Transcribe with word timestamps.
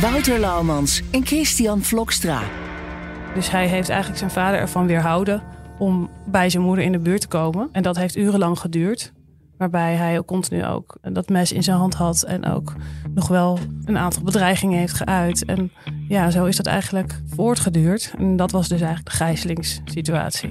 Wouter 0.00 0.38
Laumans 0.38 1.02
en 1.10 1.26
Christian 1.26 1.82
Vlokstra. 1.82 2.42
Dus 3.34 3.50
hij 3.50 3.66
heeft 3.66 3.88
eigenlijk 3.88 4.18
zijn 4.18 4.30
vader 4.30 4.60
ervan 4.60 4.86
weerhouden 4.86 5.42
om 5.78 6.10
bij 6.26 6.50
zijn 6.50 6.62
moeder 6.62 6.84
in 6.84 6.92
de 6.92 6.98
buurt 6.98 7.20
te 7.20 7.28
komen. 7.28 7.68
En 7.72 7.82
dat 7.82 7.96
heeft 7.96 8.16
urenlang 8.16 8.58
geduurd. 8.58 9.12
Waarbij 9.58 9.94
hij 9.94 10.18
ook 10.18 10.26
continu 10.26 10.64
ook 10.64 10.96
dat 11.02 11.28
mes 11.28 11.52
in 11.52 11.62
zijn 11.62 11.76
hand 11.76 11.94
had. 11.94 12.22
En 12.22 12.46
ook 12.46 12.72
nog 13.14 13.28
wel 13.28 13.58
een 13.84 13.98
aantal 13.98 14.22
bedreigingen 14.22 14.78
heeft 14.78 14.94
geuit. 14.94 15.44
En 15.44 15.72
ja, 16.08 16.30
zo 16.30 16.44
is 16.44 16.56
dat 16.56 16.66
eigenlijk 16.66 17.20
voortgeduurd. 17.34 18.14
En 18.18 18.36
dat 18.36 18.50
was 18.50 18.68
dus 18.68 18.80
eigenlijk 18.80 19.10
de 19.10 19.16
gijzelingssituatie. 19.16 20.50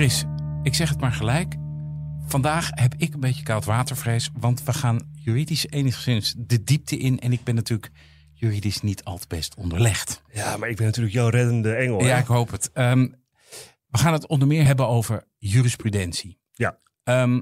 Chris, 0.00 0.24
ik 0.62 0.74
zeg 0.74 0.88
het 0.88 1.00
maar 1.00 1.12
gelijk. 1.12 1.54
Vandaag 2.26 2.70
heb 2.70 2.94
ik 2.96 3.14
een 3.14 3.20
beetje 3.20 3.42
koud 3.42 3.64
watervrees, 3.64 4.30
want 4.38 4.62
we 4.62 4.72
gaan 4.72 5.10
juridisch 5.12 5.66
enigszins 5.66 6.34
de 6.36 6.64
diepte 6.64 6.96
in. 6.96 7.18
En 7.18 7.32
ik 7.32 7.44
ben 7.44 7.54
natuurlijk 7.54 7.90
juridisch 8.32 8.80
niet 8.80 9.04
al 9.04 9.18
te 9.18 9.26
best 9.26 9.54
onderlegd. 9.54 10.22
Ja, 10.32 10.56
maar 10.56 10.68
ik 10.68 10.76
ben 10.76 10.86
natuurlijk 10.86 11.14
jouw 11.14 11.28
reddende 11.28 11.74
engel. 11.74 12.00
Ja, 12.04 12.14
hè? 12.14 12.20
ik 12.20 12.26
hoop 12.26 12.50
het. 12.50 12.70
Ehm, 12.72 13.08
we 13.86 13.98
gaan 13.98 14.12
het 14.12 14.26
onder 14.26 14.48
meer 14.48 14.64
hebben 14.64 14.88
over 14.88 15.24
jurisprudentie. 15.38 16.40
Ja. 16.52 16.78
Ehm, 17.02 17.40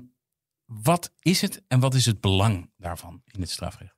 wat 0.65 1.13
is 1.19 1.41
het 1.41 1.63
en 1.69 1.81
wat 1.81 1.95
is 1.95 2.07
het 2.07 2.21
belang 2.21 2.71
daarvan 2.77 3.23
in 3.25 3.41
het 3.41 3.51
strafrecht? 3.51 3.98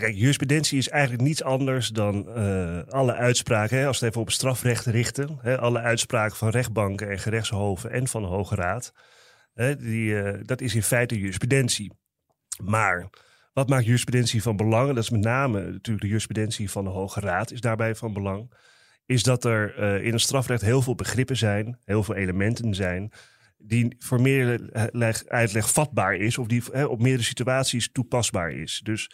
Nou, 0.00 0.12
jurisprudentie 0.12 0.78
is 0.78 0.88
eigenlijk 0.88 1.22
niets 1.22 1.42
anders 1.42 1.88
dan 1.88 2.28
eh, 2.28 2.82
alle 2.88 3.14
uitspraken, 3.14 3.78
hè, 3.78 3.86
als 3.86 3.98
we 3.98 4.04
het 4.04 4.14
even 4.14 4.26
op 4.26 4.32
strafrecht 4.32 4.86
richten, 4.86 5.38
hè, 5.40 5.58
alle 5.58 5.80
uitspraken 5.80 6.36
van 6.36 6.48
rechtbanken 6.48 7.10
en 7.10 7.18
gerechtshoven 7.18 7.90
en 7.90 8.08
van 8.08 8.22
de 8.22 8.28
Hoge 8.28 8.54
Raad, 8.54 8.92
hè, 9.52 9.76
die, 9.76 10.20
eh, 10.20 10.40
dat 10.42 10.60
is 10.60 10.74
in 10.74 10.82
feite 10.82 11.18
jurisprudentie. 11.18 11.92
Maar 12.62 13.10
wat 13.52 13.68
maakt 13.68 13.84
jurisprudentie 13.84 14.42
van 14.42 14.56
belang, 14.56 14.88
en 14.88 14.94
dat 14.94 15.04
is 15.04 15.10
met 15.10 15.20
name 15.20 15.60
natuurlijk 15.60 16.00
de 16.00 16.06
jurisprudentie 16.06 16.70
van 16.70 16.84
de 16.84 16.90
Hoge 16.90 17.20
Raad, 17.20 17.50
is 17.50 17.60
daarbij 17.60 17.94
van 17.94 18.12
belang, 18.12 18.52
is 19.06 19.22
dat 19.22 19.44
er 19.44 19.78
eh, 19.78 20.04
in 20.04 20.12
het 20.12 20.20
strafrecht 20.20 20.62
heel 20.62 20.82
veel 20.82 20.94
begrippen 20.94 21.36
zijn, 21.36 21.78
heel 21.84 22.02
veel 22.02 22.14
elementen 22.14 22.74
zijn, 22.74 23.12
die 23.56 23.96
voor 23.98 24.20
meer 24.20 24.60
uitleg 25.28 25.70
vatbaar 25.70 26.14
is, 26.14 26.38
of 26.38 26.46
die 26.46 26.88
op 26.88 27.02
meerdere 27.02 27.24
situaties 27.24 27.92
toepasbaar 27.92 28.52
is. 28.52 28.80
Dus 28.84 29.10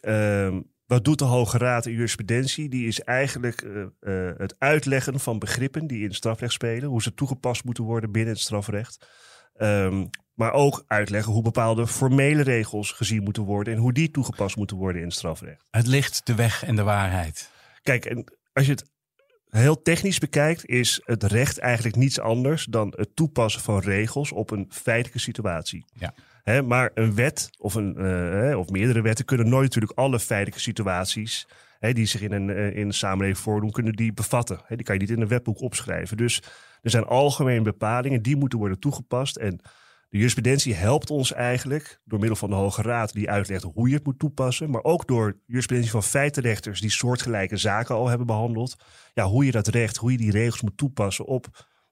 Ehm, 0.00 0.60
wat 0.86 1.04
doet 1.04 1.18
de 1.18 1.24
Hoge 1.24 1.58
Raad 1.58 1.86
in 1.86 1.92
jurisprudentie? 1.92 2.68
Die 2.68 2.86
is 2.86 3.00
eigenlijk 3.00 3.62
eh, 3.62 3.82
eh, 3.82 4.38
het 4.38 4.54
uitleggen 4.58 5.20
van 5.20 5.38
begrippen 5.38 5.86
die 5.86 5.98
in 5.98 6.06
het 6.06 6.14
strafrecht 6.14 6.52
spelen, 6.52 6.88
hoe 6.88 7.02
ze 7.02 7.14
toegepast 7.14 7.64
moeten 7.64 7.84
worden 7.84 8.12
binnen 8.12 8.32
het 8.32 8.42
strafrecht. 8.42 9.06
Ehm, 9.54 10.06
maar 10.34 10.52
ook 10.52 10.84
uitleggen 10.86 11.32
hoe 11.32 11.42
bepaalde 11.42 11.86
formele 11.86 12.42
regels 12.42 12.92
gezien 12.92 13.22
moeten 13.22 13.42
worden 13.42 13.74
en 13.74 13.80
hoe 13.80 13.92
die 13.92 14.10
toegepast 14.10 14.56
moeten 14.56 14.76
worden 14.76 15.00
in 15.00 15.06
het 15.06 15.16
strafrecht. 15.16 15.66
Het 15.70 15.86
licht, 15.86 16.26
de 16.26 16.34
weg 16.34 16.64
en 16.64 16.76
de 16.76 16.82
waarheid. 16.82 17.50
Kijk, 17.82 18.04
en 18.04 18.32
als 18.52 18.66
je 18.66 18.72
het 18.72 18.90
heel 19.48 19.82
technisch 19.82 20.18
bekijkt, 20.18 20.66
is 20.66 21.00
het 21.04 21.22
recht 21.22 21.58
eigenlijk 21.58 21.96
niets 21.96 22.20
anders 22.20 22.64
dan 22.64 22.92
het 22.96 23.16
toepassen 23.16 23.62
van 23.62 23.78
regels 23.78 24.32
op 24.32 24.50
een 24.50 24.66
feitelijke 24.70 25.18
situatie. 25.18 25.84
Ja. 25.92 26.14
Hè, 26.48 26.62
maar 26.62 26.90
een 26.94 27.14
wet 27.14 27.50
of, 27.58 27.74
een, 27.74 27.96
eh, 27.96 28.58
of 28.58 28.68
meerdere 28.68 29.00
wetten 29.00 29.24
kunnen 29.24 29.48
nooit 29.48 29.64
natuurlijk 29.64 29.98
alle 29.98 30.20
feitelijke 30.20 30.60
situaties 30.60 31.48
hè, 31.78 31.92
die 31.92 32.06
zich 32.06 32.20
in 32.20 32.32
een, 32.32 32.50
eh, 32.50 32.76
in 32.76 32.92
samenleving 32.92 33.38
voordoen, 33.38 33.70
kunnen 33.70 33.92
die 33.92 34.12
bevatten. 34.12 34.60
Hè, 34.64 34.76
die 34.76 34.84
kan 34.84 34.94
je 34.94 35.00
niet 35.00 35.10
in 35.10 35.20
een 35.20 35.28
wetboek 35.28 35.60
opschrijven. 35.60 36.16
Dus 36.16 36.42
er 36.82 36.90
zijn 36.90 37.04
algemene 37.04 37.62
bepalingen 37.62 38.22
die 38.22 38.36
moeten 38.36 38.58
worden 38.58 38.78
toegepast. 38.78 39.36
En 39.36 39.56
de 40.08 40.16
jurisprudentie 40.16 40.74
helpt 40.74 41.10
ons 41.10 41.32
eigenlijk 41.32 42.00
door 42.04 42.18
middel 42.18 42.36
van 42.36 42.50
de 42.50 42.56
Hoge 42.56 42.82
Raad 42.82 43.12
die 43.12 43.30
uitlegt 43.30 43.62
hoe 43.62 43.88
je 43.88 43.94
het 43.94 44.04
moet 44.04 44.18
toepassen. 44.18 44.70
Maar 44.70 44.84
ook 44.84 45.06
door 45.06 45.38
jurisprudentie 45.46 45.92
van 45.92 46.02
feitenrechters 46.02 46.80
die 46.80 46.90
soortgelijke 46.90 47.56
zaken 47.56 47.94
al 47.94 48.08
hebben 48.08 48.26
behandeld. 48.26 48.76
Ja, 49.14 49.24
hoe 49.24 49.44
je 49.44 49.50
dat 49.50 49.68
recht, 49.68 49.96
hoe 49.96 50.12
je 50.12 50.18
die 50.18 50.30
regels 50.30 50.62
moet 50.62 50.76
toepassen 50.76 51.24
op 51.24 51.46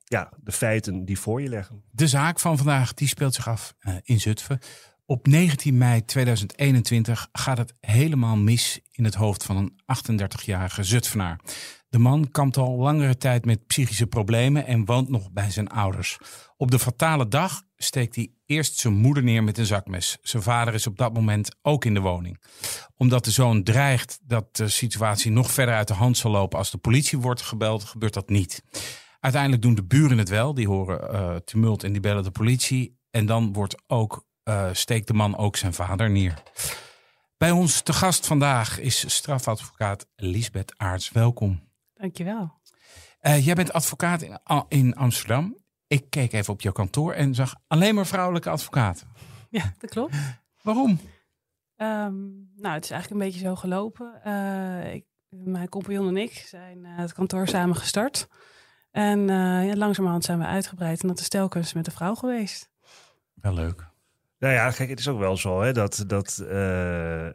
ja, 0.09 0.33
de 0.43 0.53
feiten 0.53 1.05
die 1.05 1.19
voor 1.19 1.43
je 1.43 1.49
leggen. 1.49 1.83
De 1.91 2.09
zaak 2.09 2.41
van 2.41 2.57
vandaag 2.57 2.95
die 2.95 3.09
speelt 3.09 3.35
zich 3.35 3.49
af 3.49 3.75
uh, 3.81 3.95
in 4.03 4.21
Zutphen. 4.21 4.59
Op 5.07 5.27
19 5.27 5.79
mei 5.79 6.05
2021 6.05 7.29
gaat 7.33 7.59
het 7.59 7.75
helemaal 7.81 8.37
mis 8.37 8.81
in 8.93 9.05
het 9.05 9.15
hoofd 9.15 9.45
van 9.45 9.57
een 9.57 9.73
38-jarige 10.21 10.83
Zutphenaar. 10.83 11.41
De 11.89 11.99
man 11.99 12.31
kampt 12.31 12.57
al 12.57 12.77
langere 12.77 13.17
tijd 13.17 13.45
met 13.45 13.67
psychische 13.67 14.07
problemen 14.07 14.67
en 14.67 14.85
woont 14.85 15.09
nog 15.09 15.31
bij 15.31 15.51
zijn 15.51 15.69
ouders. 15.69 16.19
Op 16.57 16.71
de 16.71 16.79
fatale 16.79 17.29
dag 17.29 17.63
steekt 17.77 18.15
hij 18.15 18.31
eerst 18.47 18.79
zijn 18.79 18.95
moeder 18.95 19.23
neer 19.23 19.45
met 19.45 19.59
een 19.59 19.67
zakmes. 19.67 20.19
Zijn 20.23 20.43
vader 20.43 20.75
is 20.75 20.87
op 20.87 20.97
dat 20.97 21.15
moment 21.15 21.57
ook 21.63 21.85
in 21.85 21.95
de 21.95 22.01
woning. 22.01 22.43
Omdat 22.97 23.25
de 23.25 23.31
zoon 23.31 23.63
dreigt 23.63 24.19
dat 24.23 24.57
de 24.57 24.69
situatie 24.69 25.31
nog 25.31 25.51
verder 25.51 25.75
uit 25.75 25.89
de 25.89 25.95
hand 25.95 26.17
zal 26.17 26.31
lopen 26.31 26.59
als 26.59 26.71
de 26.71 26.79
politie 26.79 27.19
wordt 27.19 27.43
gebeld, 27.43 27.85
gebeurt 27.85 28.15
dat 28.15 28.29
niet. 28.29 28.63
Uiteindelijk 29.21 29.63
doen 29.63 29.75
de 29.75 29.85
buren 29.85 30.19
het 30.19 30.29
wel. 30.29 30.55
Die 30.55 30.67
horen 30.67 31.15
uh, 31.15 31.37
tumult 31.37 31.85
en 31.85 31.93
die 31.93 32.01
bellen 32.01 32.23
de 32.23 32.31
politie. 32.31 32.99
En 33.11 33.27
dan 33.27 33.53
wordt 33.53 33.83
ook, 33.87 34.27
uh, 34.45 34.69
steekt 34.73 35.07
de 35.07 35.15
man 35.15 35.37
ook 35.37 35.57
zijn 35.57 35.75
vader 35.75 36.11
neer. 36.11 36.43
Bij 37.37 37.51
ons 37.51 37.83
te 37.83 37.93
gast 37.93 38.27
vandaag 38.27 38.79
is 38.79 39.15
strafadvocaat 39.15 40.07
Lisbeth 40.17 40.73
Aarts. 40.77 41.11
Welkom. 41.11 41.69
Dankjewel. 41.95 42.55
Uh, 43.23 43.47
jij 43.47 43.55
bent 43.55 43.73
advocaat 43.73 44.23
in, 44.23 44.39
in 44.69 44.97
Amsterdam. 44.97 45.57
Ik 45.87 46.11
keek 46.11 46.33
even 46.33 46.53
op 46.53 46.61
jouw 46.61 46.73
kantoor 46.73 47.13
en 47.13 47.35
zag 47.35 47.55
alleen 47.67 47.95
maar 47.95 48.07
vrouwelijke 48.07 48.51
advocaten. 48.51 49.09
Ja, 49.51 49.75
dat 49.79 49.91
klopt. 49.91 50.15
Waarom? 50.63 50.91
Um, 50.91 52.51
nou, 52.57 52.75
het 52.75 52.85
is 52.85 52.91
eigenlijk 52.91 53.11
een 53.11 53.27
beetje 53.27 53.47
zo 53.47 53.55
gelopen. 53.55 54.15
ik, 54.93 55.05
mijn 55.29 55.69
compagnon 55.69 56.09
en 56.09 56.17
ik 56.17 56.33
zijn 56.33 56.85
het 56.85 57.13
kantoor 57.13 57.49
samen 57.49 57.77
gestart. 57.77 58.29
En 58.97 59.19
uh, 59.21 59.67
ja, 59.67 59.77
langzamerhand 59.77 60.25
zijn 60.25 60.39
we 60.39 60.45
uitgebreid 60.45 61.03
en 61.03 61.09
dat 61.09 61.19
is 61.19 61.29
telkens 61.29 61.73
met 61.73 61.87
een 61.87 61.93
vrouw 61.93 62.15
geweest. 62.15 62.71
Wel 63.35 63.55
leuk. 63.55 63.87
Nou 64.39 64.55
ja, 64.55 64.71
kijk, 64.71 64.89
het 64.89 64.99
is 64.99 65.09
ook 65.09 65.19
wel 65.19 65.37
zo 65.37 65.63
hè, 65.63 65.73
dat, 65.73 66.05
dat 66.07 66.39
uh, 66.43 67.27
uh, 67.27 67.31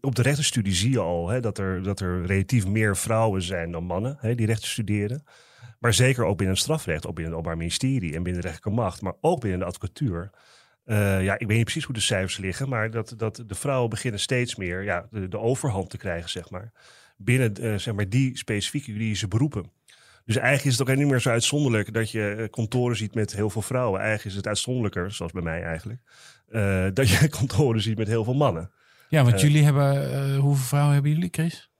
op 0.00 0.14
de 0.14 0.22
rechtenstudie 0.22 0.74
zie 0.74 0.90
je 0.90 0.98
al 0.98 1.28
hè, 1.28 1.40
dat, 1.40 1.58
er, 1.58 1.82
dat 1.82 2.00
er 2.00 2.26
relatief 2.26 2.66
meer 2.66 2.96
vrouwen 2.96 3.42
zijn 3.42 3.70
dan 3.70 3.84
mannen 3.84 4.16
hè, 4.18 4.34
die 4.34 4.46
rechten 4.46 4.68
studeren. 4.68 5.24
Maar 5.78 5.94
zeker 5.94 6.24
ook 6.24 6.36
binnen 6.36 6.54
het 6.54 6.64
strafrecht, 6.64 7.06
ook 7.06 7.14
binnen 7.14 7.32
het 7.32 7.40
Openbaar 7.40 7.56
Ministerie 7.56 8.14
en 8.14 8.22
binnen 8.22 8.42
de 8.42 8.48
rechterlijke 8.48 8.82
macht, 8.82 9.02
maar 9.02 9.14
ook 9.20 9.40
binnen 9.40 9.58
de 9.58 9.64
advocatuur. 9.64 10.30
ja, 10.84 11.38
ik 11.38 11.46
weet 11.46 11.56
niet 11.56 11.64
precies 11.64 11.84
hoe 11.84 11.94
de 11.94 12.00
cijfers 12.00 12.36
liggen, 12.36 12.68
maar 12.68 12.90
dat, 12.90 13.14
dat 13.16 13.44
de 13.46 13.54
vrouwen 13.54 13.90
beginnen 13.90 14.20
steeds 14.20 14.56
meer 14.56 14.82
ja, 14.82 15.06
de, 15.10 15.28
de 15.28 15.38
overhand 15.38 15.90
te 15.90 15.96
krijgen, 15.96 16.30
zeg 16.30 16.50
maar. 16.50 16.72
Binnen 17.16 17.80
zeg 17.80 17.94
maar, 17.94 18.08
die 18.08 18.38
specifieke 18.38 18.92
juridische 18.92 19.28
beroepen. 19.28 19.78
Dus 20.30 20.38
eigenlijk 20.38 20.72
is 20.72 20.78
het 20.78 20.88
ook 20.88 20.96
niet 20.96 21.06
meer 21.06 21.20
zo 21.20 21.30
uitzonderlijk 21.30 21.92
dat 21.92 22.10
je 22.10 22.48
kantoren 22.50 22.96
ziet 22.96 23.14
met 23.14 23.34
heel 23.34 23.50
veel 23.50 23.62
vrouwen. 23.62 24.00
Eigenlijk 24.00 24.28
is 24.30 24.36
het 24.36 24.46
uitzonderlijker, 24.46 25.12
zoals 25.12 25.32
bij 25.32 25.42
mij 25.42 25.62
eigenlijk, 25.62 26.00
uh, 26.50 26.86
dat 26.94 27.08
je 27.08 27.28
kantoren 27.38 27.80
ziet 27.80 27.98
met 27.98 28.08
heel 28.08 28.24
veel 28.24 28.34
mannen. 28.34 28.70
Ja, 29.08 29.22
want 29.22 29.34
Uh, 29.34 29.40
jullie 29.40 29.64
hebben, 29.64 30.10
uh, 30.10 30.38
hoeveel 30.38 30.64
vrouwen 30.64 30.92
hebben 30.92 31.10
jullie, 31.10 31.28
Chris? 31.32 31.70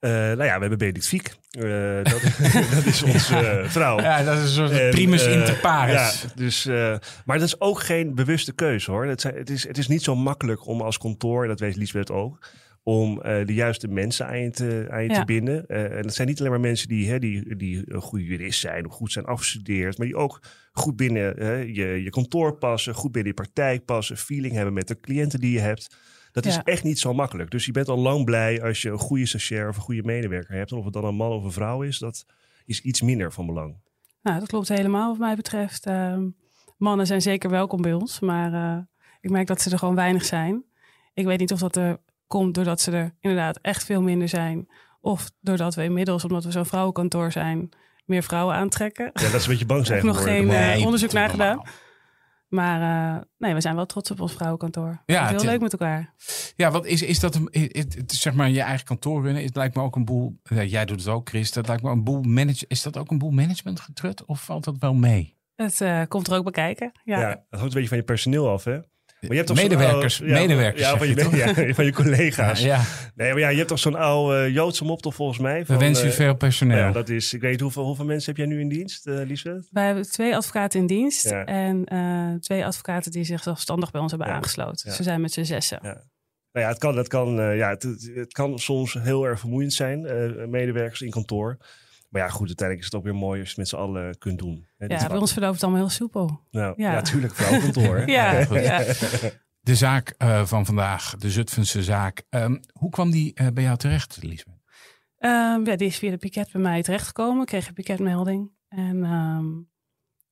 Eh, 0.00 0.10
nou 0.10 0.44
ja, 0.44 0.54
we 0.54 0.60
hebben 0.60 0.78
Benedict 0.78 1.06
Fiek. 1.06 1.34
Eh, 1.50 1.96
dat, 2.02 2.22
dat 2.74 2.84
is 2.84 3.02
onze 3.02 3.36
eh, 3.36 3.68
vrouw. 3.68 4.00
Ja, 4.00 4.22
dat 4.22 4.36
is 4.36 4.42
een 4.42 4.68
soort 4.68 4.90
primus 4.90 5.24
eh, 5.26 5.32
inter 5.32 5.54
pares. 5.54 6.22
Ja, 6.22 6.28
dus, 6.34 6.66
eh, 6.66 6.96
maar 7.24 7.38
dat 7.38 7.46
is 7.46 7.60
ook 7.60 7.80
geen 7.80 8.14
bewuste 8.14 8.52
keuze 8.52 8.90
hoor. 8.90 9.06
Het, 9.06 9.22
het, 9.22 9.50
is, 9.50 9.66
het 9.66 9.78
is 9.78 9.88
niet 9.88 10.02
zo 10.02 10.14
makkelijk 10.16 10.66
om 10.66 10.80
als 10.80 10.98
kantoor, 10.98 11.46
dat 11.46 11.60
weet 11.60 11.76
Lisbeth 11.76 12.10
ook, 12.10 12.38
om 12.82 13.20
eh, 13.20 13.46
de 13.46 13.54
juiste 13.54 13.88
mensen 13.88 14.26
aan 14.26 14.38
je 14.40 14.50
te, 14.50 14.86
aan 14.90 15.02
je 15.02 15.08
Ja. 15.10 15.18
te 15.18 15.24
binden. 15.24 15.66
Eh, 15.66 15.84
en 15.84 16.04
het 16.04 16.14
zijn 16.14 16.28
niet 16.28 16.38
alleen 16.38 16.50
maar 16.50 16.60
mensen 16.60 16.88
die, 16.88 17.08
hè, 17.10 17.18
die, 17.18 17.56
die 17.56 17.82
een 17.92 18.00
goede 18.00 18.24
jurist 18.24 18.60
zijn, 18.60 18.86
of 18.86 18.92
goed 18.92 19.12
zijn 19.12 19.24
afgestudeerd, 19.24 19.98
maar 19.98 20.06
die 20.06 20.16
ook 20.16 20.40
goed 20.72 20.96
binnen 20.96 21.34
hè, 21.36 21.54
je, 21.54 22.02
je 22.02 22.10
kantoor 22.10 22.56
passen, 22.58 22.94
goed 22.94 23.12
binnen 23.12 23.30
je 23.30 23.42
praktijk 23.42 23.84
passen, 23.84 24.16
feeling 24.16 24.52
hebben 24.54 24.72
met 24.74 24.88
de 24.88 25.00
cliënten 25.00 25.40
die 25.40 25.52
je 25.52 25.60
hebt. 25.60 25.96
Dat 26.32 26.46
is 26.46 26.54
Ja. 26.54 26.62
echt 26.64 26.84
niet 26.84 26.98
zo 26.98 27.14
makkelijk. 27.14 27.50
Dus 27.50 27.66
je 27.66 27.72
bent 27.72 27.88
al 27.88 27.98
lang 27.98 28.24
blij 28.24 28.62
als 28.62 28.82
je 28.82 28.90
een 28.90 28.98
goede 28.98 29.26
stagiair 29.26 29.68
of 29.68 29.76
een 29.76 29.82
goede 29.82 30.02
medewerker 30.02 30.54
hebt. 30.54 30.70
En 30.70 30.76
of 30.78 30.84
het 30.84 30.92
dan 30.92 31.04
een 31.04 31.14
man 31.14 31.30
of 31.32 31.44
een 31.44 31.52
vrouw 31.52 31.82
is, 31.82 31.98
dat 31.98 32.26
is 32.64 32.80
iets 32.80 33.02
minder 33.02 33.32
van 33.32 33.46
belang. 33.46 33.76
Nou, 34.22 34.38
dat 34.38 34.48
klopt 34.48 34.68
helemaal 34.68 35.08
wat 35.08 35.18
mij 35.18 35.36
betreft. 35.36 35.86
Ehm, 35.86 36.28
mannen 36.76 37.06
zijn 37.06 37.22
zeker 37.22 37.50
welkom 37.50 37.82
bij 37.82 37.92
ons, 37.92 38.20
maar 38.20 38.52
eh, 38.52 38.78
ik 39.20 39.30
merk 39.30 39.46
dat 39.46 39.60
ze 39.60 39.70
er 39.70 39.78
gewoon 39.78 39.94
weinig 39.94 40.24
zijn. 40.24 40.64
Ik 41.14 41.24
weet 41.26 41.38
niet 41.38 41.52
of 41.52 41.58
dat 41.58 41.76
er 41.76 41.98
komt 42.32 42.54
doordat 42.54 42.80
ze 42.80 42.90
er 42.90 43.14
inderdaad 43.20 43.58
echt 43.62 43.84
veel 43.84 44.02
minder 44.02 44.28
zijn. 44.28 44.68
Of 45.00 45.30
doordat 45.40 45.74
we 45.74 45.84
inmiddels, 45.84 46.24
omdat 46.24 46.44
we 46.44 46.50
zo'n 46.50 46.66
vrouwenkantoor 46.66 47.32
zijn, 47.32 47.68
meer 48.04 48.22
vrouwen 48.22 48.54
aantrekken. 48.54 49.10
Ja, 49.14 49.30
dat 49.30 49.30
ze 49.30 49.36
een 49.36 49.48
beetje 49.48 49.66
bang 49.66 49.86
zijn 49.86 49.98
Ik 49.98 50.04
heb 50.04 50.14
nog 50.14 50.22
geen, 50.22 50.50
eh, 50.50 50.84
onderzoek 50.84 51.12
naar 51.12 51.28
gedaan. 51.28 51.62
Maar 52.48 52.80
eh, 53.16 53.22
nee, 53.38 53.54
we 53.54 53.60
zijn 53.60 53.74
wel 53.74 53.86
trots 53.86 54.10
op 54.10 54.20
ons 54.20 54.32
vrouwenkantoor. 54.32 55.02
Ja, 55.06 55.22
heel 55.22 55.32
het 55.32 55.42
is- 55.42 55.48
leuk 55.48 55.60
met 55.60 55.72
elkaar. 55.72 56.14
Ja, 56.56 56.70
wat 56.70 56.86
is, 56.86 57.02
is 57.02 57.20
dat 57.20 57.34
een, 57.34 57.48
het, 57.50 57.94
het 57.94 58.12
is 58.12 58.20
zeg 58.20 58.34
maar 58.34 58.50
je 58.50 58.60
eigen 58.60 58.86
kantoor 58.86 59.22
runnen? 59.22 59.42
Het 59.42 59.56
lijkt 59.56 59.74
me 59.74 59.82
ook 59.82 59.96
een 59.96 60.04
boel. 60.04 60.38
jij 60.42 60.84
doet 60.84 60.98
het 60.98 61.08
ook, 61.08 61.28
Chris. 61.28 61.52
Dat 61.52 61.66
lijkt 61.66 61.82
me 61.82 61.90
een 61.90 62.04
boel 62.04 62.22
manage. 62.22 62.64
Is 62.68 62.82
dat 62.82 62.96
ook 62.96 63.10
een 63.10 63.18
boel 63.18 63.30
management 63.30 63.80
getrut? 63.80 64.24
Of 64.24 64.44
valt 64.44 64.64
dat 64.64 64.78
wel 64.78 64.94
mee? 64.94 65.36
Het 65.54 65.80
eh, 65.80 66.02
komt 66.08 66.28
er 66.28 66.36
ook 66.36 66.44
bekijken. 66.44 66.92
Ja. 67.04 67.20
Ja. 67.20 67.28
dat 67.28 67.60
hangt 67.60 67.64
een 67.64 67.72
beetje 67.72 67.88
van 67.88 67.96
je 67.96 68.02
personeel 68.04 68.50
af, 68.50 68.64
hè? 68.64 68.78
Maar 69.28 69.30
je 69.30 69.36
hebt 69.36 69.46
toch 69.48 69.56
Medewerkers, 69.56 70.20
oude- 70.20 70.34
ja, 70.34 70.40
medewerkers, 70.40 70.82
Ja, 70.82 70.96
van 70.98 71.08
je 71.08 71.14
je, 71.14 71.22
toch? 71.22 71.36
ja, 71.36 71.74
van 71.74 71.84
je 71.84 71.92
collega's. 71.92 72.60
Ja, 72.62 72.80
Nee, 73.14 73.30
maar 73.30 73.40
ja, 73.40 73.48
je 73.48 73.56
hebt 73.56 73.68
toch 73.68 73.78
zo'n 73.78 73.94
oude 73.94 74.36
eh, 74.44 74.54
Joodse 74.54 74.84
moptel 74.84 75.10
volgens 75.12 75.38
mij. 75.38 75.58
we 75.60 75.66
van, 75.66 75.78
wensen 75.78 76.06
u 76.06 76.08
eh, 76.08 76.14
veel 76.14 76.34
personeel. 76.34 76.76
Ja, 76.76 76.92
dat 76.92 77.08
is, 77.08 77.32
ik 77.34 77.40
weet 77.40 77.50
niet 77.50 77.60
hoeveel, 77.60 77.84
hoeveel 77.84 78.04
mensen 78.04 78.34
heb 78.34 78.36
jij 78.46 78.46
nu 78.54 78.60
in 78.60 78.68
dienst, 78.68 79.06
eh 79.06 79.14
Liesbeth? 79.26 79.68
Wij 79.70 79.86
hebben 79.86 80.10
twee 80.10 80.36
advocaten 80.36 80.80
in 80.80 80.86
dienst 80.86 81.28
Ja. 81.30 81.44
en 81.44 81.84
eh, 81.84 82.34
twee 82.40 82.64
advocaten 82.64 83.10
die 83.10 83.24
zich 83.24 83.42
zelfstandig 83.42 83.90
bij 83.90 84.00
ons 84.00 84.10
hebben 84.10 84.28
Ja. 84.28 84.34
aangesloten. 84.34 84.90
Ja. 84.90 84.96
We 84.96 85.02
zijn 85.02 85.20
met 85.20 85.32
z'n 85.32 85.42
zessen. 85.42 85.78
Ja. 85.82 86.02
Nou 86.52 86.64
ja, 86.66 86.68
het 86.68 86.78
kan, 86.78 86.96
het 86.96 87.08
kan, 87.08 87.40
eh, 87.40 87.56
ja, 87.56 87.68
het, 87.68 87.82
het- 87.82 88.10
het 88.14 88.32
kan 88.32 88.58
soms 88.58 88.96
heel 89.00 89.24
erg 89.26 89.40
vermoeiend 89.40 89.72
zijn, 89.72 90.06
eh, 90.06 90.46
medewerkers 90.46 91.00
in 91.00 91.10
kantoor. 91.10 91.56
Maar 92.12 92.22
ja, 92.22 92.28
goed, 92.28 92.46
uiteindelijk 92.46 92.78
is 92.78 92.92
het 92.92 92.94
ook 92.94 93.04
weer 93.04 93.14
mooi 93.20 93.40
als 93.40 93.48
je 93.48 93.54
het 93.54 93.56
met 93.56 93.68
z'n 93.68 93.76
allen 93.76 94.18
kunt 94.18 94.38
doen. 94.38 94.66
Hè, 94.76 94.86
Ja, 94.86 94.96
bij 94.96 95.08
vak. 95.08 95.20
ons 95.20 95.32
verloopt 95.32 95.54
het 95.54 95.62
allemaal 95.62 95.80
heel 95.80 95.90
soepel. 95.90 96.40
Nou, 96.50 96.74
ja, 96.76 96.88
ja. 96.88 96.94
natuurlijk? 96.94 97.38
Ja, 98.06 98.44
goed. 98.44 98.64
ja. 98.64 98.84
De 99.60 99.74
zaak 99.74 100.14
eh, 100.18 100.44
van 100.44 100.66
vandaag, 100.66 101.16
de 101.16 101.30
Zutphense 101.30 101.82
zaak. 101.82 102.22
Ehm, 102.28 102.56
hoe 102.72 102.90
kwam 102.90 103.10
die 103.10 103.34
eh, 103.34 103.46
bij 103.54 103.62
jou 103.62 103.76
terecht, 103.76 104.18
Lisbeth? 104.22 104.54
Ehm, 105.18 105.64
ja, 105.66 105.76
die 105.76 105.86
is 105.86 105.98
via 105.98 106.10
de 106.10 106.16
piket 106.16 106.52
bij 106.52 106.60
mij 106.62 106.82
terechtgekomen. 106.82 107.40
Ik 107.40 107.46
kreeg 107.46 107.68
een 107.68 107.74
piketmelding. 107.74 108.50
En 108.68 109.04
ehm, 109.04 109.46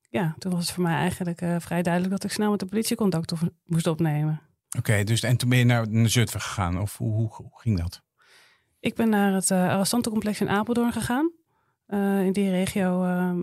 ja, 0.09 0.35
toen 0.37 0.51
was 0.51 0.61
het 0.65 0.71
voor 0.71 0.83
mij 0.83 0.95
eigenlijk 0.95 1.41
eh, 1.41 1.55
vrij 1.59 1.81
duidelijk 1.81 2.13
dat 2.13 2.23
ik 2.23 2.31
snel 2.31 2.49
met 2.51 2.59
de 2.59 2.65
politie 2.65 2.95
contact 2.95 3.31
op- 3.31 3.53
moest 3.65 3.87
opnemen. 3.87 4.41
Oké, 4.77 5.03
dus 5.03 5.21
en 5.23 5.37
toen 5.37 5.49
ben 5.49 5.57
je 5.57 5.65
naar, 5.65 5.89
naar 5.89 6.09
Zutphen 6.09 6.41
gegaan? 6.41 6.79
Of 6.79 6.97
hoe, 6.97 7.11
hoe, 7.13 7.29
hoe 7.35 7.59
ging 7.61 7.77
dat? 7.79 8.01
Ik 8.79 8.95
ben 8.95 9.09
naar 9.09 9.33
het 9.33 9.51
eh 9.51 9.67
arrestantencomplex 9.69 10.41
in 10.41 10.49
Apeldoorn 10.49 10.91
gegaan. 10.91 11.31
Eh, 11.91 12.25
in 12.25 12.33
die 12.33 12.49
regio 12.49 13.03
ehm 13.03 13.39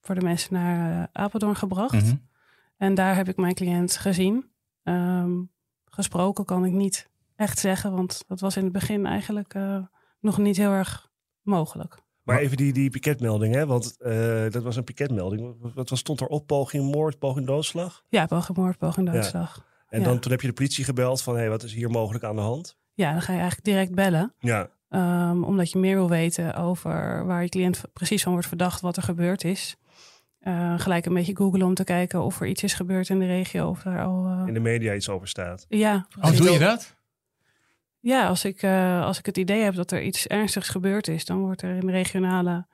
worden 0.00 0.24
mensen 0.24 0.54
naar 0.54 1.00
eh, 1.02 1.22
Apeldoorn 1.22 1.56
gebracht. 1.56 1.92
Mhm. 2.04 2.14
En 2.76 2.94
daar 2.94 3.16
heb 3.16 3.28
ik 3.28 3.36
mijn 3.36 3.54
cliënt 3.54 3.96
gezien. 3.96 4.50
Ehm, 4.82 5.30
gesproken 5.84 6.44
kan 6.44 6.64
ik 6.64 6.72
niet 6.72 7.08
echt 7.36 7.58
zeggen, 7.58 7.92
want 7.92 8.24
dat 8.26 8.40
was 8.40 8.56
in 8.56 8.64
het 8.64 8.72
begin 8.72 9.06
eigenlijk 9.06 9.54
eh, 9.54 9.78
nog 10.20 10.38
niet 10.38 10.56
heel 10.56 10.70
erg 10.70 11.10
mogelijk. 11.42 11.96
Maar 12.22 12.38
even 12.38 12.56
die, 12.56 12.72
die 12.72 12.90
piketmelding, 12.90 13.54
hè? 13.54 13.66
want 13.66 13.96
eh, 14.00 14.50
dat 14.50 14.62
was 14.62 14.76
een 14.76 14.84
piketmelding. 14.84 15.56
Wat, 15.60 15.72
wat 15.74 15.88
was, 15.90 15.98
stond 15.98 16.20
er 16.20 16.26
op? 16.26 16.46
Poging 16.46 16.90
moord, 16.92 17.18
poging 17.18 17.46
doodslag? 17.46 18.04
Ja, 18.08 18.26
poging 18.26 18.58
moord, 18.58 18.78
poging 18.78 19.06
Ja. 19.06 19.12
doodslag. 19.14 19.66
En 19.88 19.98
Ja. 20.00 20.04
dan 20.06 20.18
toen 20.18 20.30
heb 20.30 20.40
je 20.40 20.46
de 20.46 20.52
politie 20.52 20.84
gebeld 20.84 21.22
van, 21.22 21.36
hé, 21.36 21.48
wat 21.48 21.62
is 21.62 21.72
hier 21.74 21.90
mogelijk 21.90 22.24
aan 22.24 22.36
de 22.36 22.42
hand? 22.42 22.78
Ja. 22.94 23.12
dan 23.12 23.22
ga 23.22 23.32
je 23.32 23.38
eigenlijk 23.38 23.68
direct 23.68 23.94
bellen. 23.94 24.34
Ja, 24.38 24.70
ehm, 24.90 25.42
omdat 25.42 25.70
je 25.70 25.78
meer 25.78 25.94
wil 25.96 26.08
weten 26.08 26.54
over 26.54 27.26
waar 27.26 27.42
je 27.42 27.48
cliënt 27.48 27.82
precies 27.92 28.22
van 28.22 28.32
wordt 28.32 28.46
verdacht, 28.48 28.80
wat 28.80 28.96
er 28.96 29.02
gebeurd 29.02 29.44
is. 29.44 29.76
Eh, 30.40 30.80
gelijk 30.80 31.06
een 31.06 31.14
beetje 31.14 31.36
googlen 31.36 31.66
om 31.66 31.74
te 31.74 31.84
kijken 31.84 32.22
of 32.22 32.40
er 32.40 32.46
iets 32.46 32.62
is 32.62 32.74
gebeurd 32.74 33.08
in 33.08 33.18
de 33.18 33.26
regio. 33.26 33.68
Of 33.68 33.82
daar 33.82 34.04
al, 34.04 34.26
eh, 34.26 34.46
in 34.46 34.54
de 34.54 34.60
media 34.60 34.94
iets 34.94 35.08
over 35.08 35.28
staat. 35.28 35.66
Ja, 35.68 36.06
Oh, 36.20 36.36
doe 36.36 36.50
je 36.50 36.58
dat? 36.58 36.96
Ja, 38.00 38.26
als 38.26 38.44
ik, 38.44 38.62
eh, 38.62 39.04
als 39.04 39.18
ik 39.18 39.26
het 39.26 39.36
idee 39.36 39.62
heb 39.62 39.74
dat 39.74 39.90
er 39.90 40.02
iets 40.02 40.26
ernstigs 40.26 40.68
gebeurd 40.68 41.08
is, 41.08 41.24
dan 41.24 41.38
wordt 41.38 41.62
er 41.62 41.74
in 41.74 41.86
de 41.86 41.92
regionale 41.92 42.66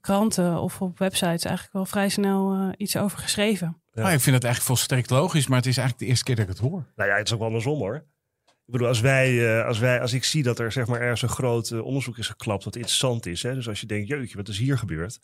kranten 0.00 0.60
of 0.60 0.80
op 0.80 0.98
websites 0.98 1.44
eigenlijk 1.44 1.72
wel 1.72 1.86
vrij 1.86 2.08
snel 2.08 2.52
eh, 2.54 2.68
iets 2.76 2.96
over 2.96 3.18
geschreven. 3.18 3.80
Ja. 3.92 4.02
Oh, 4.06 4.12
ik 4.12 4.20
vind 4.20 4.34
dat 4.34 4.44
eigenlijk 4.44 4.62
volstrekt 4.62 5.10
logisch, 5.10 5.46
maar 5.46 5.58
het 5.58 5.66
is 5.66 5.76
eigenlijk 5.76 5.98
de 5.98 6.10
eerste 6.10 6.24
keer 6.24 6.34
dat 6.36 6.44
ik 6.44 6.50
het 6.50 6.60
hoor. 6.60 6.84
Nou 6.96 7.10
ja, 7.10 7.16
het 7.16 7.26
is 7.26 7.32
ook 7.32 7.38
wel 7.38 7.48
andersom 7.48 7.78
hoor. 7.78 8.04
Ik 8.70 8.76
bedoel, 8.76 8.88
als, 8.88 9.00
wij, 9.00 9.58
eh, 9.58 9.66
als, 9.66 9.78
wij, 9.78 10.00
als 10.00 10.12
ik 10.12 10.24
zie 10.24 10.42
dat 10.42 10.58
er 10.58 10.72
zeg 10.72 10.86
maar, 10.86 11.00
ergens 11.00 11.22
een 11.22 11.28
groot 11.28 11.70
eh, 11.70 11.84
onderzoek 11.84 12.18
is 12.18 12.26
geklapt 12.26 12.64
wat 12.64 12.74
interessant 12.74 13.26
is. 13.26 13.42
Hè? 13.42 13.54
Dus 13.54 13.68
als 13.68 13.80
je 13.80 13.86
denkt, 13.86 14.08
jeetje, 14.08 14.36
wat 14.36 14.48
is 14.48 14.58
hier 14.58 14.78
gebeurd? 14.78 15.20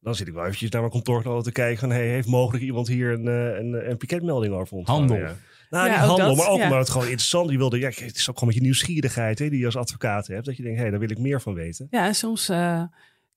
Dan 0.00 0.14
zit 0.14 0.26
ik 0.26 0.32
wel 0.32 0.44
eventjes 0.44 0.70
naar 0.70 0.80
mijn 0.80 0.92
kantoor 0.92 1.42
te 1.42 1.52
kijken 1.52 1.78
van, 1.78 1.90
hey, 1.90 2.06
heeft 2.06 2.28
mogelijk 2.28 2.64
iemand 2.64 2.88
hier 2.88 3.12
een, 3.12 3.28
eh, 3.28 3.58
een, 3.58 3.90
een 3.90 3.96
piketmelding 3.96 4.54
over 4.54 4.76
ontvangen? 4.76 5.08
Handel. 5.08 5.26
Ja. 5.26 5.36
Nou, 5.70 5.86
Ja, 5.86 5.92
niet 5.92 6.08
handel, 6.08 6.28
dat, 6.28 6.36
maar 6.36 6.48
ook 6.48 6.58
ja. 6.58 6.64
omdat 6.64 6.78
het 6.78 6.90
gewoon 6.90 7.06
interessant. 7.06 7.48
Die 7.48 7.58
wilde, 7.58 7.78
ja, 7.78 7.88
het 7.88 8.16
is 8.16 8.30
ook 8.30 8.38
gewoon 8.38 8.48
met 8.48 8.54
je 8.54 8.60
nieuwsgierigheid 8.60 9.38
hè, 9.38 9.48
die 9.48 9.58
je 9.58 9.66
als 9.66 9.76
advocaat 9.76 10.26
hebt. 10.26 10.44
Dat 10.44 10.56
je 10.56 10.62
denkt, 10.62 10.76
hé, 10.76 10.82
hey, 10.82 10.90
daar 10.90 11.00
wil 11.00 11.10
ik 11.10 11.18
meer 11.18 11.40
van 11.40 11.54
weten. 11.54 11.86
Ja, 11.90 12.06
en 12.06 12.14
soms 12.14 12.48
eh, 12.48 12.82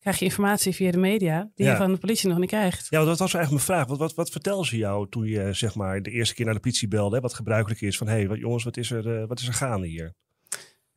krijg 0.06 0.20
je 0.20 0.26
informatie 0.26 0.76
via 0.76 0.92
de 0.92 0.98
media 0.98 1.50
die 1.56 1.66
Ja. 1.66 1.72
je 1.72 1.78
van 1.78 1.92
de 1.92 1.98
politie 1.98 2.30
nog 2.30 2.38
niet 2.38 2.50
krijgt. 2.50 2.88
Ja, 2.90 2.98
want 2.98 3.10
dat 3.10 3.20
was 3.20 3.34
eigenlijk 3.34 3.66
mijn 3.68 3.78
vraag. 3.78 3.90
Wat, 3.90 3.98
wat, 3.98 4.14
wat 4.16 4.30
vertelden 4.30 4.66
ze 4.66 4.78
jou 4.78 5.10
toen 5.10 5.26
je 5.26 5.54
zeg 5.54 5.76
maar, 5.76 6.02
de 6.02 6.12
eerste 6.12 6.34
keer 6.36 6.46
naar 6.46 6.54
de 6.54 6.60
politie 6.60 6.88
belde? 6.88 7.16
Hè, 7.16 7.22
wat 7.22 7.34
gebruikelijk 7.34 7.82
is 7.82 7.98
van, 7.98 8.08
hé, 8.08 8.14
hey, 8.14 8.28
wat, 8.28 8.38
jongens, 8.38 8.64
wat 8.64 8.78
is, 8.78 8.92
er, 8.92 9.22
eh, 9.22 9.28
wat 9.28 9.40
is 9.40 9.48
er 9.48 9.54
gaande 9.54 9.88
hier? 9.88 10.14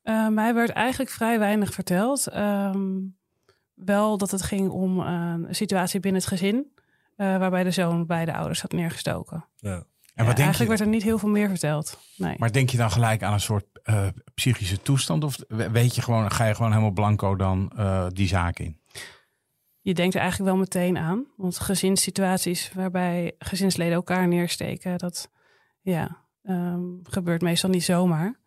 Eh, 0.03 0.29
mij 0.29 0.55
werd 0.55 0.71
eigenlijk 0.71 1.11
vrij 1.11 1.39
weinig 1.39 1.73
verteld. 1.73 2.27
Ehm, 2.27 2.87
wel 3.75 4.19
dat 4.19 4.31
het 4.31 4.43
ging 4.43 4.71
om 4.71 5.01
eh, 5.01 5.35
een 5.47 5.55
situatie 5.55 6.01
binnen 6.01 6.21
het 6.21 6.31
gezin. 6.31 6.77
eh, 7.17 7.39
waarbij 7.39 7.65
de 7.65 7.71
zoon 7.71 8.07
bij 8.07 8.25
de 8.25 8.35
ouders 8.35 8.61
had 8.63 8.73
neergestoken. 8.73 9.45
Ja. 9.57 9.71
En 9.71 9.85
Ja, 10.15 10.25
wat 10.25 10.37
denk 10.37 10.39
eigenlijk 10.49 10.59
je? 10.59 10.67
werd 10.69 10.81
er 10.81 10.87
niet 10.87 11.03
heel 11.03 11.19
veel 11.19 11.29
meer 11.29 11.49
verteld. 11.49 11.99
Nee. 12.17 12.35
Maar 12.39 12.53
denk 12.53 12.71
je 12.71 12.77
dan 12.77 12.91
gelijk 12.91 13.23
aan 13.23 13.33
een 13.33 13.41
soort 13.41 13.65
eh, 13.83 14.07
psychische 14.35 14.83
toestand? 14.83 15.25
Of 15.25 15.37
weet 15.49 15.95
je 15.95 16.03
gewoon, 16.03 16.31
ga 16.31 16.45
je 16.47 16.55
gewoon 16.55 16.71
helemaal 16.71 16.91
blanco 16.91 17.37
dan 17.37 17.73
eh, 17.77 18.07
die 18.13 18.29
zaak 18.29 18.59
in? 18.59 18.79
Je 19.89 19.95
denkt 19.95 20.15
er 20.15 20.21
eigenlijk 20.21 20.51
wel 20.51 20.61
meteen 20.61 20.99
aan. 20.99 21.27
Want 21.37 21.59
gezinssituaties 21.59 22.73
waarbij 22.73 23.35
gezinsleden 23.39 23.95
elkaar 23.95 24.29
neersteken, 24.29 24.99
dat 24.99 25.31
ja, 25.81 26.25
ehm, 26.43 26.83
gebeurt 27.03 27.43
meestal 27.43 27.71
niet 27.71 27.83
zomaar. 27.83 28.41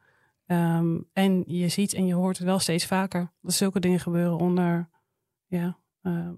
Ehm, 0.46 1.00
en 1.14 1.44
je 1.48 1.68
ziet 1.68 1.94
en 1.94 2.06
je 2.06 2.14
hoort 2.14 2.38
het 2.38 2.46
wel 2.46 2.60
steeds 2.60 2.86
vaker 2.86 3.32
dat 3.42 3.54
zulke 3.54 3.80
dingen 3.80 4.00
gebeuren 4.00 4.38
onder, 4.38 4.90
ja, 5.48 5.78
ehm, 6.02 6.34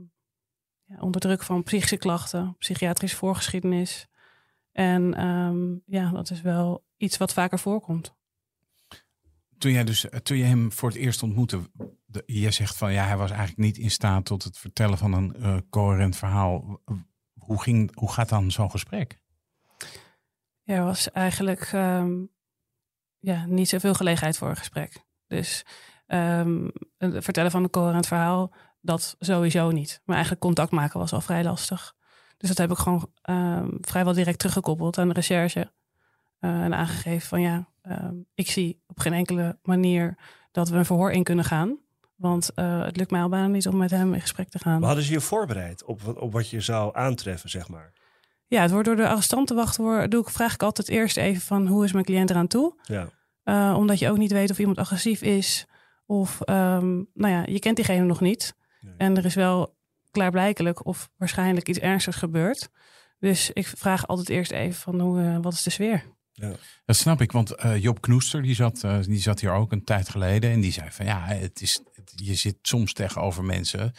ja, 0.83 0.99
onder 0.99 1.21
druk 1.21 1.43
van 1.43 1.63
psychische 1.63 1.97
klachten, 1.97 2.55
psychiatrische 2.57 3.17
voorgeschiedenis. 3.17 4.07
En 4.71 5.03
ja, 5.85 6.11
dat 6.11 6.29
is 6.29 6.41
wel 6.41 6.85
iets 6.97 7.17
wat 7.17 7.33
vaker 7.33 7.59
voorkomt. 7.59 8.15
Toen 9.57 9.71
jij, 9.71 9.83
dus, 9.83 10.09
eh, 10.09 10.19
toen 10.19 10.37
je 10.37 10.43
hem 10.43 10.71
voor 10.71 10.89
het 10.89 10.97
eerst 10.97 11.23
ontmoette, 11.23 11.59
je 12.25 12.51
zegt 12.51 12.77
van 12.77 12.93
ja, 12.93 13.05
hij 13.05 13.17
was 13.17 13.29
eigenlijk 13.29 13.59
niet 13.59 13.77
in 13.77 13.91
staat 13.91 14.25
tot 14.25 14.43
het 14.43 14.57
vertellen 14.57 14.97
van 14.97 15.13
een 15.13 15.35
eh, 15.35 15.57
coherent 15.69 16.15
verhaal. 16.17 16.81
Hoe, 17.33 17.61
ging, 17.61 17.95
hoe 17.95 18.11
gaat 18.11 18.29
dan 18.29 18.51
zo'n 18.51 18.71
gesprek? 18.71 19.19
Ja, 20.63 20.83
was 20.83 21.11
eigenlijk 21.11 21.69
ehm, 21.71 22.11
ja, 23.19 23.45
niet 23.45 23.69
zoveel 23.69 23.93
gelegenheid 23.93 24.37
voor 24.37 24.49
een 24.49 24.57
gesprek. 24.57 25.05
Dus 25.27 25.65
ehm, 26.07 26.69
het 26.97 27.23
vertellen 27.23 27.51
van 27.51 27.63
een 27.63 27.69
coherent 27.69 28.07
verhaal, 28.07 28.53
dat 28.81 29.15
sowieso 29.19 29.71
niet. 29.71 30.01
Maar 30.05 30.15
eigenlijk 30.15 30.45
contact 30.45 30.71
maken 30.71 30.99
was 30.99 31.13
al 31.13 31.21
vrij 31.21 31.43
lastig. 31.43 31.95
Dus 32.37 32.49
dat 32.49 32.57
heb 32.57 32.71
ik 32.71 32.77
gewoon 32.77 33.11
ehm, 33.21 33.69
vrijwel 33.81 34.13
direct 34.13 34.39
teruggekoppeld 34.39 34.97
aan 34.97 35.07
de 35.07 35.13
recherche. 35.13 35.73
eh, 36.39 36.63
en 36.63 36.73
aangegeven 36.73 37.27
van 37.27 37.41
ja, 37.41 37.71
ik 38.33 38.49
zie 38.49 38.83
op 38.87 38.99
geen 38.99 39.13
enkele 39.13 39.59
manier 39.63 40.17
dat 40.51 40.69
we 40.69 40.77
een 40.77 40.85
verhoor 40.85 41.11
in 41.11 41.23
kunnen 41.23 41.45
gaan. 41.45 41.82
Want 42.23 42.53
eh, 42.53 42.83
het 42.83 42.97
lukt 42.97 43.11
mij 43.11 43.21
al 43.21 43.29
bijna 43.29 43.47
niet 43.47 43.67
om 43.67 43.77
met 43.77 43.91
hem 43.91 44.13
in 44.13 44.21
gesprek 44.21 44.49
te 44.49 44.59
gaan. 44.59 44.77
Maar 44.79 44.87
hadden 44.87 45.03
ze 45.05 45.11
je 45.11 45.21
voorbereid 45.21 45.83
op, 45.83 46.01
wat- 46.01 46.19
op 46.19 46.31
wat 46.31 46.49
je 46.49 46.61
zou 46.61 46.95
aantreffen, 46.95 47.49
zeg 47.49 47.67
maar? 47.67 47.91
Ja, 48.47 48.61
het 48.61 48.71
wordt 48.71 48.85
door 48.87 48.95
de 48.95 49.07
arrestantenwacht 49.07 49.77
doe 49.77 50.21
ik, 50.21 50.29
vraag 50.29 50.53
ik 50.53 50.63
altijd 50.63 50.89
eerst 50.89 51.17
even 51.17 51.41
van 51.41 51.67
hoe 51.67 51.83
is 51.85 51.91
mijn 51.91 52.05
cliënt 52.05 52.29
eraan 52.29 52.47
toe. 52.47 52.79
Ja. 52.83 53.07
Uh, 53.45 53.77
omdat 53.77 53.99
je 53.99 54.09
ook 54.09 54.17
niet 54.17 54.31
weet 54.31 54.51
of 54.51 54.59
iemand 54.59 54.77
agressief 54.77 55.21
is. 55.21 55.65
Of, 56.05 56.41
ehm, 56.41 56.93
nou 57.13 57.33
ja, 57.33 57.43
je 57.45 57.59
kent 57.59 57.75
diegene 57.75 58.05
nog 58.05 58.19
niet. 58.21 58.55
Nee. 58.81 58.93
En 58.97 59.17
er 59.17 59.25
is 59.25 59.35
wel 59.35 59.75
klaarblijkelijk 60.11 60.85
of 60.85 61.09
waarschijnlijk 61.17 61.67
iets 61.69 61.79
ernstigs 61.79 62.17
gebeurd. 62.17 62.69
Dus 63.19 63.51
ik 63.53 63.67
vraag 63.67 64.07
altijd 64.07 64.29
eerst 64.29 64.51
even 64.51 64.73
van 64.81 64.99
hoe, 64.99 65.21
eh, 65.21 65.37
wat 65.41 65.53
is 65.53 65.63
de 65.63 65.69
sfeer? 65.69 66.03
Dat 66.85 66.95
snap 66.95 67.21
ik, 67.21 67.31
want 67.31 67.51
eh, 67.55 67.77
Job 67.83 68.01
Knoester 68.01 68.41
die 68.41 68.55
zat, 68.55 68.83
eh, 68.83 68.97
die 69.01 69.19
zat 69.19 69.39
hier 69.39 69.51
ook 69.51 69.71
een 69.71 69.83
tijd 69.83 70.09
geleden 70.09 70.51
en 70.51 70.59
die 70.59 70.71
zei 70.71 70.91
van 70.91 71.05
ja, 71.05 71.25
het 71.25 71.61
is, 71.61 71.81
je 72.15 72.35
zit 72.35 72.57
soms 72.61 72.93
tegenover 72.93 73.43
mensen 73.43 73.93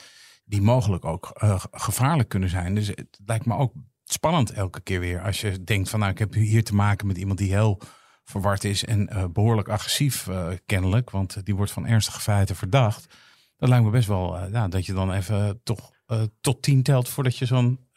die 0.44 0.62
mogelijk 0.62 1.04
ook 1.04 1.30
eh, 1.34 1.64
gevaarlijk 1.70 2.28
kunnen 2.28 2.49
zijn. 2.49 2.75
Dus 2.75 2.87
het 2.87 3.18
lijkt 3.26 3.46
me 3.46 3.56
ook 3.56 3.73
spannend 4.04 4.52
elke 4.52 4.80
keer 4.80 5.00
weer 5.00 5.23
als 5.23 5.40
je 5.40 5.64
denkt 5.64 5.88
van 5.88 5.99
nou, 5.99 6.12
ik 6.12 6.18
heb 6.18 6.34
hier 6.34 6.64
te 6.64 6.75
maken 6.75 7.06
met 7.06 7.18
iemand 7.18 7.38
die 7.38 7.52
heel 7.52 7.80
verward 8.25 8.64
is 8.64 8.84
en 8.84 9.08
eh, 9.08 9.25
behoorlijk 9.32 9.68
agressief 9.68 10.28
eh, 10.28 10.49
kennelijk, 10.66 11.11
want 11.11 11.44
die 11.44 11.54
wordt 11.54 11.73
van 11.73 11.87
ernstige 11.87 12.20
feiten 12.20 12.56
verdacht. 12.56 13.14
Dat 13.56 13.68
lijkt 13.68 13.84
me 13.84 13.90
best 13.90 14.08
wel 14.08 14.49
ja, 14.50 14.68
dat 14.68 14.87
je 14.87 14.92
dan 14.92 15.12
even 15.12 15.61
toch 15.62 15.92
tot 16.40 16.62
tien 16.62 16.82
telt 16.82 17.08
voordat 17.08 17.37
je 17.37 17.46
zo'n 17.46 17.88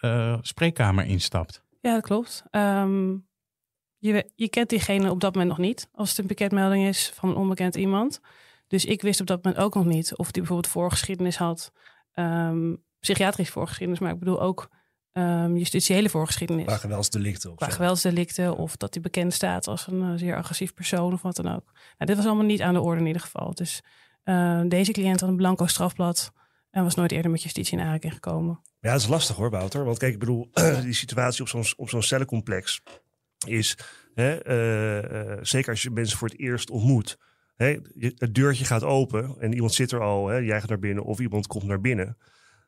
spreekkamer 0.41 1.05
instapt. 1.05 1.63
Ja, 1.81 1.93
dat 1.93 2.03
klopt. 2.03 2.43
Ehm, 2.51 3.15
je, 3.97 4.31
je 4.35 4.49
kent 4.49 4.69
diegene 4.69 5.11
op 5.11 5.19
dat 5.19 5.33
moment 5.33 5.49
nog 5.49 5.67
niet. 5.67 5.89
Als 5.93 6.09
het 6.09 6.17
een 6.17 6.27
bekendmelding 6.27 6.87
is 6.87 7.11
van 7.13 7.29
een 7.29 7.35
onbekend 7.35 7.75
iemand. 7.75 8.21
Dus 8.67 8.85
ik 8.85 9.01
wist 9.01 9.21
op 9.21 9.27
dat 9.27 9.43
moment 9.43 9.63
ook 9.63 9.75
nog 9.75 9.85
niet 9.85 10.15
of 10.15 10.31
die 10.31 10.41
bijvoorbeeld 10.41 10.73
voorgeschiedenis 10.73 11.37
had. 11.37 11.71
ehm 12.13 12.73
psychiatrische 12.99 13.53
voorgeschiedenis, 13.53 14.01
maar 14.01 14.11
ik 14.11 14.19
bedoel 14.19 14.41
ook 14.41 14.69
ehm, 15.11 15.55
justitiële 15.55 16.09
voorgeschiedenis. 16.09 16.65
Qua 16.65 16.77
geweldsdelicten. 16.77 17.55
Qua 17.55 17.69
zo. 17.69 17.75
geweldsdelicten 17.75 18.55
of 18.55 18.75
dat 18.75 18.93
hij 18.93 19.03
bekend 19.03 19.33
staat 19.33 19.67
als 19.67 19.87
een 19.87 20.01
eh, 20.01 20.11
zeer 20.15 20.35
agressief 20.35 20.73
persoon 20.73 21.13
of 21.13 21.21
wat 21.21 21.35
dan 21.35 21.47
ook. 21.47 21.63
Nou, 21.73 22.05
dit 22.05 22.15
was 22.15 22.25
allemaal 22.25 22.45
niet 22.45 22.61
aan 22.61 22.73
de 22.73 22.81
orde 22.81 22.99
in 23.01 23.07
ieder 23.07 23.21
geval. 23.21 23.53
Dus 23.53 23.81
eh, 24.23 24.61
deze 24.67 24.91
cliënt 24.91 25.19
had 25.19 25.29
een 25.29 25.35
blanco 25.35 25.65
strafblad 25.65 26.31
en 26.71 26.83
was 26.83 26.95
nooit 26.95 27.11
eerder 27.11 27.31
met 27.31 27.43
justitie 27.43 27.77
in 27.77 27.83
aanraking 27.83 28.13
gekomen. 28.13 28.59
Ja, 28.79 28.91
dat 28.91 29.01
is 29.01 29.07
lastig 29.07 29.35
hoor, 29.35 29.49
Wouter. 29.49 29.85
Want 29.85 29.97
kijk, 29.97 30.13
ik 30.13 30.19
bedoel, 30.19 30.49
die 30.83 30.93
situatie 30.93 31.41
op 31.41 31.47
zo'n 31.47 31.65
op 31.75 31.89
zo'n 31.89 32.03
cellencomplex 32.03 32.81
is, 33.45 33.77
hè, 34.13 34.37
eh, 34.37 35.31
eh, 35.31 35.39
zeker 35.41 35.69
als 35.69 35.81
je 35.81 35.89
mensen 35.89 36.17
voor 36.17 36.27
het 36.27 36.39
eerst 36.39 36.69
ontmoet, 36.69 37.17
hè, 37.57 37.77
het 38.17 38.35
deurtje 38.35 38.65
gaat 38.65 38.83
open 38.83 39.35
en 39.39 39.53
iemand 39.53 39.73
zit 39.73 39.91
er 39.91 40.01
al, 40.01 40.27
hè, 40.27 40.37
jij 40.37 40.59
gaat 40.59 40.69
naar 40.69 40.79
binnen 40.79 41.03
of 41.03 41.19
iemand 41.19 41.47
komt 41.47 41.63
naar 41.63 41.81
binnen. 41.81 42.17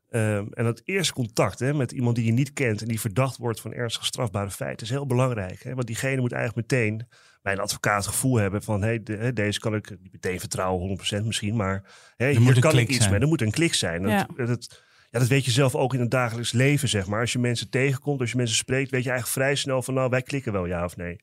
Ehm, 0.10 0.46
en 0.51 0.63
dat 0.63 0.81
eerste 0.84 1.13
contact 1.13 1.60
hè, 1.60 1.74
met 1.74 1.91
iemand 1.91 2.15
die 2.15 2.25
je 2.25 2.31
niet 2.31 2.53
kent 2.53 2.81
en 2.81 2.88
die 2.88 3.00
verdacht 3.00 3.38
wordt 3.38 3.62
van 3.62 3.74
ernstige 3.74 4.05
strafbare 4.05 4.50
feiten 4.51 4.86
is 4.86 4.91
heel 4.91 5.05
belangrijk. 5.05 5.63
Hè? 5.63 5.74
Want 5.75 5.88
diegene 5.88 6.22
moet 6.22 6.31
eigenlijk 6.31 6.72
meteen 6.72 7.08
bij 7.41 7.53
een 7.53 7.60
advocaat 7.60 8.03
het 8.05 8.13
gevoel 8.13 8.36
hebben 8.36 8.63
van 8.63 8.81
hey, 8.81 9.03
de- 9.03 9.34
deze 9.34 9.60
kan 9.60 9.75
ik 9.75 9.89
niet 10.01 10.12
meteen 10.12 10.39
vertrouwen, 10.39 10.81
100% 10.81 11.25
misschien, 11.25 11.55
maar 11.55 11.84
hier 12.31 12.39
kan 12.60 12.72
ik 12.77 12.88
iets 12.88 12.98
zijn. 12.98 13.12
mee. 13.12 13.19
Er 13.19 13.27
moet 13.27 13.41
een 13.41 13.51
klik 13.51 13.74
zijn. 13.74 14.08
Ja. 14.08 14.27
Dat, 14.36 14.48
dat, 14.48 14.84
ja, 15.10 15.19
dat 15.19 15.27
weet 15.27 15.46
je 15.46 15.51
zelf 15.51 15.75
ook 15.75 15.93
in 15.93 16.00
het 16.00 16.12
dagelijks 16.12 16.51
leven, 16.51 16.89
zeg 16.89 17.08
maar. 17.08 17.19
Als 17.22 17.31
je 17.31 17.39
mensen 17.39 17.69
tegenkomt, 17.69 18.19
als 18.19 18.31
je 18.31 18.38
mensen 18.38 18.55
spreekt, 18.55 18.91
weet 18.91 19.03
je 19.03 19.10
eigenlijk 19.10 19.39
vrij 19.39 19.55
snel 19.55 19.81
van, 19.81 19.93
nou, 19.93 20.10
wij 20.10 20.22
klikken 20.22 20.51
wel, 20.51 20.65
ja 20.65 20.84
of 20.86 20.96
nee. 20.98 21.19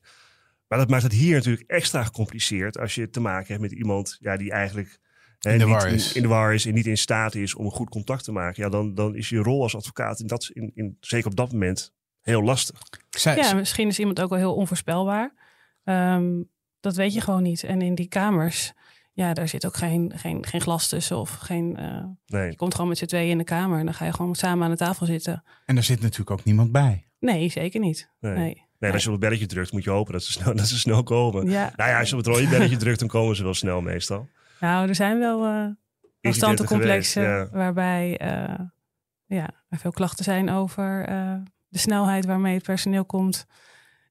Maar 0.67 0.79
dat 0.79 0.89
maakt 0.89 1.03
het 1.03 1.11
hier 1.11 1.35
natuurlijk 1.35 1.69
extra 1.69 2.03
gecompliceerd 2.03 2.77
als 2.79 2.95
je 2.95 3.09
te 3.09 3.19
maken 3.19 3.47
hebt 3.47 3.61
met 3.61 3.71
iemand 3.71 4.17
ja, 4.19 4.37
die 4.37 4.51
eigenlijk 4.51 4.99
hè, 5.39 5.51
In 5.51 5.57
de 5.59 5.65
niet 5.65 5.73
war 5.73 5.91
is. 5.91 6.13
In, 6.13 6.21
de 6.21 6.27
war 6.27 6.53
is 6.53 6.65
en 6.65 6.73
niet 6.73 6.85
in 6.85 6.97
staat 6.97 7.35
is 7.35 7.55
om 7.55 7.65
een 7.65 7.71
goed 7.71 7.89
contact 7.89 8.23
te 8.23 8.31
maken. 8.31 8.63
Ja, 8.63 8.69
dan, 8.69 8.93
dan 8.93 9.15
is 9.15 9.29
je 9.29 9.37
rol 9.37 9.61
als 9.61 9.75
advocaat, 9.75 10.19
in 10.19 10.27
dat, 10.27 10.49
in, 10.53 10.71
in, 10.73 10.97
zeker 10.99 11.27
op 11.29 11.35
dat 11.35 11.51
moment, 11.51 11.93
heel 12.21 12.43
lastig. 12.43 12.81
Zij, 13.09 13.35
Ja, 13.35 13.53
misschien 13.53 13.87
is 13.87 13.99
iemand 13.99 14.21
ook 14.21 14.29
wel 14.29 14.37
heel 14.39 14.55
onvoorspelbaar. 14.55 15.33
Ehm, 15.83 16.41
dat 16.79 16.95
weet 16.95 17.13
je 17.13 17.21
gewoon 17.21 17.43
niet. 17.43 17.63
En 17.63 17.81
in 17.81 17.95
die 17.95 18.07
kamers, 18.07 18.73
ja, 19.13 19.33
daar 19.33 19.47
zit 19.47 19.65
ook 19.65 19.75
geen, 19.75 20.11
geen, 20.15 20.45
geen 20.45 20.61
glas 20.61 20.87
tussen 20.87 21.17
of 21.17 21.29
geen... 21.35 21.77
eh, 21.77 22.03
Nee. 22.25 22.49
je 22.49 22.55
komt 22.55 22.73
gewoon 22.73 22.89
met 22.89 22.97
z'n 22.97 23.05
tweeën 23.05 23.29
in 23.29 23.37
de 23.37 23.43
kamer 23.43 23.79
en 23.79 23.85
dan 23.85 23.93
ga 23.93 24.05
je 24.05 24.13
gewoon 24.13 24.35
samen 24.35 24.63
aan 24.65 24.71
de 24.71 24.77
tafel 24.77 25.05
zitten. 25.05 25.43
En 25.65 25.75
daar 25.75 25.83
zit 25.83 26.01
natuurlijk 26.01 26.31
ook 26.31 26.43
niemand 26.43 26.71
bij. 26.71 27.07
Nee, 27.19 27.49
zeker 27.49 27.79
niet. 27.79 28.09
Nee. 28.19 28.33
Nee. 28.33 28.65
Nee, 28.79 28.91
als 28.91 29.01
je 29.01 29.07
op 29.07 29.13
het 29.13 29.23
belletje 29.23 29.45
drukt, 29.45 29.71
moet 29.71 29.83
je 29.83 29.89
hopen 29.89 30.13
dat 30.13 30.23
ze 30.23 30.31
snel, 30.31 30.55
dat 30.55 30.67
ze 30.67 30.79
snel 30.79 31.03
komen. 31.03 31.49
Ja, 31.49 31.73
Nou 31.75 31.89
ja, 31.89 31.99
als 31.99 32.09
je 32.09 32.17
op 32.17 32.25
het 32.25 32.35
rode 32.35 32.47
belletje 32.47 32.77
drukt, 32.77 32.99
dan 32.99 33.07
komen 33.07 33.35
ze 33.35 33.43
wel 33.43 33.53
snel 33.53 33.81
meestal. 33.81 34.27
nou, 34.59 34.87
er 34.87 34.95
zijn 34.95 35.19
wel 35.19 35.45
eh 35.45 35.65
Incidenten 36.27 36.65
complexen 36.65 37.23
geweest, 37.23 37.51
ja. 37.51 37.57
waarbij 37.57 38.17
eh, 38.17 38.65
ja, 39.25 39.49
er 39.69 39.77
veel 39.77 39.91
klachten 39.91 40.23
zijn 40.23 40.49
over 40.49 41.05
eh, 41.05 41.33
de 41.67 41.77
snelheid 41.77 42.25
waarmee 42.25 42.53
het 42.53 42.63
personeel 42.63 43.05
komt. 43.05 43.45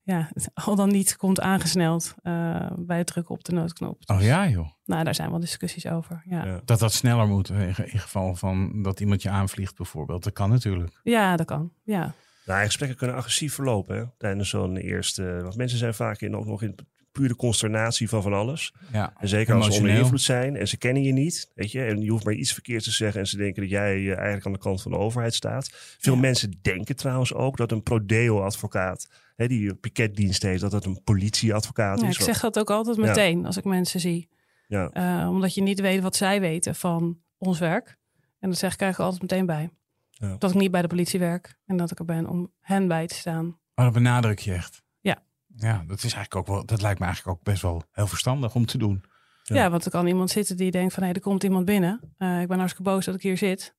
Ja, 0.02 0.30
het 0.32 0.50
al 0.66 0.75
dan 0.75 0.88
niet 0.88 1.16
komt 1.16 1.40
aangesneld 1.40 2.14
eh, 2.23 2.70
bij 2.76 2.99
het 2.99 3.06
drukken 3.06 3.35
op 3.35 3.44
de 3.44 3.52
noodknop. 3.52 4.02
Oh 4.06 4.23
ja, 4.23 4.49
joh. 4.49 4.70
Nou, 4.85 5.04
daar 5.04 5.14
zijn 5.14 5.30
wel 5.30 5.40
discussies 5.40 5.87
over. 5.87 6.23
Ja, 6.25 6.37
Ja. 6.44 6.46
ja. 6.46 6.61
Dat 6.64 6.78
dat 6.78 6.92
sneller 6.92 7.26
moet 7.26 7.49
in, 7.49 7.58
in 7.58 7.99
geval 7.99 8.35
van 8.35 8.82
dat 8.82 9.00
iemand 9.00 9.23
je 9.23 9.30
aanvliegt 9.30 9.76
bijvoorbeeld. 9.76 10.25
Dat 10.25 10.32
kan 10.32 10.50
natuurlijk. 10.50 11.00
dat 11.37 11.46
kan. 11.46 11.73
Ja. 11.85 12.14
Nou, 12.46 12.64
gesprekken 12.64 12.98
kunnen 12.98 13.16
agressief 13.16 13.54
verlopen 13.54 13.96
hè, 13.96 14.04
tijdens 14.18 14.48
zo'n 14.48 14.76
eerste. 14.76 15.40
Want 15.42 15.56
mensen 15.56 15.78
zijn 15.78 15.94
vaak 15.94 16.20
in, 16.20 16.36
ook 16.36 16.46
nog 16.46 16.62
in 16.62 16.74
pure 17.12 17.36
consternatie 17.36 18.08
van 18.08 18.22
van 18.22 18.32
alles. 18.32 18.74
Ja. 18.92 19.12
En 19.18 19.28
zeker 19.28 19.54
als 19.54 19.66
ze 19.66 19.72
onder 19.80 19.90
invloed 19.94 20.20
zijn 20.20 20.56
en 20.56 20.68
ze 20.68 20.76
kennen 20.76 21.02
je 21.02 21.12
niet. 21.12 21.50
Weet 21.54 21.72
je, 21.72 21.84
en 21.84 22.00
je 22.00 22.10
hoeft 22.10 22.24
maar 22.24 22.34
iets 22.34 22.52
verkeerds 22.52 22.84
te 22.84 22.90
zeggen 22.90 23.20
en 23.20 23.26
ze 23.26 23.36
denken 23.36 23.62
dat 23.62 23.70
jij 23.70 23.94
eh, 23.96 24.08
eigenlijk 24.08 24.46
aan 24.46 24.52
de 24.52 24.58
kant 24.58 24.82
van 24.82 24.90
de 24.92 24.98
overheid 24.98 25.34
staat. 25.34 25.70
Veel 25.98 26.14
Ja. 26.14 26.20
mensen 26.20 26.58
denken 26.62 26.96
trouwens 26.96 27.34
ook 27.34 27.56
dat 27.56 27.72
een 27.72 27.82
prodeo-advocaat, 27.82 29.08
hè, 29.36 29.46
die 29.48 29.68
een 29.68 29.80
piketdienst 29.80 30.42
heeft, 30.42 30.60
dat 30.60 30.70
dat 30.70 30.84
een 30.84 31.00
politieadvocaat 31.04 32.00
Ja, 32.00 32.08
is. 32.08 32.16
ik 32.16 32.22
zeg 32.24 32.40
dat 32.40 32.58
ook 32.58 32.70
altijd 32.70 32.96
Ja. 32.96 33.02
meteen 33.02 33.46
als 33.46 33.56
ik 33.56 33.64
mensen 33.64 34.00
zie. 34.00 34.28
Ja. 34.68 34.90
Eh, 34.92 35.28
omdat 35.30 35.54
je 35.54 35.62
niet 35.62 35.80
weet 35.80 36.02
wat 36.02 36.16
zij 36.16 36.40
weten 36.40 36.74
van 36.74 37.18
ons 37.38 37.58
werk. 37.58 37.96
En 38.40 38.48
dat 38.48 38.58
zeg 38.58 38.72
ik 38.74 38.80
eigenlijk 38.80 39.12
altijd 39.12 39.30
meteen 39.30 39.46
bij. 39.46 39.70
Ja. 40.18 40.37
Dat 40.38 40.50
ik 40.50 40.56
niet 40.56 40.70
bij 40.70 40.82
de 40.82 40.88
politie 40.88 41.18
werk 41.20 41.58
en 41.66 41.76
dat 41.76 41.90
ik 41.90 41.99
er 41.99 42.04
ben 42.04 42.26
om 42.28 42.52
hen 42.61 42.88
bij 42.88 43.06
te 43.06 43.14
staan. 43.14 43.58
Maar 43.75 43.85
dat 43.85 43.94
benadruk 43.94 44.38
je 44.38 44.52
echt. 44.52 44.82
Ja. 45.00 45.23
Ja, 45.56 45.85
dat 45.87 45.96
is 45.96 46.02
eigenlijk 46.14 46.37
ook 46.37 46.46
wel. 46.46 46.66
Dat 46.66 46.80
lijkt 46.82 46.99
me 46.99 47.04
eigenlijk 47.06 47.38
ook 47.38 47.44
best 47.44 47.62
wel 47.62 47.82
heel 47.92 48.06
verstandig 48.06 48.54
om 48.54 48.66
te 48.66 48.78
doen. 48.78 49.04
Ja. 49.42 49.56
Ja, 49.56 49.70
want 49.70 49.85
er 49.85 49.90
kan 49.90 50.06
iemand 50.06 50.30
zitten 50.30 50.56
die 50.56 50.70
denkt 50.70 50.94
van 50.94 51.02
hé, 51.02 51.12
er 51.12 51.20
komt 51.20 51.42
iemand 51.42 51.64
binnen. 51.64 52.00
Eh, 52.18 52.40
ik 52.40 52.49
ben 52.49 52.58
hartstikke 52.58 52.90
boos 52.90 53.04
dat 53.04 53.14
ik 53.14 53.23
hier 53.23 53.37
zit. 53.37 53.75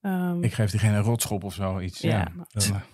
Ehm, 0.00 0.42
Ik 0.42 0.52
geef 0.52 0.70
diegene 0.70 0.96
een 0.96 1.02
rotschop 1.02 1.44
of 1.44 1.54
zo 1.54 1.80
iets. 1.80 2.00
Ja. 2.00 2.28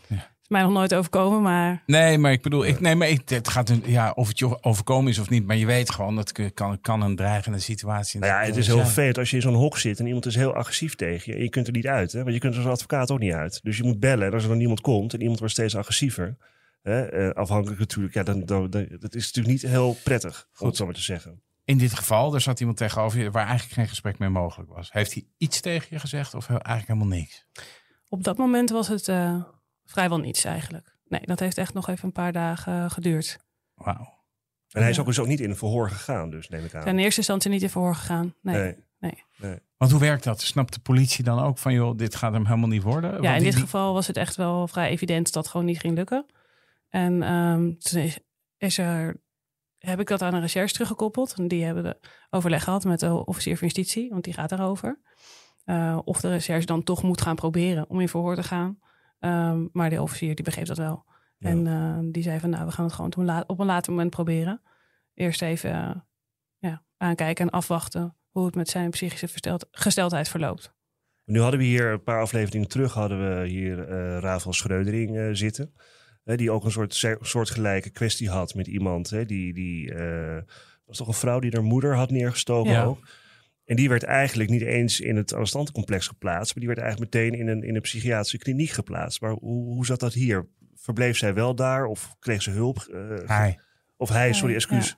Ja. 0.08 0.32
Mij 0.54 0.62
nog 0.62 0.72
nooit 0.72 0.94
overkomen, 0.94 1.42
maar 1.42 1.82
Nee, 1.86 2.18
maar 2.18 2.32
ik 2.32 2.42
bedoel, 2.42 2.64
ik, 2.64 2.80
nee, 2.80 2.94
maar 2.94 3.08
ik, 3.08 3.28
het 3.28 3.48
gaat 3.48 3.68
een- 3.68 3.82
ja, 3.86 4.10
of 4.10 4.28
het 4.28 4.38
je 4.38 4.62
overkomen 4.62 5.10
is 5.10 5.18
of 5.18 5.30
niet, 5.30 5.46
maar 5.46 5.56
je 5.56 5.66
weet 5.66 5.90
gewoon 5.90 6.16
dat 6.16 6.36
het 6.36 6.54
kan, 6.54 6.80
kan 6.80 7.00
een 7.02 7.16
dreigende 7.16 7.58
situatie. 7.58 8.20
Nou 8.20 8.32
ja, 8.32 8.46
het 8.46 8.56
is 8.56 8.64
zijn. 8.64 8.76
heel 8.76 8.86
vervelend 8.86 9.18
als 9.18 9.30
je 9.30 9.36
in 9.36 9.42
zo'n 9.42 9.54
hok 9.54 9.78
zit 9.78 9.98
en 10.00 10.06
iemand 10.06 10.26
is 10.26 10.34
heel 10.34 10.54
agressief 10.54 10.94
tegen 10.94 11.32
je. 11.32 11.38
En 11.38 11.44
je 11.44 11.50
kunt 11.50 11.66
er 11.66 11.72
niet 11.72 11.86
uit, 11.86 12.12
hè? 12.12 12.22
want 12.22 12.34
je 12.34 12.40
kunt 12.40 12.54
er 12.54 12.60
als 12.60 12.68
advocaat 12.70 13.10
ook 13.10 13.18
niet 13.18 13.32
uit. 13.32 13.60
Dus 13.62 13.76
je 13.76 13.82
moet 13.84 14.00
bellen 14.00 14.26
en 14.26 14.32
als 14.32 14.42
er 14.42 14.48
dan 14.48 14.58
niemand 14.58 14.80
komt 14.80 15.14
en 15.14 15.20
iemand 15.20 15.38
wordt 15.38 15.54
steeds 15.54 15.76
agressiever. 15.76 16.36
Hè? 16.82 17.02
eh, 17.06 17.30
afhankelijk 17.34 17.80
natuurlijk, 17.80 18.14
ja, 18.14 18.22
dan, 18.22 18.44
dan, 18.44 18.70
dan- 18.70 18.86
dat 19.00 19.14
is 19.14 19.24
natuurlijk 19.32 19.62
niet 19.62 19.70
heel 19.72 19.96
prettig, 20.04 20.48
om 20.58 20.66
het 20.66 20.76
zo 20.76 20.84
maar 20.84 20.94
te 20.94 21.00
zeggen. 21.02 21.42
In 21.64 21.78
dit 21.78 21.94
geval, 21.94 22.34
er 22.34 22.40
zat 22.40 22.60
iemand 22.60 22.76
tegenover 22.78 23.20
je 23.20 23.30
waar 23.30 23.46
eigenlijk 23.46 23.74
geen 23.74 23.88
gesprek 23.88 24.18
meer 24.18 24.32
mogelijk 24.32 24.70
was. 24.70 24.92
Heeft 24.92 25.12
hij 25.14 25.24
iets 25.38 25.60
tegen 25.60 25.86
je 25.90 25.98
gezegd 25.98 26.34
of 26.34 26.48
eigenlijk 26.48 26.86
helemaal 26.86 27.18
niks? 27.18 27.46
op 28.08 28.24
dat 28.24 28.36
moment 28.36 28.70
was 28.70 28.88
het 28.88 29.08
eh, 29.08 29.42
vrijwel 29.84 30.18
niets 30.18 30.44
eigenlijk. 30.44 30.96
Nee, 31.04 31.20
dat 31.24 31.40
heeft 31.40 31.58
echt 31.58 31.74
nog 31.74 31.88
even 31.88 32.04
een 32.04 32.12
paar 32.12 32.32
dagen 32.32 32.90
geduurd. 32.90 33.38
Wauw. 33.74 34.12
En 34.70 34.80
hij 34.80 34.90
is 34.90 34.98
ook 34.98 35.06
dus 35.06 35.18
ook 35.18 35.26
niet 35.26 35.40
in 35.40 35.50
een 35.50 35.56
verhoor 35.56 35.90
gegaan, 35.90 36.30
dus 36.30 36.48
neem 36.48 36.64
ik 36.64 36.74
aan. 36.74 36.86
in 36.86 36.98
eerste 36.98 37.18
instantie 37.18 37.50
niet 37.50 37.62
in 37.62 37.70
verhoor 37.70 37.94
gegaan. 37.94 38.34
Nee. 38.42 38.76
nee. 38.98 39.58
Want 39.76 39.90
hoe 39.90 40.00
werkt 40.00 40.24
dat? 40.24 40.40
Snapt 40.40 40.74
de 40.74 40.80
politie 40.80 41.24
dan 41.24 41.38
ook 41.38 41.58
van, 41.58 41.72
joh, 41.72 41.96
dit 41.96 42.14
gaat 42.14 42.32
hem 42.32 42.44
helemaal 42.46 42.68
niet 42.68 42.82
worden? 42.82 43.10
Ja, 43.10 43.20
Want 43.20 43.36
in 43.36 43.42
dit 43.42 43.52
die- 43.52 43.60
geval 43.62 43.92
was 43.92 44.06
het 44.06 44.16
echt 44.16 44.36
wel 44.36 44.68
vrij 44.68 44.88
evident 44.88 45.32
dat 45.32 45.42
het 45.42 45.52
gewoon 45.52 45.66
niet 45.66 45.80
ging 45.80 45.94
lukken. 45.94 46.26
En 46.88 47.22
ehm, 47.22 47.72
toen 47.78 48.00
is, 48.00 48.18
is 48.56 48.78
er, 48.78 49.20
heb 49.78 50.00
ik 50.00 50.06
dat 50.08 50.22
aan 50.22 50.32
de 50.32 50.40
recherche 50.40 50.72
teruggekoppeld. 50.72 51.34
En 51.38 51.48
die 51.48 51.64
hebben 51.64 51.82
de 51.82 51.98
overleg 52.30 52.64
gehad 52.64 52.84
met 52.84 53.00
de 53.00 53.26
officier 53.26 53.58
van 53.58 53.66
justitie, 53.66 54.10
want 54.10 54.24
die 54.24 54.32
gaat 54.32 54.48
daarover. 54.48 55.00
Eh, 55.64 55.98
of 56.04 56.20
de 56.20 56.28
recherche 56.28 56.66
dan 56.66 56.82
toch 56.82 57.02
moet 57.02 57.20
gaan 57.20 57.36
proberen 57.36 57.88
om 57.88 58.00
in 58.00 58.08
verhoor 58.08 58.34
te 58.34 58.42
gaan. 58.42 58.78
Ehm, 59.24 59.66
maar 59.72 59.90
de 59.90 60.02
officier 60.02 60.34
die 60.34 60.44
begreep 60.44 60.66
dat 60.66 60.76
wel. 60.78 61.04
Ja. 61.38 61.48
En 61.48 61.66
eh, 61.66 61.98
die 62.12 62.22
zei 62.22 62.40
van 62.40 62.50
nou, 62.50 62.64
we 62.66 62.70
gaan 62.72 62.84
het 62.84 62.94
gewoon 62.94 63.44
op 63.46 63.58
een, 63.58 63.66
later 63.66 63.92
moment 63.92 64.10
proberen. 64.10 64.60
Eerst 65.14 65.42
even 65.42 65.72
eh, 65.72 65.90
ja, 66.58 66.82
aankijken 66.96 67.44
en 67.46 67.50
afwachten 67.52 68.16
hoe 68.30 68.46
het 68.46 68.54
met 68.54 68.68
zijn 68.68 68.90
psychische 68.90 69.28
versteld- 69.28 69.66
gesteldheid 69.70 70.28
verloopt. 70.28 70.74
Nu 71.24 71.40
hadden 71.40 71.60
we 71.60 71.66
hier 71.66 71.92
een 71.92 72.02
paar 72.02 72.20
afleveringen 72.20 72.68
terug, 72.68 72.92
hadden 72.92 73.40
we 73.40 73.46
hier 73.48 73.88
eh 73.88 74.18
Rafael 74.18 74.52
Schreudering 74.52 75.36
zitten. 75.36 75.74
Die 76.24 76.50
ook 76.50 76.64
een 76.64 76.70
soort 76.70 77.06
soortgelijke 77.20 77.90
kwestie 77.90 78.30
had 78.30 78.54
met 78.54 78.66
iemand. 78.66 79.10
Hè, 79.10 79.24
die, 79.24 79.54
die 79.54 79.94
was 80.84 80.96
toch 80.96 81.08
een 81.08 81.14
vrouw 81.14 81.38
die 81.38 81.50
haar 81.50 81.62
moeder 81.62 81.96
had 81.96 82.10
neergestoken 82.10 82.72
Ja. 82.72 82.84
ook. 82.84 82.98
En 83.64 83.76
die 83.76 83.88
werd 83.88 84.02
eigenlijk 84.02 84.50
niet 84.50 84.62
eens 84.62 85.00
in 85.00 85.16
het 85.16 85.32
arrestantencomplex 85.32 86.06
geplaatst. 86.06 86.54
Maar 86.54 86.64
die 86.64 86.74
werd 86.74 86.80
eigenlijk 86.86 87.14
meteen 87.14 87.32
in 87.40 87.48
een, 87.48 87.62
in 87.62 87.74
een 87.74 87.80
psychiatrische 87.80 88.38
kliniek 88.38 88.70
geplaatst. 88.70 89.20
Maar 89.20 89.30
hoe, 89.30 89.64
hoe 89.74 89.86
zat 89.86 90.00
dat 90.00 90.12
hier? 90.12 90.48
Verbleef 90.74 91.16
zij 91.16 91.34
wel 91.34 91.54
daar 91.54 91.84
of 91.86 92.16
kreeg 92.18 92.42
ze 92.42 92.50
hulp? 92.50 92.78
Eh, 92.78 93.28
Hij. 93.28 93.58
Of 93.96 94.08
hij, 94.08 94.32
sorry, 94.32 94.48
ja. 94.50 94.54
excuus. 94.56 94.96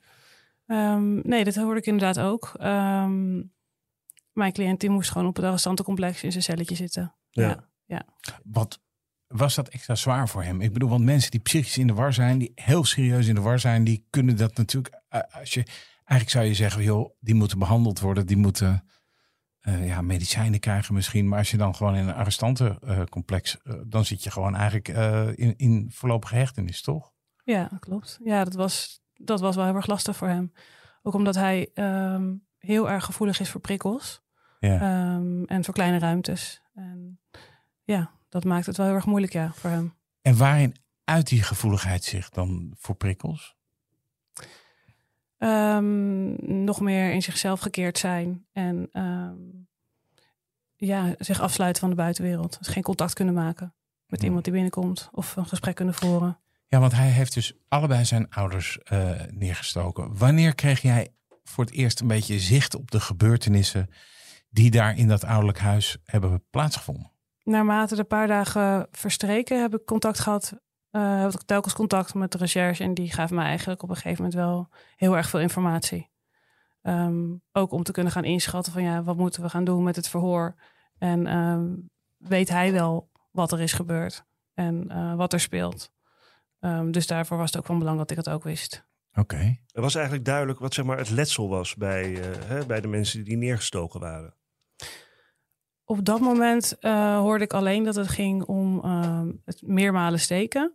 Ehm, 0.66 1.28
nee, 1.28 1.44
dat 1.44 1.54
hoorde 1.54 1.80
ik 1.80 1.86
inderdaad 1.86 2.18
ook. 2.20 2.52
Ehm, 2.58 3.42
mijn 4.32 4.52
cliënt 4.52 4.80
die 4.80 4.90
moest 4.90 5.10
gewoon 5.10 5.26
op 5.26 5.36
het 5.36 5.44
arrestantencomplex 5.44 6.22
in 6.22 6.30
zijn 6.32 6.44
celletje 6.44 6.74
zitten. 6.74 7.14
Ja. 7.30 7.68
Ja. 7.84 8.06
Wat 8.44 8.80
was 9.26 9.54
dat 9.54 9.68
extra 9.68 9.94
zwaar 9.94 10.28
voor 10.28 10.42
hem? 10.42 10.60
Ik 10.60 10.72
bedoel, 10.72 10.88
want 10.88 11.04
mensen 11.04 11.30
die 11.30 11.40
psychisch 11.40 11.78
in 11.78 11.86
de 11.86 11.92
war 11.94 12.12
zijn, 12.12 12.38
die 12.38 12.52
heel 12.54 12.84
serieus 12.84 13.26
in 13.26 13.34
de 13.34 13.40
war 13.40 13.58
zijn, 13.58 13.84
die 13.84 14.06
kunnen 14.10 14.36
dat 14.36 14.56
natuurlijk. 14.56 15.00
eh, 15.08 15.20
Als 15.30 15.54
je, 15.54 15.66
eigenlijk 16.06 16.30
zou 16.30 16.44
je 16.44 16.54
zeggen, 16.54 16.82
joh, 16.82 17.10
die 17.20 17.34
moeten 17.34 17.58
behandeld 17.58 18.00
worden, 18.00 18.26
die 18.26 18.36
moeten 18.36 18.84
eh, 19.60 19.86
ja, 19.86 20.02
medicijnen 20.02 20.60
krijgen 20.60 20.94
misschien. 20.94 21.28
Maar 21.28 21.38
als 21.38 21.50
je 21.50 21.56
dan 21.56 21.74
gewoon 21.74 21.94
in 21.94 22.08
een 22.08 22.14
arrestantencomplex, 22.14 23.62
eh, 23.62 23.74
dan 23.86 24.04
zit 24.04 24.22
je 24.24 24.30
gewoon 24.30 24.54
eigenlijk 24.54 24.88
eh, 24.88 25.28
in, 25.34 25.56
in 25.56 25.90
voorlopige 25.94 26.36
hechtenis, 26.36 26.82
toch? 26.82 27.12
Ja, 27.44 27.70
klopt. 27.80 28.18
Ja, 28.24 28.44
dat 28.44 28.54
was, 28.54 29.00
dat 29.14 29.40
was 29.40 29.56
wel 29.56 29.64
heel 29.64 29.74
erg 29.74 29.86
lastig 29.86 30.16
voor 30.16 30.28
hem. 30.28 30.52
Ook 31.02 31.14
omdat 31.14 31.34
hij 31.34 31.70
ehm, 31.74 32.34
heel 32.58 32.90
erg 32.90 33.04
gevoelig 33.04 33.40
is 33.40 33.50
voor 33.50 33.60
prikkels 33.60 34.22
Ja. 34.58 34.80
ehm, 34.80 35.44
en 35.44 35.64
voor 35.64 35.74
kleine 35.74 35.98
ruimtes. 35.98 36.62
En 36.74 37.20
ja, 37.82 38.10
dat 38.28 38.44
maakt 38.44 38.66
het 38.66 38.76
wel 38.76 38.86
heel 38.86 38.94
erg 38.94 39.06
moeilijk 39.06 39.32
ja, 39.32 39.52
voor 39.52 39.70
hem. 39.70 39.94
En 40.22 40.36
waarin 40.36 40.76
uit 41.04 41.28
die 41.28 41.42
gevoeligheid 41.42 42.04
zich 42.04 42.28
dan 42.28 42.74
voor 42.78 42.94
prikkels? 42.94 43.55
Ehm, 45.38 46.64
nog 46.64 46.80
meer 46.80 47.12
in 47.12 47.22
zichzelf 47.22 47.60
gekeerd 47.60 47.98
zijn 47.98 48.46
en 48.52 48.88
ehm, 48.92 49.34
ja, 50.76 51.14
zich 51.18 51.40
afsluiten 51.40 51.80
van 51.80 51.90
de 51.90 51.96
buitenwereld. 51.96 52.58
Dus 52.58 52.68
geen 52.68 52.82
contact 52.82 53.12
kunnen 53.12 53.34
maken 53.34 53.74
met 54.06 54.22
iemand 54.22 54.44
die 54.44 54.52
binnenkomt 54.52 55.08
of 55.12 55.36
een 55.36 55.46
gesprek 55.46 55.74
kunnen 55.74 55.94
voeren. 55.94 56.38
Ja, 56.68 56.78
want 56.80 56.92
hij 56.92 57.08
heeft 57.08 57.34
dus 57.34 57.54
allebei 57.68 58.04
zijn 58.04 58.30
ouders 58.30 58.78
eh, 58.78 59.10
neergestoken. 59.30 60.16
Wanneer 60.16 60.54
kreeg 60.54 60.80
jij 60.80 61.08
voor 61.44 61.64
het 61.64 61.74
eerst 61.74 62.00
een 62.00 62.06
beetje 62.06 62.38
zicht 62.38 62.74
op 62.74 62.90
de 62.90 63.00
gebeurtenissen 63.00 63.90
die 64.50 64.70
daar 64.70 64.96
in 64.96 65.08
dat 65.08 65.24
ouderlijk 65.24 65.58
huis 65.58 65.96
hebben 66.04 66.44
plaatsgevonden? 66.50 67.10
Naarmate 67.42 67.96
de 67.96 68.04
paar 68.04 68.26
dagen 68.26 68.86
verstreken 68.90 69.60
heb 69.60 69.74
ik 69.74 69.84
contact 69.84 70.18
gehad. 70.18 70.54
Eh 70.96 71.20
heb 71.20 71.32
ik 71.32 71.42
telkens 71.42 71.74
contact 71.74 72.14
met 72.14 72.32
de 72.32 72.38
recherche. 72.38 72.82
En 72.82 72.94
die 72.94 73.12
gaven 73.12 73.36
mij 73.36 73.44
eigenlijk 73.44 73.82
op 73.82 73.88
een 73.88 73.94
gegeven 73.96 74.24
moment 74.24 74.34
wel 74.34 74.68
heel 74.96 75.16
erg 75.16 75.28
veel 75.28 75.40
informatie. 75.40 76.10
Ehm, 76.82 77.34
ook 77.52 77.72
om 77.72 77.82
te 77.82 77.92
kunnen 77.92 78.12
gaan 78.12 78.24
inschatten 78.24 78.72
van 78.72 78.82
ja, 78.82 79.02
wat 79.02 79.16
moeten 79.16 79.42
we 79.42 79.48
gaan 79.48 79.64
doen 79.64 79.82
met 79.82 79.96
het 79.96 80.08
verhoor. 80.08 80.54
En 80.98 81.26
ehm, 81.26 81.64
weet 82.16 82.48
hij 82.48 82.72
wel 82.72 83.10
wat 83.30 83.52
er 83.52 83.60
is 83.60 83.72
gebeurd 83.72 84.24
en 84.54 84.88
eh, 84.88 85.14
wat 85.14 85.32
er 85.32 85.40
speelt. 85.40 85.92
Ehm, 86.60 86.90
dus 86.90 87.06
daarvoor 87.06 87.36
was 87.36 87.46
het 87.46 87.58
ook 87.58 87.66
van 87.66 87.78
belang 87.78 87.98
dat 87.98 88.10
ik 88.10 88.16
het 88.16 88.28
ook 88.28 88.44
wist. 88.44 88.86
Oké. 89.14 89.58
Er 89.72 89.80
was 89.80 89.94
eigenlijk 89.94 90.24
duidelijk 90.24 90.58
wat 90.58 90.74
zeg 90.74 90.84
maar, 90.84 90.98
het 90.98 91.10
letsel 91.10 91.48
was 91.48 91.74
bij, 91.74 92.20
eh, 92.20 92.48
hè, 92.48 92.66
bij 92.66 92.80
de 92.80 92.88
mensen 92.88 93.24
die 93.24 93.36
neergestoken 93.36 94.00
waren. 94.00 94.34
Op 95.84 96.04
dat 96.04 96.20
moment 96.20 96.78
eh, 96.78 97.18
hoorde 97.18 97.44
ik 97.44 97.52
alleen 97.52 97.84
dat 97.84 97.94
het 97.94 98.08
ging 98.08 98.44
om 98.44 98.80
ehm, 98.84 99.32
het 99.44 99.62
meermalen 99.62 100.20
steken. 100.20 100.72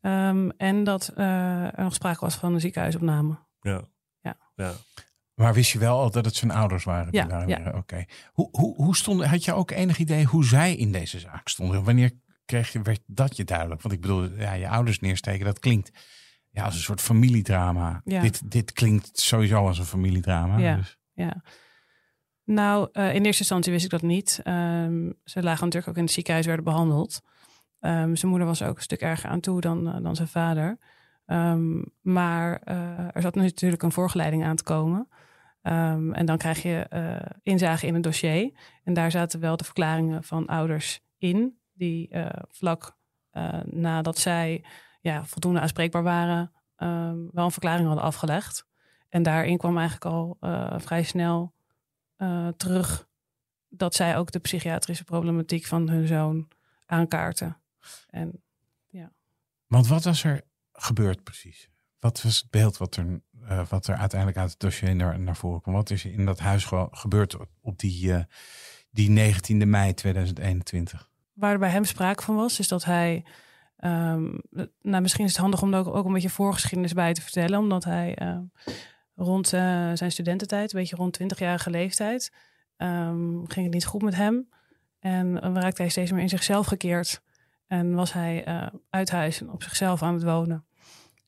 Ehm, 0.00 0.48
en 0.56 0.84
dat 0.84 1.12
eh, 1.16 1.78
er 1.78 1.82
nog 1.82 1.94
sprake 1.94 2.20
was 2.20 2.34
van 2.34 2.54
een 2.54 2.60
ziekenhuisopname. 2.60 3.38
Ja. 3.60 3.82
Ja. 4.20 4.36
ja. 4.54 4.72
Maar 5.34 5.54
wist 5.54 5.70
je 5.70 5.78
wel 5.78 5.98
al 5.98 6.10
dat 6.10 6.24
het 6.24 6.34
zijn 6.34 6.50
ouders 6.50 6.84
waren? 6.84 7.12
die 7.12 7.20
Ja, 7.20 7.26
waren? 7.26 7.76
Oké. 7.76 8.04
Hoe, 8.32 8.48
hoe, 8.50 8.74
hoe 8.74 8.96
stond, 8.96 9.24
had 9.24 9.44
je 9.44 9.52
ook 9.52 9.70
enig 9.70 9.98
idee 9.98 10.24
hoe 10.24 10.44
zij 10.44 10.74
in 10.76 10.92
deze 10.92 11.18
zaak 11.18 11.48
stonden? 11.48 11.84
Wanneer 11.84 12.12
kreeg 12.44 12.72
je, 12.72 12.82
werd 12.82 13.00
dat 13.06 13.36
je 13.36 13.44
duidelijk? 13.44 13.82
Want 13.82 13.94
ik 13.94 14.00
bedoel, 14.00 14.30
ja, 14.36 14.52
je 14.52 14.68
ouders 14.68 15.00
neersteken, 15.00 15.44
dat 15.44 15.58
klinkt 15.58 15.90
ja, 16.50 16.64
als 16.64 16.74
een 16.74 16.80
soort 16.80 17.00
familiedrama. 17.00 18.00
Ja. 18.04 18.20
Dit, 18.20 18.50
dit 18.50 18.72
klinkt 18.72 19.18
sowieso 19.18 19.66
als 19.66 19.78
een 19.78 19.84
familiedrama. 19.84 20.58
Ja. 20.58 20.76
Dus. 20.76 20.98
Ja. 21.12 21.42
Nou, 22.44 22.88
eh, 22.92 23.14
in 23.14 23.24
eerste 23.24 23.42
instantie 23.42 23.72
wist 23.72 23.84
ik 23.84 23.90
dat 23.90 24.02
niet. 24.02 24.40
Ehm, 24.42 25.10
ze 25.24 25.42
lagen 25.42 25.64
natuurlijk 25.64 25.88
ook 25.88 25.96
in 25.96 26.02
het 26.02 26.12
ziekenhuis, 26.12 26.46
werden 26.46 26.64
behandeld. 26.64 27.20
Ehm, 27.80 28.14
zijn 28.14 28.30
moeder 28.30 28.48
was 28.48 28.62
ook 28.62 28.76
een 28.76 28.82
stuk 28.82 29.00
erger 29.00 29.30
aan 29.30 29.40
toe 29.40 29.60
dan, 29.60 29.88
eh, 29.88 30.02
dan 30.02 30.16
zijn 30.16 30.28
vader. 30.28 30.78
Ehm, 31.26 31.82
maar 32.00 32.60
eh, 32.64 33.16
er 33.16 33.22
zat 33.22 33.34
natuurlijk 33.34 33.82
een 33.82 33.92
voorgeleiding 33.92 34.44
aan 34.44 34.56
te 34.56 34.62
komen. 34.62 35.08
Ehm, 35.62 36.12
en 36.12 36.26
dan 36.26 36.38
krijg 36.38 36.62
je 36.62 36.86
eh, 36.88 37.30
inzage 37.42 37.86
in 37.86 37.94
een 37.94 38.02
dossier. 38.02 38.52
En 38.84 38.94
daar 38.94 39.10
zaten 39.10 39.40
wel 39.40 39.56
de 39.56 39.64
verklaringen 39.64 40.24
van 40.24 40.46
ouders 40.46 41.00
in. 41.18 41.56
Die 41.72 42.10
vlak 42.48 42.96
nadat 43.64 44.18
zij 44.18 44.64
ja, 45.00 45.24
voldoende 45.24 45.60
aanspreekbaar 45.60 46.02
waren, 46.02 46.52
wel 47.32 47.44
een 47.44 47.50
verklaring 47.50 47.86
hadden 47.86 48.04
afgelegd. 48.04 48.66
En 49.08 49.22
daarin 49.22 49.58
kwam 49.58 49.78
eigenlijk 49.78 50.14
al 50.14 50.36
vrij 50.80 51.02
snel 51.02 51.52
terug 52.56 53.08
dat 53.68 53.94
zij 53.94 54.16
ook 54.16 54.30
de 54.30 54.38
psychiatrische 54.38 55.04
problematiek 55.04 55.64
van 55.64 55.88
hun 55.88 56.06
zoon 56.06 56.48
aankaarten. 56.86 57.56
En 58.10 58.42
Want 59.66 59.86
wat 59.86 60.04
was 60.04 60.24
er 60.24 60.40
gebeurd 60.72 61.22
precies? 61.24 61.68
Wat 61.98 62.22
was 62.22 62.36
het 62.40 62.50
beeld 62.50 62.76
wat 62.76 62.96
er, 62.96 63.20
eh, 63.46 63.66
wat 63.66 63.86
er 63.86 63.96
uiteindelijk 63.96 64.40
uit 64.40 64.50
het 64.50 64.60
dossier 64.60 64.96
naar, 64.96 65.20
naar 65.20 65.36
voren 65.36 65.60
kwam? 65.60 65.74
Wat 65.74 65.90
is 65.90 66.04
er 66.04 66.12
in 66.12 66.24
dat 66.24 66.38
huis 66.38 66.64
ge- 66.64 66.88
gebeurd 66.90 67.36
op, 67.60 67.78
die, 67.78 68.12
eh, 68.14 68.22
die 68.90 69.10
19e 69.10 69.64
mei 69.66 69.94
2021? 69.94 71.08
waar 71.32 71.52
er 71.52 71.58
bij 71.58 71.70
hem 71.70 71.84
sprake 71.84 72.22
van 72.22 72.34
was, 72.36 72.58
is 72.58 72.68
dat 72.68 72.84
hij. 72.84 73.24
ehm, 73.76 74.38
nou, 74.82 75.02
misschien 75.02 75.24
is 75.24 75.30
het 75.30 75.40
handig 75.40 75.62
om 75.62 75.72
er 75.74 75.78
ook, 75.78 75.94
ook 75.94 76.06
een 76.06 76.12
beetje 76.12 76.30
voorgeschiedenis 76.30 76.92
bij 76.92 77.12
te 77.14 77.22
vertellen, 77.22 77.58
omdat 77.58 77.84
hij 77.84 78.14
ehm, 78.14 78.42
rond 79.14 79.52
eh, 79.52 79.60
zijn 79.94 80.12
studententijd, 80.12 80.72
een 80.72 80.78
beetje 80.80 80.96
rond 80.96 81.12
20-jarige 81.22 81.70
leeftijd, 81.70 82.32
ehm, 82.76 83.44
ging 83.44 83.64
het 83.64 83.74
niet 83.74 83.86
goed 83.86 84.02
met 84.02 84.14
hem. 84.14 84.48
En 84.98 85.38
raakte 85.54 85.82
hij 85.82 85.90
steeds 85.90 86.10
meer 86.10 86.22
in 86.22 86.28
zichzelf 86.28 86.66
gekeerd. 86.66 87.22
En 87.68 87.94
was 87.94 88.12
hij 88.12 88.44
eh, 88.44 88.66
uit 88.90 89.10
huis 89.10 89.40
en 89.40 89.50
op 89.50 89.62
zichzelf 89.62 90.02
aan 90.02 90.14
het 90.14 90.22
wonen. 90.22 90.66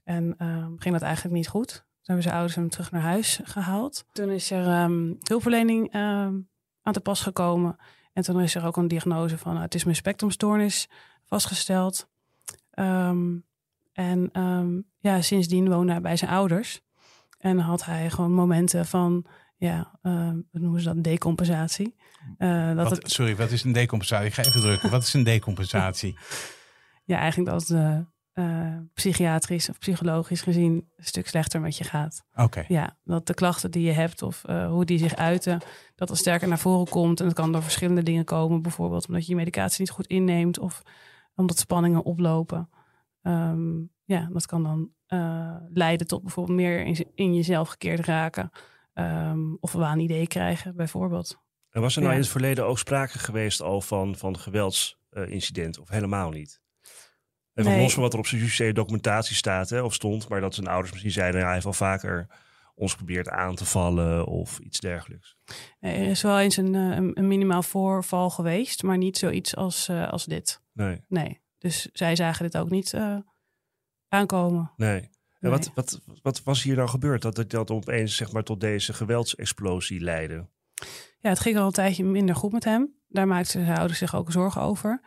En 0.04 0.34
ehm, 0.38 0.72
ging 0.76 0.94
dat 0.94 1.02
eigenlijk 1.02 1.34
niet 1.34 1.48
goed. 1.48 1.68
Toen 1.68 1.84
hebben 2.02 2.22
zijn 2.22 2.34
ouders 2.34 2.56
hem 2.56 2.68
terug 2.68 2.90
naar 2.90 3.02
huis 3.02 3.40
gehaald. 3.42 4.04
Toen 4.12 4.30
is 4.30 4.50
er 4.50 4.66
ehm, 4.66 5.14
hulpverlening 5.18 5.92
ehm, 5.92 6.34
aan 6.82 6.92
te 6.92 7.00
pas 7.00 7.20
gekomen. 7.20 7.76
En 8.12 8.22
toen 8.22 8.40
is 8.40 8.54
er 8.54 8.66
ook 8.66 8.76
een 8.76 8.88
diagnose 8.88 9.38
van 9.38 9.58
autisme 9.58 9.94
spectrumstoornis 9.94 10.88
vastgesteld. 11.24 12.08
En 13.92 14.30
ja, 14.98 15.20
sindsdien 15.20 15.68
woonde 15.68 15.92
hij 15.92 16.00
bij 16.00 16.16
zijn 16.16 16.30
ouders. 16.30 16.80
En 17.38 17.58
had 17.58 17.84
hij 17.84 18.10
gewoon 18.10 18.32
momenten 18.32 18.86
van, 18.86 19.26
ja, 19.60 19.98
wat 20.50 20.62
noemen 20.62 20.80
ze 20.80 20.94
dat, 20.94 21.04
decompensatie. 21.04 21.94
Eh, 22.38 22.66
dat 22.66 22.88
Wat, 22.88 22.90
het, 22.90 23.10
Sorry, 23.10 23.36
wat 23.36 23.50
is 23.50 23.64
een 23.64 23.72
decompensatie? 23.72 24.26
Ik 24.26 24.34
ga 24.34 24.42
even 24.42 24.60
drukken. 24.60 24.90
Wat 24.90 25.02
is 25.02 25.14
een 25.14 25.22
decompensatie? 25.22 26.16
ja, 27.04 27.18
eigenlijk 27.18 27.50
dat 27.50 27.68
het 27.68 28.06
eh, 28.32 28.76
psychiatrisch 28.94 29.68
of 29.68 29.78
psychologisch 29.78 30.42
gezien 30.42 30.72
een 30.96 31.04
stuk 31.04 31.28
slechter 31.28 31.60
met 31.60 31.76
je 31.76 31.84
gaat. 31.84 32.24
Oké. 32.34 32.64
Ja, 32.68 32.96
dat 33.04 33.26
de 33.26 33.34
klachten 33.34 33.70
die 33.70 33.82
je 33.82 33.92
hebt 33.92 34.22
of 34.22 34.44
eh, 34.44 34.68
hoe 34.68 34.84
die 34.84 34.98
zich 34.98 35.16
uiten, 35.16 35.60
dat 35.94 36.08
dat 36.08 36.18
sterker 36.18 36.48
naar 36.48 36.58
voren 36.58 36.88
komt. 36.88 37.20
En 37.20 37.26
dat 37.26 37.34
kan 37.34 37.52
door 37.52 37.62
verschillende 37.62 38.02
dingen 38.02 38.24
komen. 38.24 38.62
Bijvoorbeeld 38.62 39.08
omdat 39.08 39.24
je 39.24 39.30
je 39.30 39.36
medicatie 39.36 39.80
niet 39.80 39.90
goed 39.90 40.06
inneemt 40.06 40.58
of 40.58 40.82
omdat 41.34 41.58
spanningen 41.58 42.04
oplopen. 42.04 42.70
Ehm, 43.22 43.78
ja, 44.04 44.28
dat 44.32 44.46
kan 44.46 44.62
dan 44.62 44.90
leiden 45.72 46.06
tot 46.06 46.22
bijvoorbeeld 46.22 46.56
meer 46.56 46.84
in, 46.84 47.06
in 47.14 47.34
jezelf 47.34 47.68
gekeerd 47.68 48.06
raken. 48.06 48.50
Ehm, 49.00 49.54
of 49.60 49.74
een 49.74 49.80
waanidee 49.80 50.26
krijgen, 50.26 50.76
bijvoorbeeld. 50.76 51.36
En 51.70 51.80
was 51.80 51.94
er 51.96 52.00
nou 52.00 52.12
Ja. 52.12 52.18
in 52.18 52.24
het 52.24 52.32
verleden 52.32 52.64
ook 52.66 52.78
sprake 52.78 53.18
geweest 53.18 53.60
al 53.62 53.80
van, 53.80 54.16
van 54.16 54.38
geweldsincidenten? 54.38 55.82
of 55.82 55.88
helemaal 55.88 56.30
niet? 56.30 56.60
Even 57.54 57.70
Nee. 57.72 57.80
los 57.82 57.92
van 57.94 58.02
wat 58.02 58.12
er 58.12 58.18
op 58.18 58.26
zijn 58.26 58.40
justitiële 58.40 58.72
documentatie 58.72 59.36
staat 59.36 59.70
hè, 59.70 59.80
of 59.82 59.94
stond. 59.94 60.28
Maar 60.28 60.40
dat 60.40 60.54
zijn 60.54 60.66
ouders 60.66 60.90
misschien 60.90 61.12
zeiden, 61.12 61.40
ja, 61.40 61.44
hij 61.46 61.54
heeft 61.54 61.66
al 61.66 61.72
vaker 61.72 62.26
ons 62.74 62.90
geprobeerd 62.90 63.28
aan 63.28 63.54
te 63.54 63.64
vallen 63.64 64.26
of 64.26 64.58
iets 64.58 64.80
dergelijks. 64.80 65.36
Er 65.80 65.94
is 66.08 66.22
wel 66.22 66.38
eens 66.38 66.56
een, 66.56 66.74
eh, 66.74 66.80
een, 66.96 67.18
een 67.18 67.28
minimaal 67.28 67.62
voorval 67.62 68.30
geweest, 68.30 68.82
maar 68.82 68.98
niet 68.98 69.18
zoiets 69.18 69.56
als, 69.56 69.88
eh, 69.88 70.08
als 70.08 70.24
dit. 70.24 70.62
Nee, 70.72 71.04
Nee. 71.08 71.40
Dus 71.58 71.88
zij 71.92 72.16
zagen 72.16 72.44
dit 72.44 72.56
ook 72.56 72.70
niet 72.70 72.92
eh, 72.94 73.16
aankomen. 74.08 74.72
nee. 74.76 75.10
Nee. 75.40 75.52
wat, 75.52 75.70
wat, 75.74 76.00
wat 76.22 76.42
was 76.42 76.62
hier 76.62 76.76
nou 76.76 76.88
gebeurd 76.88 77.22
dat 77.22 77.36
het 77.36 77.50
dat 77.50 77.70
opeens 77.70 78.16
zeg 78.16 78.32
maar, 78.32 78.42
tot 78.42 78.60
deze 78.60 78.92
geweldsexplosie 78.92 80.00
leidde? 80.00 80.46
Ja, 81.18 81.28
het 81.28 81.40
ging 81.40 81.58
al 81.58 81.66
een 81.66 81.72
tijdje 81.72 82.04
minder 82.04 82.34
goed 82.34 82.52
met 82.52 82.64
hem. 82.64 82.94
Daar 83.08 83.26
maakten 83.26 83.64
zijn 83.64 83.78
ouders 83.78 83.98
zich 83.98 84.16
ook 84.16 84.32
zorgen 84.32 84.62
over. 84.62 85.00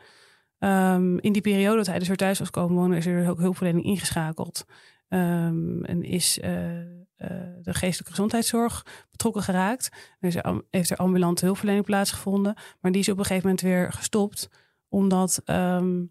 Ehm, 0.59 1.17
in 1.17 1.31
die 1.33 1.41
periode 1.41 1.77
dat 1.77 1.87
hij 1.87 1.99
dus 1.99 2.07
weer 2.07 2.17
thuis 2.17 2.39
was 2.39 2.49
komen 2.49 2.75
wonen, 2.75 2.97
is 2.97 3.05
er 3.05 3.19
dus 3.19 3.27
ook 3.27 3.39
hulpverlening 3.39 3.85
ingeschakeld. 3.85 4.65
Ehm, 5.07 5.83
en 5.83 6.03
is 6.03 6.39
eh, 6.39 6.79
eh, 6.79 6.85
de 7.61 7.73
geestelijke 7.73 8.11
gezondheidszorg 8.11 8.85
betrokken 9.11 9.43
geraakt. 9.43 9.89
Er 10.19 10.27
is 10.27 10.35
heeft 10.69 10.89
er 10.89 10.97
ambulante 10.97 11.45
hulpverlening 11.45 11.85
plaatsgevonden. 11.85 12.55
Maar 12.81 12.91
die 12.91 13.01
is 13.01 13.09
op 13.09 13.17
een 13.17 13.25
gegeven 13.25 13.43
moment 13.43 13.61
weer 13.61 13.91
gestopt. 13.91 14.49
Omdat, 14.89 15.41
ehm, 15.45 16.03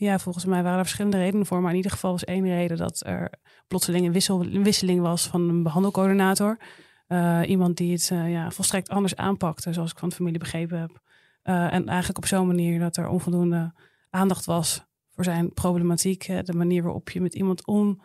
ja, 0.00 0.18
volgens 0.18 0.44
mij 0.44 0.62
waren 0.62 0.78
er 0.78 0.84
verschillende 0.84 1.16
redenen 1.16 1.46
voor. 1.46 1.60
Maar 1.60 1.70
in 1.70 1.76
ieder 1.76 1.90
geval 1.90 2.10
was 2.10 2.24
één 2.24 2.44
reden 2.44 2.76
dat 2.76 3.06
er 3.06 3.32
plotseling 3.68 4.06
een, 4.06 4.12
wissel, 4.12 4.40
een 4.40 4.64
wisseling 4.64 5.00
was 5.00 5.26
van 5.26 5.48
een 5.48 5.62
behandelcoördinator. 5.62 6.58
Eh, 7.06 7.40
iemand 7.46 7.76
die 7.76 7.92
het 7.92 8.10
eh, 8.10 8.30
ja, 8.30 8.50
volstrekt 8.50 8.88
anders 8.88 9.16
aanpakte, 9.16 9.72
zoals 9.72 9.90
ik 9.90 9.98
van 9.98 10.08
de 10.08 10.14
familie 10.14 10.38
begrepen 10.38 10.80
heb. 10.80 11.00
Eh, 11.42 11.72
en 11.72 11.88
eigenlijk 11.88 12.18
op 12.18 12.26
zo'n 12.26 12.46
manier 12.46 12.78
dat 12.78 12.96
er 12.96 13.08
onvoldoende 13.08 13.72
aandacht 14.10 14.44
was 14.44 14.84
voor 15.10 15.24
zijn 15.24 15.52
problematiek. 15.52 16.22
hè, 16.22 16.42
de 16.42 16.54
manier 16.54 16.82
waarop 16.82 17.10
je 17.10 17.20
met 17.20 17.34
iemand 17.34 17.66
om, 17.66 18.02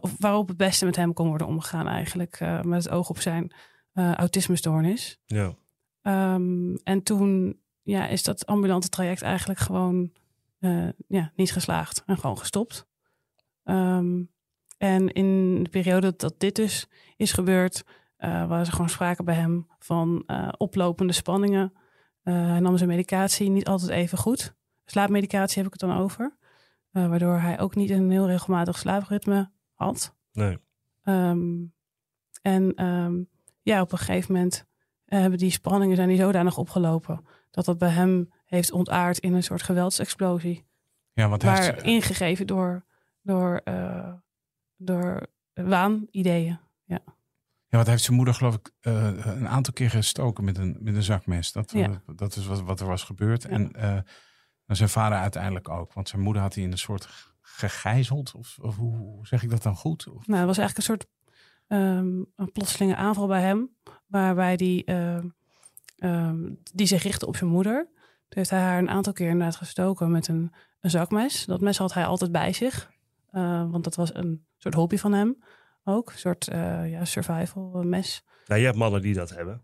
of 0.00 0.14
waarop 0.18 0.48
het 0.48 0.56
beste 0.56 0.84
met 0.84 0.96
hem 0.96 1.12
kon 1.12 1.28
worden 1.28 1.46
omgegaan, 1.46 1.88
eigenlijk 1.88 2.40
met 2.62 2.84
het 2.84 2.88
oog 2.88 3.08
op 3.08 3.20
zijn 3.20 3.52
autismestoornis. 3.94 5.18
Ja. 5.24 5.54
Ehm, 6.02 6.74
en 6.74 7.02
toen 7.02 7.60
ja, 7.82 8.06
is 8.06 8.22
dat 8.22 8.46
ambulante 8.46 8.88
traject 8.88 9.22
eigenlijk 9.22 9.58
gewoon 9.58 10.10
eh, 10.66 10.88
ja, 11.08 11.32
niet 11.34 11.52
geslaagd 11.52 12.02
en 12.06 12.18
gewoon 12.18 12.38
gestopt. 12.38 12.86
Ehm, 13.64 14.22
en 14.78 15.08
in 15.08 15.62
de 15.62 15.70
periode 15.70 16.14
dat 16.16 16.34
dit 16.38 16.56
dus 16.56 16.88
is 17.16 17.32
gebeurd, 17.32 17.84
eh 18.16 18.48
was 18.48 18.66
er 18.66 18.72
gewoon 18.72 18.88
sprake 18.88 19.22
bij 19.22 19.34
hem 19.34 19.66
van 19.78 20.22
eh, 20.26 20.48
oplopende 20.56 21.12
spanningen. 21.12 21.72
Hij 22.22 22.60
nam 22.60 22.76
zijn 22.76 22.88
medicatie 22.88 23.50
niet 23.50 23.66
altijd 23.66 23.90
even 23.90 24.18
goed. 24.18 24.54
Slaapmedicatie 24.84 25.56
heb 25.56 25.66
ik 25.66 25.80
het 25.80 25.90
dan 25.90 25.98
over. 25.98 26.36
Waardoor 26.90 27.38
hij 27.38 27.60
ook 27.60 27.74
niet 27.74 27.90
een 27.90 28.10
heel 28.10 28.26
regelmatig 28.26 28.78
slaapritme 28.78 29.50
had. 29.74 30.14
Nee. 30.32 30.58
Ehm, 31.02 31.64
en 32.42 32.74
ehm, 32.74 33.22
ja, 33.62 33.80
op 33.80 33.92
een 33.92 33.98
gegeven 33.98 34.32
moment 34.32 34.66
hebben 35.04 35.38
die 35.38 35.50
spanningen 35.50 35.96
zijn 35.96 36.08
die 36.08 36.16
zodanig 36.16 36.58
opgelopen 36.58 37.24
dat 37.50 37.64
dat 37.64 37.78
bij 37.78 37.88
hem 37.88 38.32
heeft 38.46 38.72
ontaard 38.72 39.18
in 39.18 39.34
een 39.34 39.42
soort 39.42 39.62
geweldsexplosie. 39.62 40.64
Ja, 41.12 41.28
want 41.28 41.42
Maar 41.42 41.62
heeft- 41.62 41.82
ingegeven 41.82 42.46
door, 42.46 42.84
door, 43.22 43.60
eh, 43.64 44.12
door 44.76 45.26
waanideeën. 45.54 46.58
Ja, 47.68 47.76
want 47.76 47.84
hij 47.84 47.92
heeft 47.94 48.06
zijn 48.06 48.16
moeder 48.16 48.34
geloof 48.34 48.54
ik 48.54 48.72
eh, 48.80 49.12
een 49.26 49.48
aantal 49.48 49.72
keer 49.72 49.90
gestoken 49.90 50.44
met 50.44 50.58
een, 50.58 50.76
met 50.80 50.94
een 50.94 51.02
zakmes. 51.02 51.52
Dat, 51.52 51.72
Ja. 51.72 51.88
eh, 51.88 51.96
dat 52.16 52.36
is 52.36 52.46
wat, 52.46 52.62
wat 52.62 52.80
er 52.80 52.86
was 52.86 53.02
gebeurd. 53.02 53.42
Ja. 53.42 53.48
En 53.48 54.76
zijn 54.76 54.88
vader 54.88 55.18
uiteindelijk 55.18 55.68
ook. 55.68 55.92
Want 55.92 56.08
zijn 56.08 56.22
moeder 56.22 56.42
had 56.42 56.54
hij 56.54 56.64
in 56.64 56.70
een 56.72 56.78
soort 56.78 57.08
gegijzeld. 57.40 58.34
Of, 58.34 58.58
of 58.60 58.76
hoe 58.76 59.26
zeg 59.26 59.42
ik 59.42 59.50
dat 59.50 59.62
dan 59.62 59.76
goed? 59.76 60.08
Of, 60.08 60.26
Nou, 60.26 60.38
het 60.38 60.46
was 60.46 60.58
eigenlijk 60.58 60.76
een 60.76 60.82
soort 60.94 61.06
ehm, 61.66 62.22
een 62.36 62.52
plotselinge 62.52 62.96
aanval 62.96 63.26
bij 63.26 63.40
hem, 63.42 63.76
waarbij 64.06 64.56
die, 64.56 64.84
ehm, 64.84 65.28
ehm, 65.96 66.52
die 66.74 66.86
zich 66.86 67.02
richtte 67.02 67.26
op 67.26 67.36
zijn 67.36 67.50
moeder. 67.50 67.88
Toen 68.28 68.38
heeft 68.38 68.50
hij 68.50 68.60
haar 68.60 68.78
een 68.78 68.90
aantal 68.90 69.12
keer 69.12 69.28
inderdaad 69.28 69.56
gestoken 69.56 70.10
met 70.10 70.28
een, 70.28 70.52
een 70.80 70.90
zakmes. 70.90 71.44
Dat 71.44 71.60
mes 71.60 71.78
had 71.78 71.94
hij 71.94 72.06
altijd 72.06 72.32
bij 72.32 72.52
zich, 72.52 72.90
eh, 73.30 73.70
want 73.70 73.84
dat 73.84 73.94
was 73.94 74.14
een 74.14 74.46
soort 74.56 74.74
hobby 74.74 74.96
van 74.96 75.12
hem 75.12 75.42
ook. 75.84 76.10
Een 76.10 76.18
soort 76.18 76.48
eh, 76.48 76.90
ja, 76.90 77.04
survival 77.04 77.82
mes. 77.82 78.24
Nou, 78.46 78.60
je 78.60 78.66
hebt 78.66 78.78
mannen 78.78 79.02
die 79.02 79.14
dat 79.14 79.30
hebben. 79.30 79.62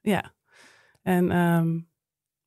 Ja. 0.00 0.32
En 1.02 1.30
ehm, 1.30 1.78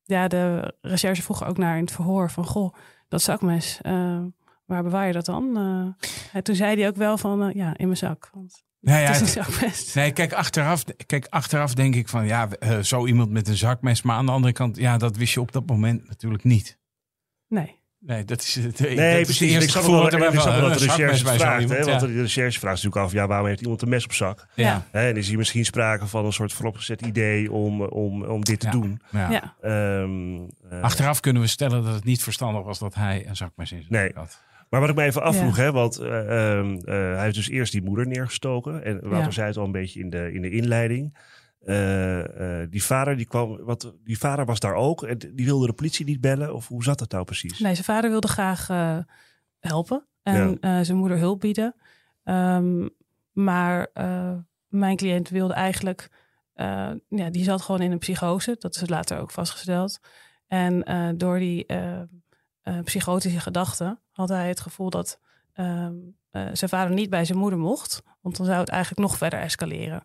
ja, 0.02 0.28
de 0.28 0.74
recherche 0.80 1.22
vroeg 1.22 1.44
ook 1.44 1.58
naar 1.58 1.76
in 1.76 1.84
het 1.84 1.92
verhoor 1.92 2.30
van... 2.30 2.46
Goh, 2.46 2.74
dat 3.08 3.22
zakmes, 3.22 3.80
eh, 3.82 4.24
waar 4.64 4.82
bewaar 4.82 5.06
je 5.06 5.12
dat 5.12 5.24
dan? 5.24 5.56
En 6.32 6.42
toen 6.42 6.54
zei 6.54 6.76
hij 6.76 6.88
ook 6.88 6.96
wel 6.96 7.18
van, 7.18 7.50
ja, 7.54 7.76
in 7.76 7.86
mijn 7.86 7.96
zak. 7.96 8.30
Want 8.32 8.66
Nou 8.80 9.00
ja, 9.00 9.06
het 9.06 9.20
is 9.20 9.34
het- 9.34 9.46
een 9.46 9.52
zakmes. 9.52 9.94
Nee, 9.94 10.12
kijk 10.12 10.32
achteraf, 10.32 10.84
kijk, 11.06 11.26
achteraf 11.28 11.74
denk 11.74 11.94
ik 11.94 12.08
van 12.08 12.26
ja, 12.26 12.48
eh, 12.50 12.78
zo 12.78 13.06
iemand 13.06 13.30
met 13.30 13.48
een 13.48 13.56
zakmes. 13.56 14.02
Maar 14.02 14.16
aan 14.16 14.26
de 14.26 14.32
andere 14.32 14.52
kant, 14.52 14.76
ja, 14.76 14.96
dat 14.98 15.16
wist 15.16 15.34
je 15.34 15.40
op 15.40 15.52
dat 15.52 15.66
moment 15.66 16.08
natuurlijk 16.08 16.44
niet. 16.44 16.78
Nee. 17.48 17.76
Nee, 18.00 18.24
dat 18.24 18.40
is 18.42 18.54
het. 18.54 18.80
Nee, 18.80 18.96
dat 18.96 19.04
is 19.04 19.24
precies. 19.24 19.40
Ik 19.40 19.48
eerste 19.50 19.68
snap 19.70 19.82
gevoel 19.82 20.00
wel 20.00 20.10
dat, 20.10 20.20
er 20.20 20.34
ik 20.34 20.40
snap 20.40 20.44
dat 20.60 20.78
de 20.78 20.84
een 20.84 20.90
zakmes 20.90 21.22
recherche 21.22 21.38
vraagt. 21.38 21.60
iemand, 21.62 21.78
Hè, 21.78 21.84
ja. 21.92 21.98
want 21.98 22.12
de 22.12 22.20
recherche 22.22 22.58
vraagt 22.58 22.76
natuurlijk 22.82 23.06
af, 23.06 23.12
ja, 23.12 23.26
waarom 23.26 23.46
heeft 23.46 23.60
iemand 23.60 23.82
een 23.82 23.88
mes 23.88 24.04
op 24.04 24.12
zak? 24.12 24.46
Ja. 24.54 24.86
Hè, 24.90 25.08
en 25.08 25.16
is 25.16 25.28
hier 25.28 25.38
misschien 25.38 25.64
sprake 25.64 26.06
van 26.06 26.24
een 26.24 26.32
soort 26.32 26.52
vooropgezet 26.52 27.02
idee 27.02 27.52
om, 27.52 27.82
om, 27.82 28.22
om 28.24 28.44
dit 28.44 28.60
te 28.60 28.66
Ja. 28.66 28.72
doen. 28.72 29.00
Ja. 29.10 29.30
Ja. 29.30 29.54
Ehm, 29.60 30.36
eh, 30.70 30.80
Achteraf 30.82 31.20
kunnen 31.20 31.42
we 31.42 31.48
stellen 31.48 31.84
dat 31.84 31.94
het 31.94 32.04
niet 32.04 32.22
verstandig 32.22 32.62
was 32.64 32.78
dat 32.78 32.94
hij 32.94 33.26
een 33.26 33.36
zakmes 33.36 33.72
in 33.72 33.78
zijn 33.82 33.92
Nee. 33.92 34.06
zak 34.12 34.16
had. 34.16 34.42
Maar 34.70 34.80
wat 34.80 34.88
ik 34.88 34.96
me 34.96 35.02
even 35.02 35.22
afvroeg, 35.22 35.56
Ja. 35.56 35.62
hè, 35.62 35.72
want 35.72 35.98
eh, 35.98 36.18
ehm, 36.58 36.74
eh, 36.74 36.94
hij 36.94 37.22
heeft 37.22 37.34
dus 37.34 37.48
eerst 37.48 37.72
die 37.72 37.82
moeder 37.82 38.06
neergestoken. 38.06 38.84
En 38.84 39.00
Wouter 39.00 39.18
Ja. 39.24 39.30
zei 39.30 39.46
het 39.46 39.56
al 39.56 39.64
een 39.64 39.72
beetje 39.72 40.00
in 40.00 40.10
de, 40.10 40.32
in 40.32 40.42
de 40.42 40.50
inleiding. 40.50 41.16
Eh, 41.64 42.62
die 42.70 42.84
vader, 42.84 43.16
die 43.16 43.26
kwam, 43.26 43.56
wat, 43.64 43.94
die 44.04 44.18
vader 44.18 44.44
was 44.44 44.60
daar 44.60 44.74
ook. 44.74 45.02
En 45.02 45.18
die 45.18 45.46
wilde 45.46 45.66
de 45.66 45.72
politie 45.72 46.04
niet 46.04 46.20
bellen. 46.20 46.54
Of 46.54 46.68
hoe 46.68 46.82
zat 46.82 46.98
dat 46.98 47.10
nou 47.10 47.24
precies? 47.24 47.58
Nee, 47.58 47.72
zijn 47.72 47.84
vader 47.84 48.10
wilde 48.10 48.28
graag 48.28 48.66
helpen 49.58 50.06
en 50.22 50.58
zijn 50.60 50.96
moeder 50.98 51.18
hulp 51.18 51.40
bieden. 51.40 51.74
Ehm, 52.24 52.88
maar 53.32 53.88
mijn 54.68 54.96
cliënt 54.96 55.28
wilde 55.28 55.54
eigenlijk, 55.54 56.08
ja, 57.08 57.30
die 57.30 57.44
zat 57.44 57.62
gewoon 57.62 57.80
in 57.80 57.92
een 57.92 57.98
psychose. 57.98 58.56
Dat 58.58 58.74
is 58.74 58.88
later 58.88 59.18
ook 59.18 59.30
vastgesteld. 59.30 60.00
En 60.46 60.84
door 61.18 61.38
die 61.38 61.66
eh, 62.68 62.82
psychotische 62.84 63.40
gedachten 63.40 64.00
had 64.10 64.28
hij 64.28 64.48
het 64.48 64.60
gevoel 64.60 64.90
dat 64.90 65.20
ehm, 65.52 65.94
eh, 66.30 66.46
zijn 66.52 66.70
vader 66.70 66.94
niet 66.94 67.10
bij 67.10 67.24
zijn 67.24 67.38
moeder 67.38 67.58
mocht. 67.58 68.02
Want 68.20 68.36
dan 68.36 68.46
zou 68.46 68.58
het 68.58 68.68
eigenlijk 68.68 69.08
nog 69.08 69.16
verder 69.16 69.40
escaleren 69.40 70.04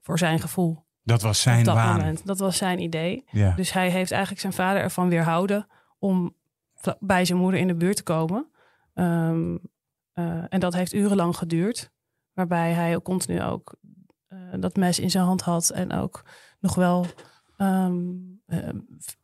voor 0.00 0.18
zijn 0.18 0.40
gevoel 0.40 0.84
Dat 1.02 1.22
was 1.22 1.40
zijn 1.40 1.64
dat 1.64 1.74
waan. 1.74 1.96
moment. 1.96 2.26
Dat 2.26 2.38
was 2.38 2.56
zijn 2.56 2.80
idee. 2.80 3.24
Ja. 3.30 3.54
Dus 3.54 3.72
hij 3.72 3.90
heeft 3.90 4.10
eigenlijk 4.10 4.40
zijn 4.40 4.52
vader 4.52 4.82
ervan 4.82 5.08
weerhouden 5.08 5.66
om 5.98 6.36
bij 6.98 7.24
zijn 7.24 7.38
moeder 7.38 7.60
in 7.60 7.66
de 7.66 7.74
buurt 7.74 7.96
te 7.96 8.02
komen. 8.02 8.46
Ehm, 8.94 9.56
eh, 10.12 10.44
en 10.48 10.60
dat 10.60 10.74
heeft 10.74 10.92
urenlang 10.92 11.36
geduurd. 11.36 11.90
Waarbij 12.32 12.72
hij 12.72 12.96
ook 12.96 13.04
continu 13.04 13.42
ook 13.42 13.76
dat 14.60 14.76
mes 14.76 14.98
in 14.98 15.10
zijn 15.10 15.24
hand 15.24 15.40
had. 15.40 15.70
En 15.70 15.92
ook 15.92 16.22
nog 16.60 16.74
wel 16.74 17.06
ehm, 17.56 18.02
eh, 18.46 18.68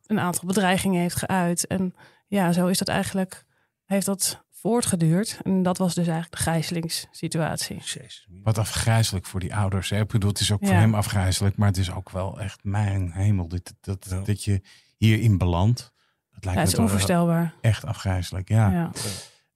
een 0.05 0.19
aantal 0.19 0.47
bedreigingen 0.47 1.01
heeft 1.01 1.15
geuit. 1.15 1.67
En 1.67 1.95
ja, 2.31 2.51
zo 2.51 2.67
is 2.67 2.77
dat 2.77 2.87
eigenlijk, 2.87 3.45
heeft 3.85 4.05
dat 4.05 4.45
voortgeduurd. 4.51 5.39
En 5.43 5.63
dat 5.63 5.77
was 5.77 5.93
dus 5.93 6.07
eigenlijk 6.07 6.35
de 6.37 6.43
gijzelingssituatie. 6.43 7.75
Jezus. 7.75 8.27
Wat 8.43 8.57
afgrijzelijk 8.57 9.25
voor 9.25 9.39
die 9.39 9.55
ouders. 9.55 9.89
Hè? 9.89 9.99
Ik 9.99 10.07
bedoel, 10.07 10.29
het 10.29 10.39
is 10.39 10.51
ook 10.51 10.65
voor 10.65 10.75
hem 10.75 10.95
afgrijzelijk, 10.95 11.55
maar 11.57 11.67
het 11.67 11.77
is 11.77 11.91
ook 11.91 12.09
wel 12.09 12.39
echt 12.39 12.63
mijn 12.63 13.11
hemel. 13.11 13.47
Dit, 13.47 13.73
dat, 13.81 14.07
Ja. 14.09 14.21
dat 14.21 14.43
je 14.43 14.61
hierin 14.97 15.37
belandt. 15.37 15.79
Dat 16.31 16.43
lijkt 16.43 16.45
Ja, 16.45 16.51
me 16.53 16.59
het 16.59 16.67
is 16.67 16.73
toch 16.73 16.83
onvoorstelbaar. 16.83 17.53
echt 17.61 17.85
afgrijzelijk. 17.85 18.49
Ja. 18.49 18.71
Ja. 18.71 18.91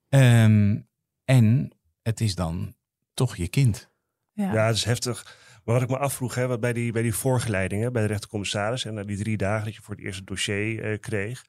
Ehm, 0.10 0.78
en 1.26 1.72
het 2.02 2.22
is 2.22 2.36
dan 2.36 2.76
toch 3.14 3.36
je 3.36 3.48
kind. 3.48 3.90
Ja. 4.34 4.54
Ja, 4.54 4.66
het 4.66 4.76
is 4.76 4.84
heftig. 4.84 5.38
Maar 5.64 5.74
wat 5.76 5.84
ik 5.84 5.90
me 5.90 5.98
afvroeg, 5.98 6.36
hè, 6.36 6.48
wat 6.48 6.60
bij, 6.60 6.74
die, 6.74 6.92
bij 6.92 7.02
die 7.02 7.14
voorgeleiding 7.14 7.82
hè, 7.82 7.92
bij 7.92 8.02
de 8.02 8.08
rechtercommissaris... 8.08 8.86
en 8.86 8.94
na 8.94 9.04
die 9.04 9.18
drie 9.18 9.38
dagen 9.38 9.66
dat 9.66 9.76
je 9.76 9.82
voor 9.82 9.96
het 9.96 10.04
eerst 10.04 10.18
het 10.20 10.28
dossier 10.28 10.92
eh, 10.92 11.00
kreeg... 11.00 11.46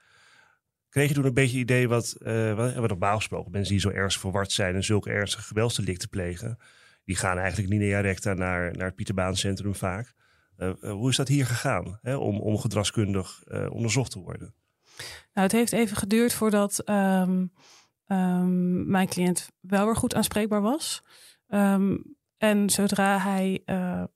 kreeg 0.97 1.09
je 1.09 1.15
toen 1.15 1.25
een 1.25 1.35
beetje 1.35 1.59
idee 1.59 1.89
wat, 1.89 2.13
eh 2.13 2.55
wat, 2.55 2.75
wat 2.75 2.89
normaal 2.89 3.17
gesproken... 3.17 3.51
mensen 3.53 3.73
die 3.73 3.81
zo 3.81 3.91
ernstig 3.91 4.21
verward 4.21 4.53
zijn 4.53 4.75
en 4.75 4.85
zulke 4.85 5.11
ernstige 5.11 5.43
geweldsdelicten 5.43 6.09
plegen... 6.09 6.59
die 7.05 7.17
gaan 7.17 7.39
eigenlijk 7.39 7.69
linea 7.69 8.01
recta 8.01 8.33
naar, 8.33 8.77
naar 8.77 8.87
het 8.87 8.95
Pieterbaancentrum 8.95 9.75
vaak. 9.75 10.15
Eh, 10.57 10.69
eh, 10.69 10.91
hoe 10.91 11.11
is 11.11 11.17
dat 11.17 11.29
hier 11.29 11.47
gegaan 11.47 11.99
hè, 12.03 12.17
om, 12.17 12.41
om 12.41 12.59
gedragskundig 12.59 13.45
onderzocht 13.69 14.11
te 14.11 14.19
worden? 14.19 14.55
Nou, 15.33 15.47
het 15.47 15.53
heeft 15.53 15.73
even 15.73 15.97
geduurd 15.97 16.33
voordat 16.33 16.79
ehm, 16.79 17.47
ehm, 18.07 18.91
mijn 18.91 19.09
cliënt 19.09 19.49
wel 19.61 19.85
weer 19.85 19.97
goed 19.97 20.15
aanspreekbaar 20.15 20.63
was. 20.63 21.03
Ehm, 21.49 21.97
en 22.39 22.71
zodra 22.71 23.19
hij 23.19 23.63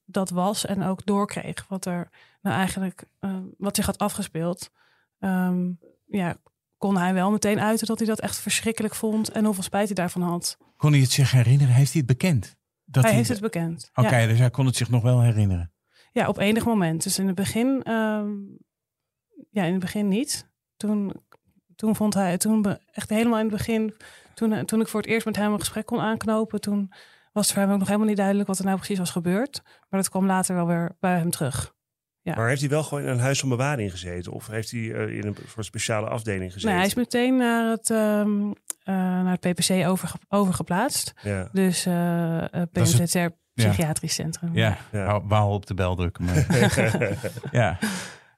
dat 0.05 0.31
was 0.31 0.66
en 0.66 0.83
ook 0.83 1.07
doorkreeg 1.07 1.69
wat 1.69 1.85
er 1.85 2.11
nou 2.43 2.57
eigenlijk 2.57 3.05
wat 3.59 3.77
zich 3.77 3.87
had 3.87 3.99
afgespeeld, 3.99 4.71
ja, 6.07 6.37
kon 6.81 6.97
hij 6.97 7.14
wel 7.14 7.31
meteen 7.31 7.61
uiten 7.61 7.87
dat 7.87 7.99
hij 7.99 8.07
dat 8.07 8.21
echt 8.21 8.38
verschrikkelijk 8.38 8.95
vond 8.95 9.31
en 9.31 9.45
hoeveel 9.45 9.62
spijt 9.62 9.87
hij 9.87 9.95
daarvan 9.95 10.23
had. 10.23 10.57
Kon 10.77 10.93
hij 10.93 11.01
het 11.01 11.11
zich 11.11 11.31
herinneren? 11.31 11.75
Heeft 11.75 11.93
hij 11.93 12.03
het 12.07 12.19
bekend? 12.19 12.57
Dat 12.85 13.05
hij 13.05 13.12
heeft 13.12 13.29
het 13.29 13.40
bekend. 13.40 13.90
Oké, 13.95 14.16
Ja. 14.16 14.27
dus 14.27 14.38
hij 14.38 14.51
kon 14.51 14.66
het 14.66 14.77
zich 14.77 14.90
nog 14.90 15.03
wel 15.03 15.21
herinneren. 15.21 15.73
Ja, 16.12 16.29
op 16.29 16.38
enig 16.38 16.64
moment. 16.64 17.03
Dus 17.03 17.19
in 17.19 17.27
het 17.27 17.35
begin, 17.35 17.83
ehm, 17.83 18.29
ja, 19.51 19.64
in 19.64 19.73
het 19.73 19.81
begin 19.81 20.09
niet. 20.09 20.51
Toen, 20.77 21.12
toen 21.77 21.97
vond 21.97 22.14
hij, 22.14 22.37
toen 22.38 22.79
echt 22.93 23.11
helemaal 23.11 23.38
in 23.38 23.45
het 23.49 23.57
begin, 23.57 23.95
toen, 24.35 24.53
eh, 24.53 24.64
toen 24.64 24.81
ik 24.81 24.88
voor 24.88 25.01
het 25.01 25.11
eerst 25.11 25.27
met 25.27 25.37
hem 25.37 25.53
een 25.53 25.59
gesprek 25.59 25.87
kon 25.87 26.01
aanknopen, 26.01 26.61
toen 26.61 26.93
was 27.33 27.45
het 27.47 27.55
voor 27.55 27.62
hem 27.62 27.73
ook 27.73 27.79
nog 27.79 27.87
helemaal 27.87 28.09
niet 28.09 28.16
duidelijk 28.16 28.49
wat 28.49 28.59
er 28.59 28.64
nou 28.64 28.77
precies 28.77 28.99
was 28.99 29.11
gebeurd. 29.11 29.61
Maar 29.64 30.01
dat 30.01 30.09
kwam 30.09 30.27
later 30.27 30.55
wel 30.55 30.66
weer 30.66 30.97
bij 31.01 31.16
hem 31.19 31.31
terug. 31.31 31.75
Ja. 32.22 32.35
Maar 32.37 32.48
heeft 32.48 32.61
hij 32.61 32.70
wel 32.70 32.83
gewoon 32.83 33.02
in 33.04 33.09
een 33.11 33.18
huis 33.18 33.40
van 33.40 33.48
bewaring 33.48 33.90
gezeten? 33.90 34.33
Of 34.33 34.46
heeft 34.46 34.70
hij 34.70 34.92
eh, 34.92 35.16
in 35.16 35.26
een 35.26 35.37
soort 35.48 35.66
speciale 35.66 36.09
afdeling 36.09 36.52
gezeten? 36.52 36.68
Nee, 36.68 36.78
hij 36.78 36.87
is 36.87 36.94
meteen 36.94 37.37
naar 37.37 37.70
het, 37.70 37.90
ehm, 37.90 38.50
eh, 38.83 38.94
naar 38.94 39.37
het 39.40 39.54
PPC 39.54 39.87
overge 39.87 40.16
overgeplaatst. 40.28 41.12
ja, 41.22 41.48
Dus 41.52 41.87
eh 41.87 42.54
eh, 42.54 42.62
is 42.72 42.98
het- 42.98 43.35
psychiatrisch 43.54 44.14
centrum. 44.14 44.54
Ja, 44.54 44.76
Ja. 44.92 45.16
Op 45.46 45.66
de 45.66 45.74
bel 45.74 45.94
drukken. 45.96 46.24
Maar... 46.24 46.46
ja. 47.52 47.78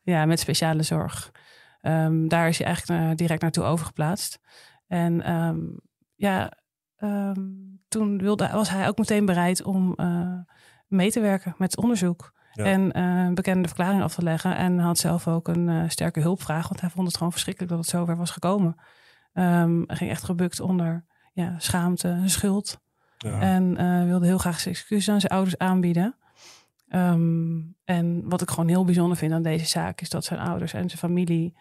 Ja, 0.02 0.24
met 0.24 0.40
speciale 0.40 0.82
zorg. 0.82 1.30
Ehm, 1.80 2.28
daar 2.28 2.48
is 2.48 2.58
hij 2.58 2.66
eigenlijk 2.66 3.18
direct 3.18 3.42
naartoe 3.42 3.64
overgeplaatst. 3.64 4.38
En 4.86 5.22
ehm, 5.22 5.58
ja, 6.14 6.52
ehm, 6.96 7.40
toen 7.88 8.18
wilde, 8.18 8.48
was 8.52 8.70
hij 8.70 8.88
ook 8.88 8.98
meteen 8.98 9.24
bereid 9.26 9.62
om 9.62 9.94
eh, 9.96 10.34
mee 10.88 11.10
te 11.10 11.20
werken 11.20 11.54
met 11.58 11.70
het 11.70 11.80
onderzoek. 11.82 12.32
Ja. 12.52 12.64
En 12.64 12.98
een 12.98 13.34
bekende 13.34 13.68
verklaring 13.68 14.02
af 14.02 14.14
te 14.14 14.22
leggen. 14.22 14.56
En 14.56 14.78
had 14.78 14.98
zelf 14.98 15.28
ook 15.28 15.48
een 15.48 15.68
eh, 15.68 15.88
sterke 15.88 16.20
hulpvraag. 16.20 16.68
Want 16.68 16.80
hij 16.80 16.90
vond 16.90 17.06
het 17.06 17.16
gewoon 17.16 17.32
verschrikkelijk 17.32 17.72
dat 17.72 17.80
het 17.80 17.90
zover 17.90 18.16
was 18.16 18.30
gekomen. 18.30 18.76
Ehm, 19.32 19.82
hij 19.86 19.96
ging 19.96 20.10
echt 20.10 20.24
gebukt 20.24 20.60
onder 20.60 21.04
ja, 21.32 21.54
schaamte, 21.58 22.22
schuld. 22.24 22.80
Ja. 23.18 23.40
En 23.40 23.76
eh, 23.76 24.04
wilde 24.04 24.26
heel 24.26 24.38
graag 24.38 24.60
zijn 24.60 24.74
excuses 24.74 25.08
aan 25.08 25.20
zijn 25.20 25.32
ouders 25.32 25.58
aanbieden. 25.58 26.16
Ehm, 26.88 27.60
en 27.84 28.28
wat 28.28 28.42
ik 28.42 28.50
gewoon 28.50 28.68
heel 28.68 28.84
bijzonder 28.84 29.16
vind 29.16 29.32
aan 29.32 29.42
deze 29.42 29.66
zaak... 29.66 30.00
is 30.00 30.10
dat 30.10 30.24
zijn 30.24 30.40
ouders 30.40 30.72
en 30.72 30.86
zijn 30.88 30.98
familie... 30.98 31.54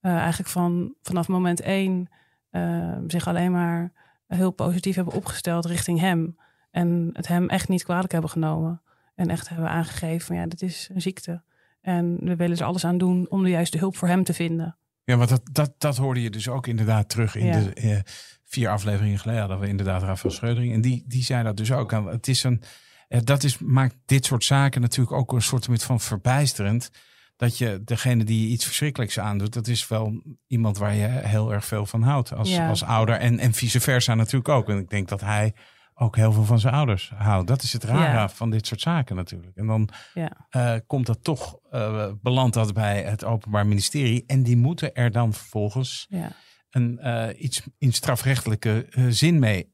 eigenlijk 0.00 0.50
van, 0.50 0.94
vanaf 1.02 1.28
moment 1.28 1.60
één... 1.60 2.08
eh, 2.50 2.96
zich 3.06 3.26
alleen 3.26 3.52
maar 3.52 3.92
heel 4.26 4.50
positief 4.50 4.94
hebben 4.94 5.14
opgesteld 5.14 5.64
richting 5.64 6.00
hem. 6.00 6.36
En 6.70 7.10
het 7.12 7.26
hem 7.26 7.48
echt 7.48 7.68
niet 7.68 7.84
kwalijk 7.84 8.12
hebben 8.12 8.30
genomen. 8.30 8.82
En 9.14 9.28
echt 9.30 9.48
hebben 9.48 9.68
aangegeven 9.68 10.26
van 10.26 10.36
ja, 10.36 10.46
dit 10.46 10.62
is 10.62 10.88
een 10.94 11.00
ziekte. 11.00 11.42
En 11.80 12.16
we 12.20 12.36
willen 12.36 12.56
er 12.58 12.64
alles 12.64 12.84
aan 12.84 12.98
doen 12.98 13.26
om 13.30 13.42
de 13.42 13.50
juiste 13.50 13.78
hulp 13.78 13.96
voor 13.96 14.08
hem 14.08 14.24
te 14.24 14.34
vinden. 14.34 14.76
Ja, 15.04 15.16
want 15.16 15.28
dat, 15.28 15.42
dat, 15.52 15.74
dat 15.78 15.96
hoorde 15.96 16.22
je 16.22 16.30
dus 16.30 16.48
ook 16.48 16.66
inderdaad 16.66 17.08
terug 17.08 17.34
in 17.34 17.46
Ja. 17.46 17.60
de 17.60 17.72
eh, 17.74 17.98
vier 18.44 18.68
afleveringen 18.68 19.18
geleden. 19.18 19.40
Hadden 19.40 19.60
we 19.60 19.68
inderdaad 19.68 20.02
Rafael 20.02 20.32
Scheudering. 20.34 20.72
En 20.72 20.80
die, 20.80 21.04
die 21.06 21.22
zei 21.22 21.42
dat 21.44 21.56
dus 21.56 21.72
ook. 21.72 21.92
En 21.92 22.04
Het 22.04 22.28
is 22.28 22.42
een, 22.44 22.62
eh, 23.08 23.20
dat 23.24 23.42
is, 23.42 23.58
maakt 23.58 23.96
dit 24.06 24.24
soort 24.24 24.44
zaken 24.44 24.80
natuurlijk 24.80 25.16
ook 25.16 25.32
een 25.32 25.42
soort 25.42 25.66
van 25.82 26.00
verbijsterend. 26.00 26.90
Dat 27.36 27.58
je 27.58 27.80
degene 27.84 28.24
die 28.24 28.40
je 28.40 28.48
iets 28.52 28.64
verschrikkelijks 28.64 29.18
aandoet, 29.18 29.52
dat 29.52 29.66
is 29.66 29.88
wel 29.88 30.22
iemand 30.46 30.78
waar 30.78 30.94
je 30.94 31.06
heel 31.06 31.52
erg 31.52 31.64
veel 31.64 31.86
van 31.86 32.02
houdt 32.02 32.32
als, 32.34 32.50
Ja. 32.50 32.68
als 32.68 32.84
ouder. 32.84 33.14
En, 33.14 33.38
en 33.38 33.52
vice 33.52 33.80
versa 33.80 34.14
natuurlijk 34.14 34.48
ook. 34.48 34.68
En 34.68 34.78
ik 34.78 34.90
denk 34.90 35.08
dat 35.08 35.20
hij 35.20 35.54
ook 35.94 36.16
heel 36.16 36.32
veel 36.32 36.44
van 36.44 36.58
zijn 36.58 36.74
ouders 36.74 37.12
houdt. 37.16 37.48
Dat 37.48 37.62
is 37.62 37.72
het 37.72 37.84
rare 37.84 38.12
Ja. 38.12 38.28
van 38.28 38.50
dit 38.50 38.66
soort 38.66 38.80
zaken 38.80 39.16
natuurlijk. 39.16 39.56
En 39.56 39.66
dan 39.66 39.88
Ja, 40.14 40.46
eh, 40.50 40.74
komt 40.86 41.06
dat 41.06 41.24
toch, 41.24 41.58
eh 41.70 42.10
belandt 42.22 42.54
dat 42.54 42.72
bij 42.74 43.02
het 43.02 43.24
Openbaar 43.24 43.66
Ministerie. 43.66 44.24
En 44.26 44.42
die 44.42 44.56
moeten 44.56 44.94
er 44.94 45.10
dan 45.10 45.32
vervolgens 45.32 46.06
ja. 46.08 46.32
een, 46.70 46.98
eh, 46.98 47.42
iets 47.42 47.62
in 47.78 47.92
strafrechtelijke 47.92 48.86
zin 49.08 49.38
mee. 49.38 49.72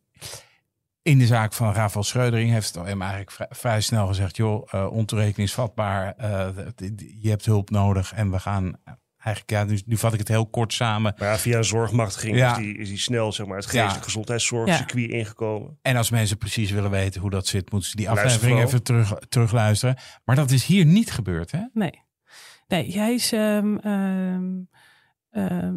In 1.03 1.19
de 1.19 1.27
zaak 1.27 1.53
van 1.53 1.73
Rafael 1.73 2.05
Schreudering 2.05 2.51
heeft 2.51 2.75
het 2.75 2.85
hem 2.87 3.01
eigenlijk 3.01 3.31
vrij, 3.31 3.47
vrij 3.51 3.81
snel 3.81 4.07
gezegd: 4.07 4.37
joh, 4.37 4.93
ontoerekeningsvatbaar, 4.93 6.15
je 7.21 7.29
hebt 7.29 7.45
hulp 7.45 7.71
nodig 7.71 8.13
en 8.13 8.31
we 8.31 8.39
gaan 8.39 8.81
eigenlijk, 9.25 9.51
ja, 9.51 9.65
nu, 9.65 9.81
nu 9.87 9.97
vat 9.97 10.13
ik 10.13 10.19
het 10.19 10.29
heel 10.29 10.47
kort 10.47 10.73
samen. 10.73 11.15
Maar 11.19 11.29
ja, 11.29 11.39
via 11.39 11.57
een 11.57 11.65
zorgmachtiging 11.65 12.37
Ja. 12.37 12.51
is, 12.51 12.57
die, 12.57 12.79
is 12.79 12.89
die 12.89 12.99
snel 12.99 13.33
zeg 13.33 13.47
maar, 13.47 13.57
het 13.57 13.65
geestelijk 13.67 13.95
Ja. 13.97 14.03
gezondheidszorgcircuit 14.03 15.11
ingekomen. 15.11 15.79
En 15.83 15.97
als 15.97 16.11
mensen 16.11 16.39
precies 16.39 16.71
willen 16.71 16.91
weten 16.91 17.21
hoe 17.21 17.31
dat 17.31 17.47
zit, 17.47 17.71
moeten 17.73 17.91
ze 17.91 17.97
die 17.97 18.11
aflevering 18.11 18.61
even 18.63 18.83
terug, 18.83 19.15
terugluisteren. 19.29 19.97
Maar 20.25 20.37
dat 20.37 20.51
is 20.51 20.65
hier 20.65 20.85
niet 20.85 21.11
gebeurd, 21.13 21.51
hè? 21.51 21.61
Nee. 21.73 22.03
Nee, 22.69 22.93
hij 22.99 23.15
is. 23.15 23.33
ehm, 23.33 23.77
ehm, 23.77 24.49
ehm, 25.31 25.75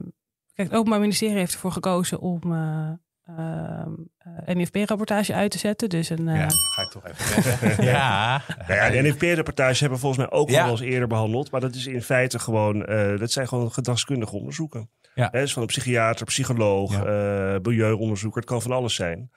kijk, 0.53 0.69
het 0.69 0.73
Openbaar 0.73 0.99
Ministerie 0.99 1.37
heeft 1.37 1.53
ervoor 1.53 1.71
gekozen 1.71 2.19
om 2.19 2.41
eh 2.53 2.91
ehm, 3.25 3.91
eh, 4.17 4.55
NFP-rapportage 4.55 5.33
uit 5.33 5.51
te 5.51 5.57
zetten. 5.57 5.89
Dus 5.89 6.09
een. 6.09 6.27
eh, 6.27 6.35
Ja, 6.35 6.47
ga 6.49 6.81
ik 6.81 6.89
toch 6.89 7.07
even 7.07 7.43
zeggen. 7.43 7.83
ja. 7.85 8.41
Nou 8.67 8.73
ja, 8.73 8.89
de 8.89 9.09
NFP-rapportage 9.09 9.79
hebben 9.79 9.99
we 9.99 10.05
volgens 10.05 10.25
mij 10.29 10.39
ook 10.39 10.49
Ja. 10.49 10.57
al 10.59 10.63
wel 10.63 10.71
eens 10.81 10.81
eerder 10.91 11.07
behandeld. 11.07 11.51
Maar 11.51 11.61
dat 11.61 11.75
is 11.75 11.87
in 11.87 12.01
feite 12.01 12.39
gewoon, 12.39 12.85
eh, 12.85 13.17
dat 13.19 13.31
zijn 13.31 13.47
gewoon 13.47 13.71
gedragskundige 13.71 14.35
onderzoeken. 14.35 14.89
Ja. 15.15 15.29
Hè, 15.31 15.39
dus 15.39 15.53
van 15.53 15.61
een 15.61 15.67
psychiater, 15.67 16.25
psycholoog, 16.25 16.93
Ja. 16.93 17.59
milieuonderzoeker. 17.61 18.39
Het 18.39 18.49
kan 18.49 18.61
van 18.61 18.71
alles 18.71 18.95
zijn. 18.95 19.31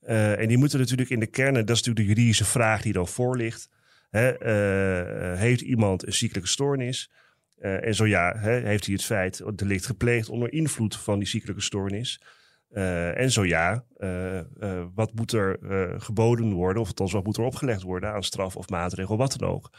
Eh, 0.00 0.38
en 0.40 0.48
die 0.48 0.58
moeten 0.58 0.78
natuurlijk 0.78 1.10
in 1.10 1.20
de 1.20 1.26
kern, 1.26 1.54
dat 1.54 1.62
is 1.70 1.82
natuurlijk 1.82 1.96
de 2.06 2.14
juridische 2.14 2.44
vraag 2.44 2.82
die 2.82 2.92
dan 2.92 3.08
voor 3.08 3.36
ligt. 3.36 3.68
Hè, 4.10 4.28
eh, 4.38 5.38
heeft 5.38 5.60
iemand 5.60 6.06
een 6.06 6.12
ziekelijke 6.12 6.48
stoornis? 6.48 7.10
Eh, 7.58 7.86
en 7.86 7.94
zo 7.94 8.06
ja, 8.06 8.34
hè, 8.38 8.50
heeft 8.52 8.84
hij 8.84 8.94
het 8.94 9.04
feit, 9.04 9.38
het 9.38 9.58
delict 9.58 9.86
gepleegd 9.86 10.28
onder 10.28 10.52
invloed 10.52 10.96
van 10.96 11.18
die 11.18 11.28
ziekelijke 11.28 11.62
stoornis? 11.62 12.22
Eh, 12.70 13.18
en 13.18 13.30
zo 13.30 13.44
ja, 13.44 13.84
eh, 13.96 14.38
eh, 14.38 14.44
wat 14.94 15.14
moet 15.14 15.32
er 15.32 15.58
geboden 16.00 16.52
worden, 16.52 16.82
of 16.82 16.88
althans 16.88 17.12
wat 17.12 17.24
moet 17.24 17.36
er 17.36 17.44
opgelegd 17.44 17.82
worden 17.82 18.12
aan 18.12 18.22
straf 18.22 18.56
of 18.56 18.68
maatregel, 18.68 19.16
wat 19.16 19.38
dan 19.38 19.48
ook, 19.48 19.70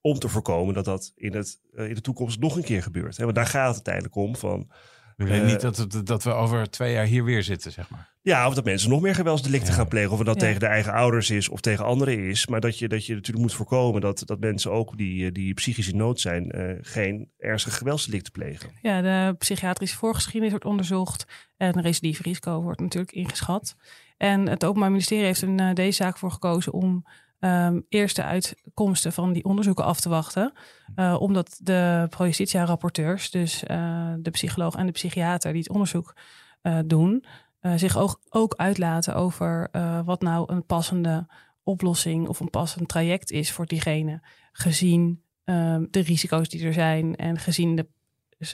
om 0.00 0.18
te 0.18 0.28
voorkomen 0.28 0.74
dat 0.74 0.84
dat 0.84 1.12
in, 1.14 1.34
het, 1.34 1.60
in 1.74 1.94
de 1.94 2.00
toekomst 2.00 2.40
nog 2.40 2.56
een 2.56 2.64
keer 2.64 2.82
gebeurt. 2.82 3.16
Hè? 3.16 3.24
Want 3.24 3.36
daar 3.36 3.46
gaat 3.46 3.66
het 3.66 3.74
uiteindelijk 3.74 4.14
om 4.14 4.36
van, 4.36 4.70
We 5.16 5.24
willen 5.24 5.46
niet 5.46 5.60
dat, 5.60 5.86
dat 6.04 6.22
we 6.22 6.32
over 6.32 6.70
twee 6.70 6.92
jaar 6.92 7.04
hier 7.04 7.24
weer 7.24 7.42
zitten, 7.42 7.72
zeg 7.72 7.90
maar. 7.90 8.14
Ja, 8.32 8.46
of 8.46 8.54
dat 8.54 8.64
mensen 8.64 8.90
nog 8.90 9.00
meer 9.00 9.14
geweldsdelicten 9.14 9.70
Ja. 9.70 9.74
gaan 9.74 9.88
plegen, 9.88 10.10
of 10.10 10.18
het 10.18 10.26
dat 10.26 10.40
Ja. 10.40 10.46
tegen 10.46 10.60
de 10.60 10.66
eigen 10.66 10.92
ouders 10.92 11.30
is 11.30 11.48
of 11.48 11.60
tegen 11.60 11.84
anderen 11.84 12.18
is, 12.28 12.46
maar 12.46 12.60
dat 12.60 12.78
je, 12.78 12.88
dat 12.88 13.06
je 13.06 13.14
natuurlijk 13.14 13.44
moet 13.46 13.54
voorkomen 13.54 14.00
dat, 14.00 14.22
dat 14.24 14.40
mensen 14.40 14.70
ook 14.72 14.96
die, 14.96 15.26
eh, 15.26 15.32
die 15.32 15.54
psychisch 15.54 15.88
in 15.88 15.96
nood 15.96 16.20
zijn, 16.20 16.50
eh, 16.50 16.74
geen 16.80 17.30
ernstige 17.38 17.76
geweldsdelicten 17.76 18.32
plegen. 18.32 18.70
Ja, 18.82 19.00
de 19.02 19.34
psychiatrische 19.38 19.96
voorgeschiedenis 19.96 20.50
wordt 20.50 20.64
onderzocht 20.66 21.24
en 21.56 21.80
recidiefrisico 21.80 22.62
wordt 22.62 22.80
natuurlijk 22.80 23.12
ingeschat. 23.12 23.76
En 24.16 24.48
het 24.48 24.64
Openbaar 24.64 24.90
Ministerie 24.90 25.24
heeft 25.24 25.42
in 25.42 25.60
eh, 25.60 25.74
deze 25.74 26.02
zaak 26.02 26.18
voor 26.18 26.30
gekozen 26.30 26.72
om 26.72 27.04
ehm, 27.40 27.80
eerst 27.88 28.16
de 28.16 28.22
uitkomsten 28.24 29.12
van 29.12 29.32
die 29.32 29.44
onderzoeken 29.44 29.84
af 29.84 30.00
te 30.00 30.08
wachten. 30.08 30.52
Eh, 30.94 31.16
omdat 31.20 31.58
de 31.62 32.06
pro-justitia-rapporteurs, 32.10 33.30
dus 33.30 33.64
eh, 33.64 34.12
de 34.18 34.30
psycholoog 34.30 34.74
en 34.74 34.86
de 34.86 34.92
psychiater 34.92 35.52
die 35.52 35.60
het 35.60 35.70
onderzoek 35.70 36.16
eh, 36.62 36.78
doen, 36.86 37.24
eh, 37.66 37.72
zich 37.76 37.96
ook, 37.96 38.20
ook 38.28 38.54
uitlaten 38.54 39.14
over 39.14 39.68
eh, 39.72 40.00
wat 40.04 40.20
nou 40.20 40.52
een 40.52 40.66
passende 40.66 41.26
oplossing 41.62 42.28
of 42.28 42.40
een 42.40 42.50
passend 42.50 42.88
traject 42.88 43.30
is 43.30 43.52
voor 43.52 43.66
diegene. 43.66 44.20
Gezien 44.52 45.22
ehm, 45.44 45.84
de 45.90 46.00
risico's 46.00 46.48
die 46.48 46.64
er 46.64 46.72
zijn 46.72 47.16
en 47.16 47.38
gezien 47.38 47.76
de 47.76 47.86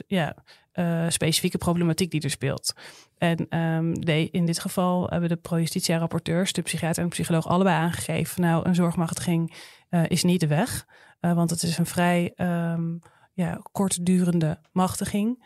ja, 0.07 0.35
eh, 0.71 1.05
specifieke 1.09 1.57
problematiek 1.57 2.11
die 2.11 2.21
er 2.21 2.29
speelt. 2.29 2.73
En 3.17 3.49
ehm, 3.49 3.93
de, 3.93 4.29
in 4.31 4.45
dit 4.45 4.59
geval 4.59 5.09
hebben 5.09 5.29
de 5.29 5.35
pro-justitia-rapporteurs, 5.35 6.53
de 6.53 6.61
psychiater 6.61 7.03
en 7.03 7.09
de 7.09 7.15
psycholoog, 7.15 7.47
allebei 7.47 7.75
aangegeven: 7.75 8.41
nou, 8.41 8.67
een 8.67 8.75
zorgmachtiging 8.75 9.53
is 10.07 10.23
niet 10.23 10.39
de 10.39 10.47
weg. 10.47 10.85
Want 11.19 11.49
het 11.49 11.63
is 11.63 11.77
een 11.77 11.85
vrij 11.85 12.31
ehm, 12.35 12.97
ja, 13.33 13.61
kortdurende 13.71 14.59
machtiging. 14.71 15.45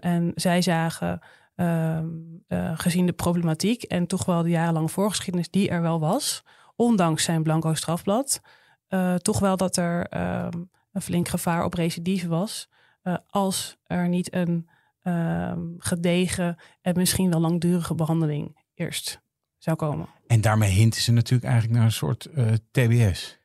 En 0.00 0.32
zij 0.34 0.62
zagen, 0.62 1.20
ehm, 1.58 2.06
eh, 2.46 2.72
gezien 2.74 3.06
de 3.06 3.12
problematiek 3.12 3.82
en 3.82 4.06
toch 4.06 4.24
wel 4.24 4.42
de 4.42 4.48
jarenlange 4.48 4.88
voorgeschiedenis 4.88 5.50
die 5.50 5.68
er 5.68 5.82
wel 5.82 6.00
was, 6.00 6.42
ondanks 6.76 7.24
zijn 7.24 7.42
blanco 7.42 7.74
strafblad, 7.74 8.40
eh, 8.88 9.14
toch 9.14 9.38
wel 9.38 9.56
dat 9.56 9.76
er 9.76 10.06
ehm, 10.06 10.62
een 10.92 11.02
flink 11.02 11.28
gevaar 11.28 11.64
op 11.64 11.74
recidive 11.74 12.28
was. 12.28 12.68
eh, 13.02 13.16
als 13.26 13.76
er 13.84 14.08
niet 14.08 14.34
een 14.34 14.68
ehm, 15.02 15.60
gedegen 15.78 16.56
en 16.80 16.96
misschien 16.96 17.30
wel 17.30 17.40
langdurige 17.40 17.94
behandeling 17.94 18.64
eerst 18.74 19.20
zou 19.56 19.76
komen. 19.76 20.06
En 20.26 20.40
daarmee 20.40 20.70
hinten 20.70 21.00
ze 21.00 21.12
natuurlijk 21.12 21.50
eigenlijk 21.50 21.78
naar 21.78 21.86
een 21.86 21.92
soort 21.92 22.28
TBS. 22.70 23.37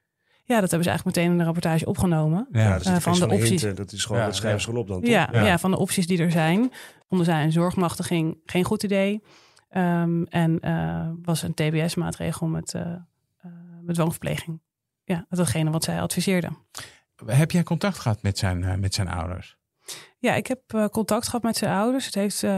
Ja, 0.46 0.60
dat 0.60 0.70
hebben 0.70 0.84
ze 0.84 0.90
eigenlijk 0.90 1.18
meteen 1.18 1.32
in 1.32 1.38
de 1.38 1.44
rapportage 1.44 1.86
opgenomen. 1.86 2.48
Ja, 2.52 2.62
Ja, 2.62 2.70
dat 2.72 2.80
is 2.82 2.88
Eh, 2.88 2.98
van 3.00 3.20
de 3.20 3.28
opties. 3.30 3.62
hint, 3.62 3.78
dat 3.78 3.92
is 3.92 4.04
gewoon, 4.04 4.18
Ja, 4.22 4.26
dat 4.26 4.36
schrijven 4.36 4.60
ja. 4.60 4.66
ze 4.66 4.70
gewoon 4.70 4.84
op 4.84 4.90
dan. 4.90 5.02
toch? 5.02 5.10
Ja, 5.10 5.30
Ja. 5.32 5.46
ja. 5.46 5.58
van 5.60 5.72
de 5.72 5.78
opties 5.78 6.08
die 6.08 6.20
er 6.20 6.32
zijn. 6.32 6.72
Vonden 7.10 7.26
zij 7.28 7.44
een 7.44 7.52
zorgmachtiging 7.52 8.38
geen 8.46 8.64
goed 8.64 8.84
idee. 8.84 9.22
Ehm, 9.70 10.24
en 10.24 10.60
eh, 10.60 11.10
was 11.22 11.42
een 11.42 11.54
TBS-maatregel 11.54 12.48
met, 12.48 12.74
eh 12.74 12.82
eh, 12.82 13.52
met 13.82 13.96
dwangverpleging. 13.96 14.62
Ja, 15.04 15.26
datgene 15.30 15.70
wat 15.72 15.84
zij 15.84 16.02
adviseerden. 16.02 16.58
Heb 17.26 17.52
jij 17.52 17.64
contact 17.64 18.00
gehad 18.00 18.22
met 18.22 18.38
zijn, 18.38 18.64
eh, 18.64 18.76
met 18.76 18.94
zijn 18.94 19.08
ouders? 19.08 19.58
Ja, 20.20 20.34
ik 20.34 20.48
heb 20.48 20.62
eh, 20.68 20.86
contact 20.86 21.26
gehad 21.26 21.44
met 21.44 21.58
zijn 21.58 21.76
ouders. 21.76 22.06
Het 22.06 22.16
heeft, 22.16 22.44
eh, 22.44 22.52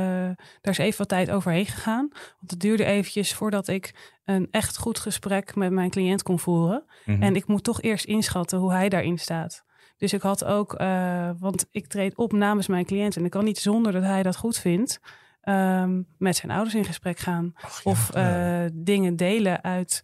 daar 0.61 0.71
is 0.71 0.77
even 0.77 0.97
wat 0.97 1.07
tijd 1.07 1.31
overheen 1.31 1.65
gegaan. 1.65 2.07
Want 2.09 2.51
het 2.51 2.59
duurde 2.59 2.85
eventjes 2.85 3.33
voordat 3.33 3.67
ik 3.67 4.13
een 4.25 4.47
echt 4.51 4.77
goed 4.77 4.99
gesprek 4.99 5.55
met 5.55 5.71
mijn 5.71 5.89
cliënt 5.89 6.23
kon 6.23 6.39
voeren. 6.39 6.83
Mhm. 7.05 7.23
En 7.23 7.35
ik 7.35 7.47
moet 7.47 7.63
toch 7.63 7.81
eerst 7.81 8.05
inschatten 8.05 8.59
hoe 8.59 8.71
hij 8.71 8.89
daarin 8.89 9.17
staat. 9.17 9.63
Dus 9.97 10.13
ik 10.13 10.21
had 10.21 10.43
ook, 10.43 10.73
eh, 10.73 11.29
want 11.39 11.65
ik 11.71 11.88
treed 11.88 12.15
op 12.15 12.31
namens 12.31 12.67
mijn 12.67 12.85
cliënt. 12.85 13.17
En 13.17 13.25
ik 13.25 13.31
kan 13.31 13.43
niet 13.43 13.59
zonder 13.59 13.91
dat 13.91 14.03
hij 14.03 14.23
dat 14.23 14.38
goed 14.38 14.57
vindt, 14.57 14.99
ehm, 15.41 16.01
met 16.17 16.35
zijn 16.35 16.51
ouders 16.51 16.75
in 16.75 16.85
gesprek 16.85 17.19
gaan. 17.19 17.53
Ach, 17.61 17.83
ja. 17.83 17.91
of 17.91 18.09
dingen 18.73 19.15
delen 19.15 19.63
uit 19.63 20.03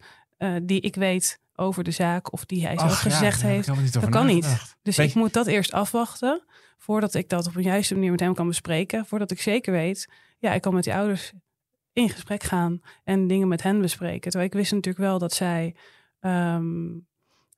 die 0.62 0.80
ik 0.80 0.94
weet 0.94 1.40
over 1.56 1.84
de 1.84 1.90
zaak. 1.90 2.32
Of 2.32 2.44
die 2.44 2.66
hij 2.66 2.78
zelf 2.78 2.90
ja, 2.90 3.10
gezegd 3.10 3.42
heeft. 3.42 3.92
Dat 3.92 4.08
kan 4.08 4.26
niet. 4.26 4.76
Dus 4.82 4.96
Weet 4.96 5.08
ik 5.08 5.14
moet 5.14 5.32
dat 5.32 5.46
eerst 5.46 5.72
afwachten. 5.72 6.42
Voordat 6.82 7.14
ik 7.14 7.28
dat 7.28 7.46
op 7.46 7.56
een 7.56 7.62
juiste 7.62 7.94
manier 7.94 8.10
met 8.10 8.20
hem 8.20 8.34
kan 8.34 8.46
bespreken. 8.46 9.06
Voordat 9.06 9.30
ik 9.30 9.40
zeker 9.40 9.72
weet, 9.72 10.08
ja, 10.38 10.52
ik 10.52 10.60
kan 10.60 10.74
met 10.74 10.84
die 10.84 10.94
ouders 10.94 11.32
in 11.92 12.08
gesprek 12.08 12.42
gaan 12.42 12.80
en 13.04 13.26
dingen 13.26 13.48
met 13.48 13.62
hen 13.62 13.80
bespreken. 13.80 14.30
Terwijl 14.30 14.44
ik 14.44 14.52
wist 14.56 14.72
natuurlijk 14.72 15.04
wel 15.04 15.18
dat 15.18 15.32
zij 15.32 15.74
ehm, 16.20 16.98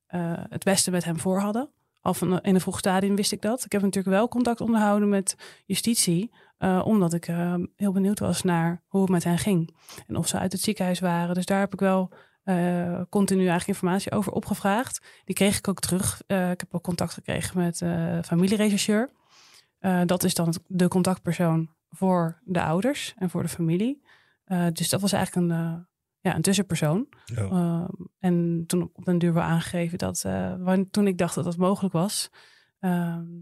eh, 0.06 0.32
het 0.48 0.64
beste 0.64 0.90
met 0.90 1.04
hem 1.04 1.18
voor 1.18 1.40
hadden. 1.40 1.70
Al 2.00 2.14
van, 2.14 2.40
in 2.40 2.54
een 2.54 2.60
vroeg 2.60 2.78
stadium 2.78 3.16
wist 3.16 3.32
ik 3.32 3.42
dat. 3.42 3.64
Ik 3.64 3.72
heb 3.72 3.82
natuurlijk 3.82 4.16
wel 4.16 4.28
contact 4.28 4.60
onderhouden 4.60 5.08
met 5.08 5.36
justitie. 5.66 6.34
eh, 6.58 6.82
omdat 6.84 7.12
ik 7.12 7.28
eh, 7.28 7.54
heel 7.76 7.92
benieuwd 7.92 8.18
was 8.18 8.42
naar 8.42 8.82
hoe 8.86 9.00
het 9.00 9.10
met 9.10 9.24
hen 9.24 9.38
ging. 9.38 9.76
En 10.06 10.16
of 10.16 10.28
ze 10.28 10.38
uit 10.38 10.52
het 10.52 10.60
ziekenhuis 10.60 11.00
waren. 11.00 11.34
Dus 11.34 11.46
daar 11.46 11.60
heb 11.60 11.72
ik 11.72 11.80
wel 11.80 12.12
eh, 12.44 13.00
continu 13.08 13.40
eigenlijk 13.40 13.68
informatie 13.68 14.12
over 14.12 14.32
opgevraagd. 14.32 15.06
Die 15.24 15.34
kreeg 15.34 15.58
ik 15.58 15.68
ook 15.68 15.80
terug. 15.80 16.22
Eh, 16.26 16.50
ik 16.50 16.60
heb 16.60 16.74
ook 16.74 16.82
contact 16.82 17.12
gekregen 17.12 17.58
met 17.58 17.80
uh, 17.80 18.18
familierechercheur. 18.22 19.10
dat 20.06 20.24
is 20.24 20.34
dan 20.34 20.54
de 20.66 20.88
contactpersoon 20.88 21.70
voor 21.90 22.40
de 22.44 22.62
ouders 22.62 23.14
en 23.18 23.30
voor 23.30 23.42
de 23.42 23.48
familie. 23.48 24.02
dus 24.72 24.88
dat 24.88 25.00
was 25.00 25.12
eigenlijk 25.12 25.46
een, 25.46 25.86
ja, 26.20 26.34
een 26.34 26.42
tussenpersoon. 26.42 27.06
Ja. 27.24 27.88
en 28.18 28.64
toen 28.66 28.90
op 28.94 29.04
den 29.04 29.18
duur 29.18 29.32
wel 29.32 29.42
aangegeven 29.42 29.98
dat 29.98 30.24
toen 30.90 31.06
ik 31.06 31.18
dacht 31.18 31.34
dat 31.34 31.44
dat 31.44 31.56
mogelijk 31.56 31.92
was, 31.92 32.30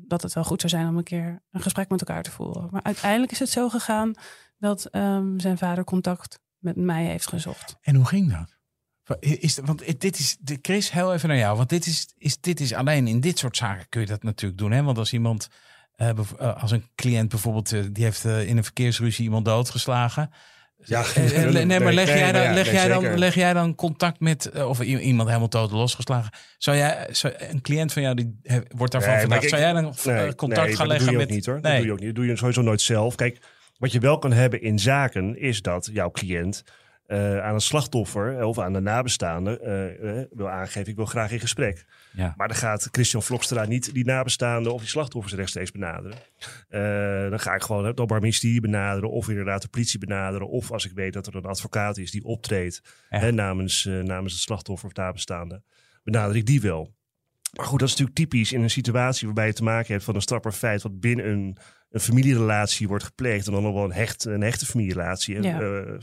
dat 0.06 0.22
het 0.22 0.32
wel 0.32 0.44
goed 0.44 0.60
zou 0.60 0.72
zijn 0.72 0.88
om 0.88 0.96
een 0.96 1.02
keer 1.02 1.42
een 1.50 1.60
gesprek 1.60 1.88
met 1.88 2.00
elkaar 2.00 2.22
te 2.22 2.30
voeren. 2.30 2.68
Maar 2.70 2.82
uiteindelijk 2.82 3.32
is 3.32 3.38
het 3.38 3.48
zo 3.48 3.68
gegaan 3.68 4.14
dat 4.58 4.94
um, 4.94 5.40
zijn 5.40 5.58
vader 5.58 5.84
contact 5.84 6.38
met 6.58 6.76
mij 6.76 7.04
heeft 7.04 7.28
gezocht. 7.28 7.76
En 7.80 7.94
hoe 7.94 8.04
ging 8.04 8.30
dat? 8.30 8.51
Is, 9.20 9.58
want 9.64 10.00
dit 10.00 10.18
is, 10.18 10.36
Chris, 10.62 10.90
heel 10.90 11.14
even 11.14 11.28
naar 11.28 11.38
jou. 11.38 11.56
Want 11.56 11.68
dit 11.68 11.86
is, 11.86 12.08
is, 12.18 12.40
dit 12.40 12.60
is 12.60 12.72
alleen 12.72 13.06
in 13.06 13.20
dit 13.20 13.38
soort 13.38 13.56
zaken 13.56 13.86
kun 13.88 14.00
je 14.00 14.06
dat 14.06 14.22
natuurlijk 14.22 14.60
doen. 14.60 14.72
Hè? 14.72 14.82
Want 14.82 14.98
als 14.98 15.12
iemand, 15.12 15.48
uh, 15.96 16.10
als 16.60 16.70
een 16.70 16.84
cliënt 16.94 17.28
bijvoorbeeld, 17.28 17.72
uh, 17.72 17.84
die 17.92 18.04
heeft 18.04 18.24
uh, 18.24 18.48
in 18.48 18.56
een 18.56 18.64
verkeersruzie 18.64 19.24
iemand 19.24 19.44
doodgeslagen. 19.44 20.30
Ja, 20.84 21.04
nee, 21.64 21.80
maar 21.80 21.92
leg, 21.92 22.08
jij, 22.08 22.32
dan, 22.32 22.54
leg, 22.54 22.72
jij 22.72 22.88
dan, 22.88 23.18
leg 23.18 23.34
jij 23.34 23.52
dan 23.52 23.74
contact 23.74 24.20
met, 24.20 24.64
of 24.64 24.80
iemand 24.80 25.28
helemaal 25.28 25.48
dood 25.48 25.70
losgeslagen? 25.70 26.32
Zou 26.58 26.76
jij, 26.76 27.08
zou, 27.10 27.34
een 27.36 27.60
cliënt 27.60 27.92
van 27.92 28.02
jou, 28.02 28.14
die 28.14 28.40
wordt 28.68 28.92
daarvan 28.92 29.12
nee, 29.12 29.20
verdacht, 29.20 29.48
zou 29.48 29.60
jij 29.60 29.72
dan 29.72 29.94
contact 30.34 30.74
gaan 30.74 30.86
leggen 30.86 31.16
met... 31.16 31.30
niet 31.30 31.46
hoor, 31.46 31.60
dat 31.60 31.76
doe 31.76 31.84
je 31.84 31.92
ook 31.92 31.98
niet. 31.98 32.06
Dat 32.06 32.14
doe 32.14 32.26
je 32.26 32.36
sowieso 32.36 32.62
nooit 32.62 32.80
zelf. 32.80 33.14
Kijk, 33.14 33.38
wat 33.78 33.92
je 33.92 33.98
wel 33.98 34.18
kan 34.18 34.32
hebben 34.32 34.62
in 34.62 34.78
zaken, 34.78 35.38
is 35.38 35.62
dat 35.62 35.90
jouw 35.92 36.10
cliënt 36.10 36.64
uh, 37.12 37.38
aan 37.38 37.54
het 37.54 37.62
slachtoffer 37.62 38.38
eh, 38.38 38.48
of 38.48 38.58
aan 38.58 38.72
de 38.72 38.80
nabestaande 38.80 39.60
uh, 40.02 40.38
wil 40.38 40.48
aangeven, 40.48 40.90
ik 40.90 40.96
wil 40.96 41.06
graag 41.06 41.30
in 41.30 41.40
gesprek. 41.40 41.84
Ja. 42.12 42.34
Maar 42.36 42.48
dan 42.48 42.56
gaat 42.56 42.88
Christian 42.90 43.22
Vlokstra 43.22 43.64
niet 43.64 43.94
die 43.94 44.04
nabestaanden 44.04 44.72
of 44.72 44.80
die 44.80 44.88
slachtoffers 44.88 45.34
rechtstreeks 45.34 45.70
benaderen. 45.70 46.18
dan 47.30 47.40
ga 47.40 47.54
ik 47.54 47.62
gewoon 47.62 47.84
het 47.84 47.92
Openbaar 47.92 48.20
Ministerie 48.20 48.60
benaderen 48.60 49.10
of 49.10 49.28
inderdaad 49.28 49.62
de 49.62 49.68
politie 49.68 49.98
benaderen. 49.98 50.48
Of 50.48 50.70
als 50.70 50.84
ik 50.84 50.92
weet 50.92 51.12
dat 51.12 51.26
er 51.26 51.36
een 51.36 51.44
advocaat 51.44 51.96
is 51.96 52.10
die 52.10 52.24
optreedt 52.24 52.82
hè, 53.08 53.32
namens, 53.32 53.84
namens 53.84 54.32
het 54.32 54.42
slachtoffer 54.42 54.88
of 54.88 54.94
nabestaande, 54.94 55.62
benader 56.02 56.36
ik 56.36 56.46
die 56.46 56.60
wel. 56.60 56.94
Maar 57.56 57.66
goed, 57.66 57.78
dat 57.78 57.88
is 57.88 57.94
natuurlijk 57.94 58.18
typisch 58.18 58.52
in 58.52 58.62
een 58.62 58.70
situatie 58.70 59.26
waarbij 59.26 59.46
je 59.46 59.52
te 59.52 59.62
maken 59.62 59.92
hebt 59.92 60.04
van 60.04 60.14
een 60.14 60.20
strapper 60.20 60.52
feit 60.52 60.82
wat 60.82 61.00
binnen 61.00 61.28
een, 61.28 61.56
een 61.90 62.00
familierelatie 62.00 62.88
wordt 62.88 63.04
gepleegd. 63.04 63.46
En 63.46 63.52
dan 63.52 63.62
nog 63.62 63.74
wel 63.74 63.84
een, 63.84 63.92
hecht, 63.92 64.24
een 64.24 64.42
hechte 64.42 64.66
familierelatie. 64.66 65.42
Ja 65.42 65.98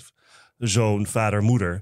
zoon, 0.60 1.06
vader, 1.06 1.42
moeder. 1.42 1.82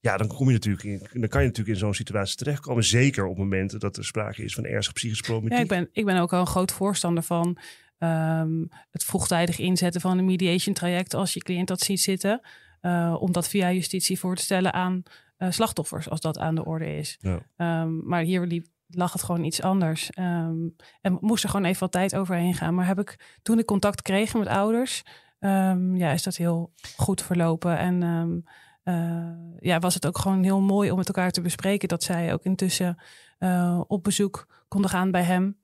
Ja, 0.00 0.16
dan, 0.16 0.26
kom 0.26 0.46
je 0.46 0.52
natuurlijk 0.52 0.84
in, 0.84 1.20
dan 1.20 1.28
kan 1.28 1.40
je 1.40 1.46
natuurlijk 1.46 1.74
in 1.74 1.82
zo'n 1.84 1.94
situatie 1.94 2.36
terechtkomen. 2.36 2.84
Zeker 2.84 3.26
op 3.26 3.36
momenten 3.36 3.80
dat 3.80 3.96
er 3.96 4.04
sprake 4.04 4.44
is 4.44 4.54
van 4.54 4.64
ernstige 4.64 4.94
psychische 4.94 5.22
problematiek. 5.22 5.56
Ja, 5.56 5.62
ik, 5.62 5.68
ben, 5.68 5.88
ik 5.92 6.04
ben 6.04 6.20
ook 6.20 6.32
al 6.32 6.40
een 6.40 6.46
groot 6.46 6.72
voorstander 6.72 7.22
van 7.22 7.58
um, 7.98 8.68
het 8.90 9.04
vroegtijdig 9.04 9.58
inzetten 9.58 10.00
van 10.00 10.18
een 10.18 10.24
mediation 10.24 10.74
traject 10.74 11.14
als 11.14 11.32
je 11.32 11.40
cliënt 11.40 11.68
dat 11.68 11.80
ziet 11.80 12.00
zitten. 12.00 12.40
Uh, 12.82 13.16
om 13.18 13.32
dat 13.32 13.48
via 13.48 13.72
justitie 13.72 14.18
voor 14.18 14.36
te 14.36 14.42
stellen 14.42 14.72
aan 14.72 15.02
uh, 15.38 15.50
slachtoffers, 15.50 16.08
als 16.08 16.20
dat 16.20 16.38
aan 16.38 16.54
de 16.54 16.64
orde 16.64 16.96
is. 16.96 17.18
Ja. 17.20 17.82
Um, 17.82 18.02
maar 18.04 18.22
hier 18.22 18.40
liep, 18.40 18.66
lag 18.86 19.12
het 19.12 19.22
gewoon 19.22 19.44
iets 19.44 19.62
anders. 19.62 20.10
Um, 20.18 20.76
en 21.00 21.18
moest 21.20 21.44
er 21.44 21.50
gewoon 21.50 21.66
even 21.66 21.80
wat 21.80 21.92
tijd 21.92 22.16
overheen 22.16 22.54
gaan. 22.54 22.74
Maar 22.74 22.86
heb 22.86 22.98
ik, 22.98 23.38
toen 23.42 23.58
ik 23.58 23.66
contact 23.66 24.02
kreeg 24.02 24.34
met 24.34 24.46
ouders, 24.46 25.02
um, 25.44 25.96
ja, 25.96 26.10
is 26.10 26.22
dat 26.22 26.36
heel 26.36 26.72
goed 26.96 27.22
verlopen. 27.22 27.78
En 27.78 28.02
um, 28.02 28.44
uh, 28.84 29.58
ja, 29.58 29.78
was 29.78 29.94
het 29.94 30.06
ook 30.06 30.18
gewoon 30.18 30.42
heel 30.42 30.60
mooi 30.60 30.90
om 30.90 30.96
met 30.96 31.08
elkaar 31.08 31.30
te 31.30 31.40
bespreken 31.40 31.88
dat 31.88 32.02
zij 32.02 32.32
ook 32.32 32.42
intussen 32.42 32.98
uh, 33.38 33.80
op 33.86 34.04
bezoek 34.04 34.64
konden 34.68 34.90
gaan 34.90 35.10
bij 35.10 35.22
hem. 35.22 35.56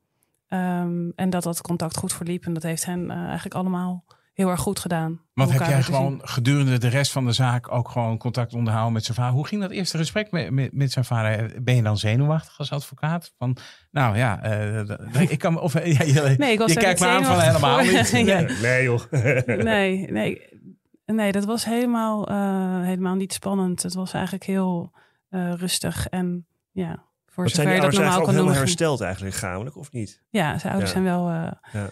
Um, 0.49 1.13
en 1.15 1.31
dat 1.31 1.43
dat 1.43 1.61
contact 1.61 1.97
goed 1.97 2.13
verliep. 2.13 2.45
En 2.45 2.53
dat 2.53 2.63
heeft 2.63 2.85
hen 2.85 3.05
uh, 3.05 3.17
eigenlijk 3.17 3.55
allemaal 3.55 4.05
heel 4.41 4.51
erg 4.51 4.61
goed 4.61 4.79
gedaan. 4.79 5.21
Want 5.35 5.53
heb 5.53 5.69
jij 5.69 5.83
gewoon 5.83 6.21
gedurende 6.23 6.79
de 6.79 6.89
rest 6.89 7.13
van 7.13 7.25
de 7.25 7.33
zaak 7.33 7.73
ook 7.73 7.89
gewoon 7.89 8.19
contact 8.19 8.55
onderhouden 8.55 8.93
met 8.93 9.05
zijn 9.05 9.17
vader? 9.17 9.33
Hoe 9.33 9.47
ging 9.47 9.61
dat 9.61 9.71
eerste 9.71 9.97
gesprek 9.97 10.31
met, 10.31 10.51
met, 10.51 10.73
met 10.73 10.93
zijn 10.93 11.05
vader? 11.05 11.63
Ben 11.63 11.77
je 11.77 11.83
dan 11.83 11.99
zenuwachtig 11.99 12.59
als 12.59 12.73
advocaat? 12.73 13.33
Van, 13.39 13.57
nou 13.91 14.17
ja, 14.17 14.47
uh, 14.47 15.31
ik 15.31 15.39
kan 15.39 15.61
of 15.61 15.73
ja, 15.85 16.05
je, 16.05 16.35
nee, 16.39 16.53
ik 16.53 16.59
was 16.59 16.73
je 16.73 16.79
kijkt 16.79 17.01
me 17.01 17.07
aan 17.07 17.25
van 17.25 17.41
helemaal 17.41 17.81
niet. 17.81 18.13
nee, 18.13 18.47
nee 18.63 18.83
joh. 18.83 19.11
nee, 19.47 20.11
nee, 20.11 20.49
nee, 21.07 21.33
dat 21.33 21.45
was 21.45 21.65
helemaal, 21.65 22.31
uh, 22.31 22.85
helemaal 22.85 23.15
niet 23.15 23.33
spannend. 23.33 23.83
Het 23.83 23.95
was 23.95 24.13
eigenlijk 24.13 24.45
heel 24.45 24.93
uh, 25.31 25.53
rustig 25.53 26.09
en 26.09 26.47
ja. 26.71 27.09
Voor 27.27 27.45
Wat 27.45 27.53
zijn 27.53 27.69
die 27.69 27.81
dat 27.81 27.93
normaal 27.93 28.21
ook 28.21 28.27
helemaal 28.27 28.55
hersteld 28.55 29.01
eigenlijk 29.01 29.35
lichamelijk 29.35 29.77
of 29.77 29.93
niet? 29.93 30.23
Ja, 30.31 30.59
zijn 30.59 30.73
ouders 30.73 30.93
ja. 30.93 31.01
zijn 31.01 31.05
wel 31.05 31.31
ja. 31.31 31.91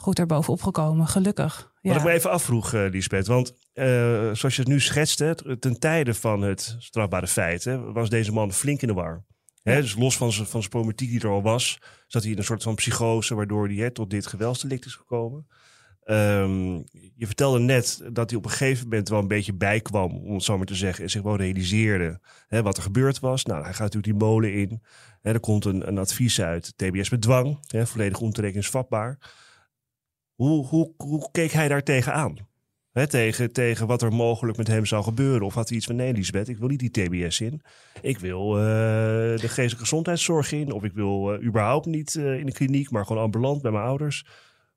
Goed 0.00 0.18
erbovenop 0.18 0.62
gekomen, 0.62 1.06
gelukkig. 1.06 1.72
Wat 1.82 1.96
ik 1.96 2.02
me 2.02 2.10
even 2.10 2.30
afvroeg, 2.30 2.72
uh, 2.72 2.90
Lisbeth, 2.90 3.26
want 3.26 3.52
uh, 3.74 3.84
zoals 4.32 4.56
je 4.56 4.62
het 4.62 4.66
nu 4.66 4.80
schetste, 4.80 5.56
ten 5.58 5.78
tijde 5.78 6.14
van 6.14 6.42
het 6.42 6.76
strafbare 6.78 7.26
feit, 7.26 7.64
hè, 7.64 7.92
was 7.92 8.10
deze 8.10 8.32
man 8.32 8.52
flink 8.52 8.82
in 8.82 8.88
de 8.88 8.94
war. 8.94 9.24
Hè, 9.62 9.80
dus 9.80 9.94
los 9.94 10.16
van 10.16 10.32
zijn, 10.32 10.46
van 10.46 10.68
problematiek 10.68 11.10
die 11.10 11.20
er 11.20 11.28
al 11.28 11.42
was, 11.42 11.78
zat 12.06 12.22
hij 12.22 12.32
in 12.32 12.38
een 12.38 12.44
soort 12.44 12.62
van 12.62 12.74
psychose, 12.74 13.34
waardoor 13.34 13.66
hij 13.66 13.76
hè, 13.76 13.90
tot 13.90 14.10
dit 14.10 14.26
geweldsdelict 14.26 14.84
is 14.84 14.94
gekomen. 14.94 15.46
Um, 16.04 16.84
je 17.16 17.26
vertelde 17.26 17.58
net 17.58 18.00
dat 18.12 18.30
hij 18.30 18.38
op 18.38 18.44
een 18.44 18.50
gegeven 18.50 18.88
moment 18.88 19.08
wel 19.08 19.18
een 19.18 19.28
beetje 19.28 19.54
bijkwam, 19.54 20.16
om 20.16 20.34
het 20.34 20.42
zo 20.42 20.56
maar 20.56 20.66
te 20.66 20.74
zeggen, 20.74 21.04
en 21.04 21.10
zich 21.10 21.22
wel 21.22 21.36
realiseerde 21.36 22.20
hè, 22.48 22.62
wat 22.62 22.76
er 22.76 22.82
gebeurd 22.82 23.20
was. 23.20 23.44
Nou, 23.44 23.62
hij 23.62 23.72
gaat 23.72 23.92
natuurlijk 23.92 24.18
die 24.18 24.28
molen 24.28 24.54
in. 24.54 24.82
Hè, 25.20 25.32
er 25.32 25.40
komt 25.40 25.64
een, 25.64 25.88
een 25.88 25.98
advies 25.98 26.40
uit, 26.40 26.72
TBS 26.76 27.10
met 27.10 27.22
dwang, 27.22 27.58
hè, 27.66 27.86
volledig 27.86 28.20
ontoerekeningsvatbaar. 28.20 29.18
Hoe, 30.40 30.92
hoe, 30.96 31.28
keek 31.30 31.52
hij 31.52 31.68
daar 31.68 31.82
tegenaan? 31.82 32.36
He, 32.92 33.06
tegen, 33.06 33.52
tegen 33.52 33.86
wat 33.86 34.02
er 34.02 34.12
mogelijk 34.12 34.58
met 34.58 34.66
hem 34.66 34.86
zou 34.86 35.02
gebeuren. 35.02 35.46
Of 35.46 35.54
had 35.54 35.68
hij 35.68 35.76
iets 35.76 35.86
van: 35.86 35.96
nee, 35.96 36.12
Lisbeth, 36.12 36.48
ik 36.48 36.58
wil 36.58 36.68
niet 36.68 36.78
die 36.78 36.90
TBS 36.90 37.40
in. 37.40 37.62
Ik 38.00 38.18
wil 38.18 38.56
uh, 38.56 38.62
de 38.62 39.38
geestelijke 39.38 39.76
gezondheidszorg 39.76 40.52
in. 40.52 40.72
Of 40.72 40.84
ik 40.84 40.92
wil 40.92 41.34
uh, 41.34 41.46
überhaupt 41.46 41.86
niet 41.86 42.14
uh, 42.14 42.38
in 42.38 42.46
de 42.46 42.52
kliniek, 42.52 42.90
maar 42.90 43.06
gewoon 43.06 43.22
ambulant 43.22 43.62
bij 43.62 43.70
mijn 43.70 43.84
ouders. 43.84 44.26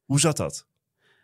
Hoe 0.05 0.19
zat 0.19 0.37
dat? 0.37 0.67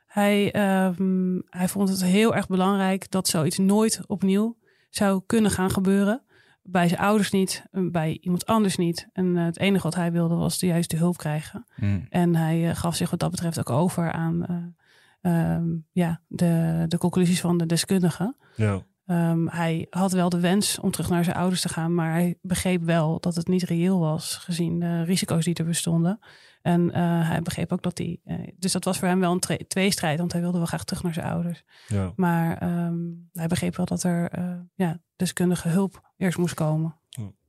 Hij, 0.05 0.45
um, 0.85 1.41
hij 1.49 1.67
vond 1.67 1.89
het 1.89 2.03
heel 2.03 2.35
erg 2.35 2.47
belangrijk 2.47 3.11
dat 3.11 3.27
zoiets 3.27 3.57
nooit 3.57 4.01
opnieuw 4.07 4.57
zou 4.89 5.21
kunnen 5.25 5.51
gaan 5.51 5.71
gebeuren 5.71 6.23
bij 6.71 6.87
zijn 6.87 7.01
ouders 7.01 7.31
niet, 7.31 7.63
bij 7.71 8.17
iemand 8.21 8.45
anders 8.45 8.77
niet. 8.77 9.07
En 9.13 9.25
uh, 9.25 9.45
het 9.45 9.59
enige 9.59 9.83
wat 9.83 9.95
hij 9.95 10.11
wilde 10.11 10.35
was 10.35 10.59
de 10.59 10.65
juiste 10.65 10.95
hulp 10.95 11.17
krijgen. 11.17 11.65
Mm. 11.75 12.05
En 12.09 12.35
hij 12.35 12.69
uh, 12.69 12.75
gaf 12.75 12.95
zich 12.95 13.09
wat 13.09 13.19
dat 13.19 13.31
betreft 13.31 13.59
ook 13.59 13.69
over 13.69 14.11
aan 14.11 14.75
um, 15.21 15.85
ja, 15.91 16.21
de, 16.27 16.85
de 16.87 16.97
conclusies 16.97 17.41
van 17.41 17.57
de 17.57 17.65
deskundigen. 17.65 18.35
Ja. 18.55 18.81
Um, 19.05 19.47
hij 19.47 19.87
had 19.89 20.11
wel 20.11 20.29
de 20.29 20.39
wens 20.39 20.79
om 20.79 20.91
terug 20.91 21.09
naar 21.09 21.23
zijn 21.23 21.35
ouders 21.35 21.61
te 21.61 21.69
gaan, 21.69 21.93
maar 21.93 22.11
hij 22.11 22.37
begreep 22.41 22.83
wel 22.83 23.19
dat 23.19 23.35
het 23.35 23.47
niet 23.47 23.63
reëel 23.63 23.99
was, 23.99 24.35
gezien 24.35 24.79
de 24.79 25.03
risico's 25.03 25.45
die 25.45 25.53
er 25.53 25.65
bestonden. 25.65 26.19
En 26.61 26.81
uh, 26.81 26.93
hij 27.29 27.41
begreep 27.41 27.71
ook 27.71 27.81
dat 27.81 27.97
hij. 27.97 28.19
Uh, 28.25 28.47
dus 28.57 28.71
dat 28.71 28.83
was 28.83 28.99
voor 28.99 29.07
hem 29.07 29.19
wel 29.19 29.31
een 29.31 29.67
tweestrijd, 29.67 30.19
want 30.19 30.31
hij 30.31 30.41
wilde 30.41 30.57
wel 30.57 30.67
graag 30.67 30.83
terug 30.83 31.03
naar 31.03 31.13
zijn 31.13 31.25
ouders. 31.25 31.63
Ja. 31.87 32.13
Maar 32.15 32.63
um, 32.85 33.29
hij 33.33 33.47
begreep 33.47 33.75
wel 33.75 33.85
dat 33.85 34.03
er 34.03 34.39
uh, 34.39 34.59
ja, 34.75 34.99
deskundige 35.15 35.67
hulp 35.67 36.11
eerst 36.17 36.37
moest 36.37 36.53
komen. 36.53 36.97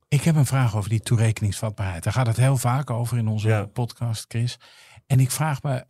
Ik 0.07 0.21
heb 0.21 0.35
een 0.35 0.45
vraag 0.45 0.75
over 0.75 0.89
die 0.89 0.99
toerekeningsvatbaarheid. 0.99 2.03
Daar 2.03 2.13
gaat 2.13 2.27
het 2.27 2.37
heel 2.37 2.57
vaak 2.57 2.89
over 2.89 3.17
in 3.17 3.27
onze 3.27 3.47
ja. 3.47 3.65
podcast, 3.65 4.25
Chris. 4.27 4.59
En 5.07 5.19
ik 5.19 5.31
vraag 5.31 5.63
me 5.63 5.83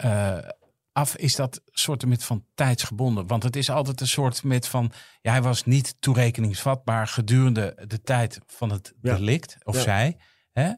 af, 0.91 1.15
is 1.15 1.36
dat 1.36 1.62
soort 1.65 2.05
met 2.05 2.23
van 2.23 2.45
tijdsgebonden? 2.53 3.27
Want 3.27 3.43
het 3.43 3.55
is 3.55 3.69
altijd 3.69 4.01
een 4.01 4.07
soort 4.07 4.43
met 4.43 4.67
van, 4.67 4.91
ja, 5.21 5.31
hij 5.31 5.41
was 5.41 5.63
niet 5.63 5.95
toerekeningsvatbaar 5.99 7.07
gedurende 7.07 7.77
de 7.88 8.01
tijd 8.01 8.39
van 8.47 8.69
het 8.69 8.93
delict, 9.01 9.57
of 9.63 9.75
ja. 9.75 9.81
zij. 9.81 10.17
Hè? 10.52 10.71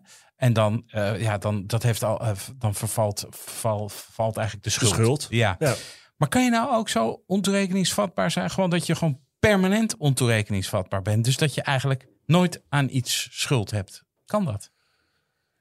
En 0.44 0.54
dan, 0.54 0.84
uh, 0.96 1.22
ja, 1.22 1.38
dan, 1.38 1.68
dat 1.68 1.84
heeft 1.84 2.04
al, 2.04 2.22
uh, 2.22 2.32
dan 2.58 2.76
vervalt, 2.76 3.26
val, 3.30 3.90
valt 3.90 4.38
eigenlijk 4.38 4.66
de 4.66 4.72
schuld. 4.72 4.96
De 4.96 5.02
schuld. 5.02 5.28
Ja. 5.30 5.56
ja. 5.60 5.74
Maar 6.18 6.30
kan 6.30 6.44
je 6.44 6.50
nou 6.50 6.76
ook 6.76 6.90
zo 6.90 7.24
ontoerekeningsvatbaar 7.28 8.32
zijn? 8.32 8.50
Gewoon 8.50 8.70
dat 8.70 8.86
je 8.86 8.96
gewoon 8.96 9.20
permanent 9.40 9.98
ontoerekeningsvatbaar 9.98 11.02
bent. 11.02 11.26
Dus 11.26 11.38
dat 11.38 11.54
je 11.54 11.62
eigenlijk 11.62 12.08
nooit 12.26 12.62
aan 12.70 12.88
iets 12.92 13.28
schuld 13.32 13.72
hebt. 13.72 14.04
Kan 14.26 14.46
dat? 14.46 14.72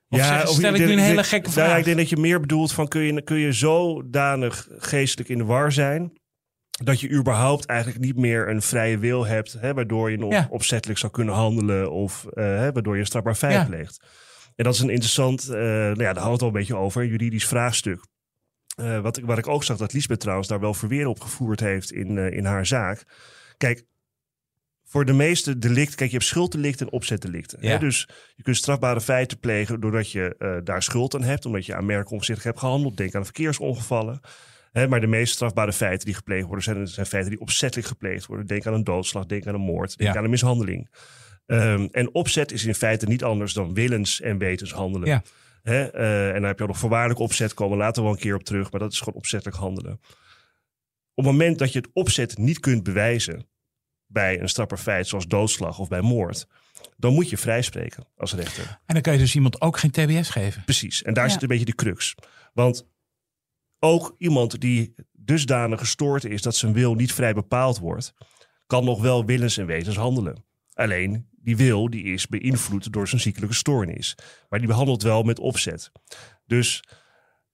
Of 0.08 0.18
ja, 0.18 0.26
zeg, 0.26 0.48
stel 0.48 0.74
ik, 0.74 0.80
nu 0.80 0.92
een 0.92 0.98
hele 0.98 1.24
gekke 1.24 1.50
vraag? 1.50 1.68
Ja, 1.68 1.76
ik 1.76 1.84
denk 1.84 1.96
dat 1.96 2.08
je 2.08 2.16
meer 2.16 2.40
bedoelt 2.40 2.72
van 2.72 2.88
kun 2.88 3.02
je, 3.02 3.22
kun 3.22 3.38
je 3.38 3.52
zodanig 3.52 4.68
geestelijk 4.78 5.28
in 5.28 5.38
de 5.38 5.44
war 5.44 5.72
zijn 5.72 6.12
dat 6.84 7.00
je 7.00 7.10
überhaupt 7.10 7.66
eigenlijk 7.66 8.00
niet 8.00 8.16
meer 8.16 8.48
een 8.48 8.62
vrije 8.62 8.98
wil 8.98 9.26
hebt, 9.26 9.52
hè, 9.52 9.74
waardoor 9.74 10.10
je 10.10 10.18
nog 10.18 10.32
ja. 10.32 10.46
opzettelijk 10.50 10.98
zou 10.98 11.12
kunnen 11.12 11.34
handelen 11.34 11.90
of 11.90 12.24
uh, 12.24 12.44
hè, 12.44 12.72
waardoor 12.72 12.94
je 12.94 13.00
een 13.00 13.06
strafbaar 13.06 13.34
feit 13.34 13.54
ja. 13.54 13.64
pleegt. 13.64 14.00
En 14.56 14.64
dat 14.64 14.74
is 14.74 14.80
een 14.80 14.90
interessant, 14.90 15.48
uh, 15.48 15.54
nou 15.56 16.02
ja, 16.02 16.12
daar 16.12 16.30
het 16.30 16.40
al 16.40 16.46
een 16.46 16.52
beetje 16.52 16.76
over, 16.76 17.02
een 17.02 17.08
juridisch 17.08 17.46
vraagstuk. 17.46 18.06
Uh, 18.80 19.00
wat, 19.00 19.18
wat 19.18 19.38
ik 19.38 19.46
ook 19.46 19.64
zag 19.64 19.76
dat 19.76 19.92
Lisbeth 19.92 20.20
trouwens 20.20 20.48
daar 20.48 20.60
wel 20.60 20.74
verweer 20.74 21.06
op 21.06 21.20
gevoerd 21.20 21.60
heeft 21.60 21.92
in, 21.92 22.16
uh, 22.16 22.30
in 22.30 22.44
haar 22.44 22.66
zaak. 22.66 23.04
Kijk, 23.56 23.84
voor 24.92 25.04
de 25.04 25.12
meeste 25.12 25.58
delicten, 25.58 25.96
kijk, 25.96 26.10
je 26.10 26.16
hebt 26.16 26.28
schulddelicten 26.28 26.86
en 26.86 26.92
opzetdelicten. 26.92 27.58
Ja. 27.60 27.70
Hè? 27.70 27.78
Dus 27.78 28.08
je 28.34 28.42
kunt 28.42 28.56
strafbare 28.56 29.00
feiten 29.00 29.38
plegen 29.38 29.80
doordat 29.80 30.10
je 30.10 30.34
eh, 30.38 30.56
daar 30.64 30.82
schuld 30.82 31.14
aan 31.14 31.22
hebt, 31.22 31.46
omdat 31.46 31.66
je 31.66 31.74
aanmerkelijk 31.74 32.10
onvoorzichtig 32.10 32.44
hebt 32.44 32.58
gehandeld. 32.58 32.96
Denk 32.96 33.14
aan 33.14 33.24
verkeersongevallen. 33.24 34.20
Hè, 34.72 34.88
maar 34.88 35.00
de 35.00 35.06
meest 35.06 35.32
strafbare 35.32 35.72
feiten 35.72 36.06
die 36.06 36.14
gepleegd 36.14 36.46
worden, 36.46 36.64
zijn, 36.64 36.88
zijn 36.88 37.06
feiten 37.06 37.30
die 37.30 37.40
opzettelijk 37.40 37.88
gepleegd 37.88 38.26
worden. 38.26 38.46
Denk 38.46 38.66
aan 38.66 38.74
een 38.74 38.84
doodslag, 38.84 39.26
denk 39.26 39.46
aan 39.46 39.54
een 39.54 39.60
moord, 39.60 39.96
denk 39.96 40.12
Ja. 40.12 40.18
aan 40.18 40.24
een 40.24 40.30
mishandeling. 40.30 40.90
Ehm, 41.46 41.88
en 41.90 42.14
opzet 42.14 42.52
is 42.52 42.64
in 42.64 42.74
feite 42.74 43.06
niet 43.06 43.24
anders 43.24 43.52
dan 43.52 43.74
willens 43.74 44.20
en 44.20 44.38
wetens 44.38 44.72
handelen. 44.72 45.08
Ja. 45.08 45.22
Hè? 45.62 45.84
eh, 45.90 46.26
en 46.28 46.34
dan 46.34 46.44
heb 46.44 46.56
je 46.56 46.62
ook 46.62 46.68
nog 46.70 46.78
voorwaardelijk 46.78 47.20
opzet, 47.20 47.54
komen 47.54 47.76
we 47.78 47.82
later 47.84 48.02
wel 48.02 48.12
een 48.12 48.18
keer 48.18 48.34
op 48.34 48.44
terug, 48.44 48.70
maar 48.70 48.80
dat 48.80 48.92
is 48.92 48.98
gewoon 48.98 49.14
opzettelijk 49.14 49.56
handelen. 49.56 49.92
Op 51.14 51.24
het 51.24 51.32
moment 51.32 51.58
dat 51.58 51.72
je 51.72 51.78
het 51.78 51.88
opzet 51.92 52.38
niet 52.38 52.60
kunt 52.60 52.82
bewijzen 52.82 53.46
bij 54.06 54.40
een 54.40 54.48
strafbaar 54.48 54.78
feit 54.78 55.06
zoals 55.06 55.26
doodslag 55.26 55.78
of 55.78 55.88
bij 55.88 56.00
moord, 56.00 56.46
dan 56.96 57.14
moet 57.14 57.30
je 57.30 57.36
vrijspreken 57.36 58.04
als 58.16 58.34
rechter. 58.34 58.64
En 58.86 58.94
dan 58.94 59.02
kan 59.02 59.12
je 59.12 59.18
dus 59.18 59.34
iemand 59.34 59.60
ook 59.60 59.78
geen 59.78 59.90
TBS 59.90 60.30
geven. 60.30 60.64
Precies. 60.64 61.02
En 61.02 61.14
daar 61.14 61.26
Ja. 61.26 61.32
zit 61.32 61.42
een 61.42 61.48
beetje 61.48 61.64
de 61.64 61.74
crux. 61.74 62.14
Want 62.52 62.86
ook 63.78 64.14
iemand 64.18 64.60
die 64.60 64.94
dusdanig 65.12 65.78
gestoord 65.78 66.24
is 66.24 66.42
dat 66.42 66.56
zijn 66.56 66.72
wil 66.72 66.94
niet 66.94 67.12
vrij 67.12 67.32
bepaald 67.34 67.78
wordt, 67.78 68.14
kan 68.66 68.84
nog 68.84 69.00
wel 69.00 69.24
willens 69.24 69.56
en 69.56 69.66
wetens 69.66 69.96
handelen. 69.96 70.44
Alleen 70.82 71.26
die 71.42 71.56
wil 71.56 71.90
die 71.90 72.04
is 72.04 72.26
beïnvloed 72.26 72.92
door 72.92 73.08
zijn 73.08 73.20
ziekelijke 73.20 73.54
stoornis. 73.54 74.16
Maar 74.48 74.58
die 74.58 74.68
behandelt 74.68 75.02
wel 75.02 75.22
met 75.22 75.38
opzet. 75.38 75.92
Dus 76.46 76.82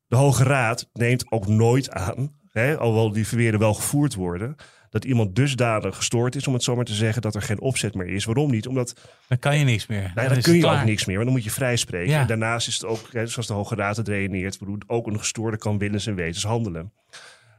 de 0.06 0.16
Hoge 0.16 0.42
Raad 0.44 0.90
neemt 0.92 1.30
ook 1.32 1.46
nooit 1.46 1.90
aan, 1.90 2.38
hè, 2.52 2.76
alhoewel 2.76 3.12
die 3.12 3.26
verweren 3.26 3.58
wel 3.58 3.74
gevoerd 3.74 4.14
worden, 4.14 4.54
dat 4.90 5.04
iemand 5.04 5.36
dusdanig 5.36 5.96
gestoord 5.96 6.36
is, 6.36 6.46
om 6.46 6.52
het 6.52 6.62
zo 6.62 6.76
maar 6.76 6.84
te 6.84 6.94
zeggen, 6.94 7.22
dat 7.22 7.34
er 7.34 7.42
geen 7.42 7.60
opzet 7.60 7.94
meer 7.94 8.08
is. 8.08 8.24
Waarom 8.24 8.50
niet? 8.50 8.66
Omdat 8.66 9.00
Dan 9.28 9.38
kan 9.38 9.58
je 9.58 9.64
niks 9.64 9.86
meer. 9.86 10.12
nou 10.14 10.28
Dan 10.28 10.40
kun 10.40 10.54
je 10.54 10.60
klaar. 10.60 10.80
ook 10.80 10.86
niks 10.86 11.04
meer, 11.04 11.16
want 11.16 11.26
dan 11.26 11.36
moet 11.36 11.46
je 11.46 11.50
vrijspreken. 11.50 12.12
Ja. 12.12 12.20
En 12.20 12.26
daarnaast 12.26 12.68
is 12.68 12.74
het 12.74 12.84
ook, 12.84 13.08
hè, 13.12 13.26
zoals 13.26 13.46
de 13.46 13.52
Hoge 13.52 13.74
Raad 13.74 13.96
het 13.96 14.08
redeneert, 14.08 14.58
ook 14.86 15.06
een 15.06 15.18
gestoorde 15.18 15.56
kan 15.56 15.78
willens 15.78 16.06
en 16.06 16.14
wetens 16.14 16.44
handelen. 16.44 16.92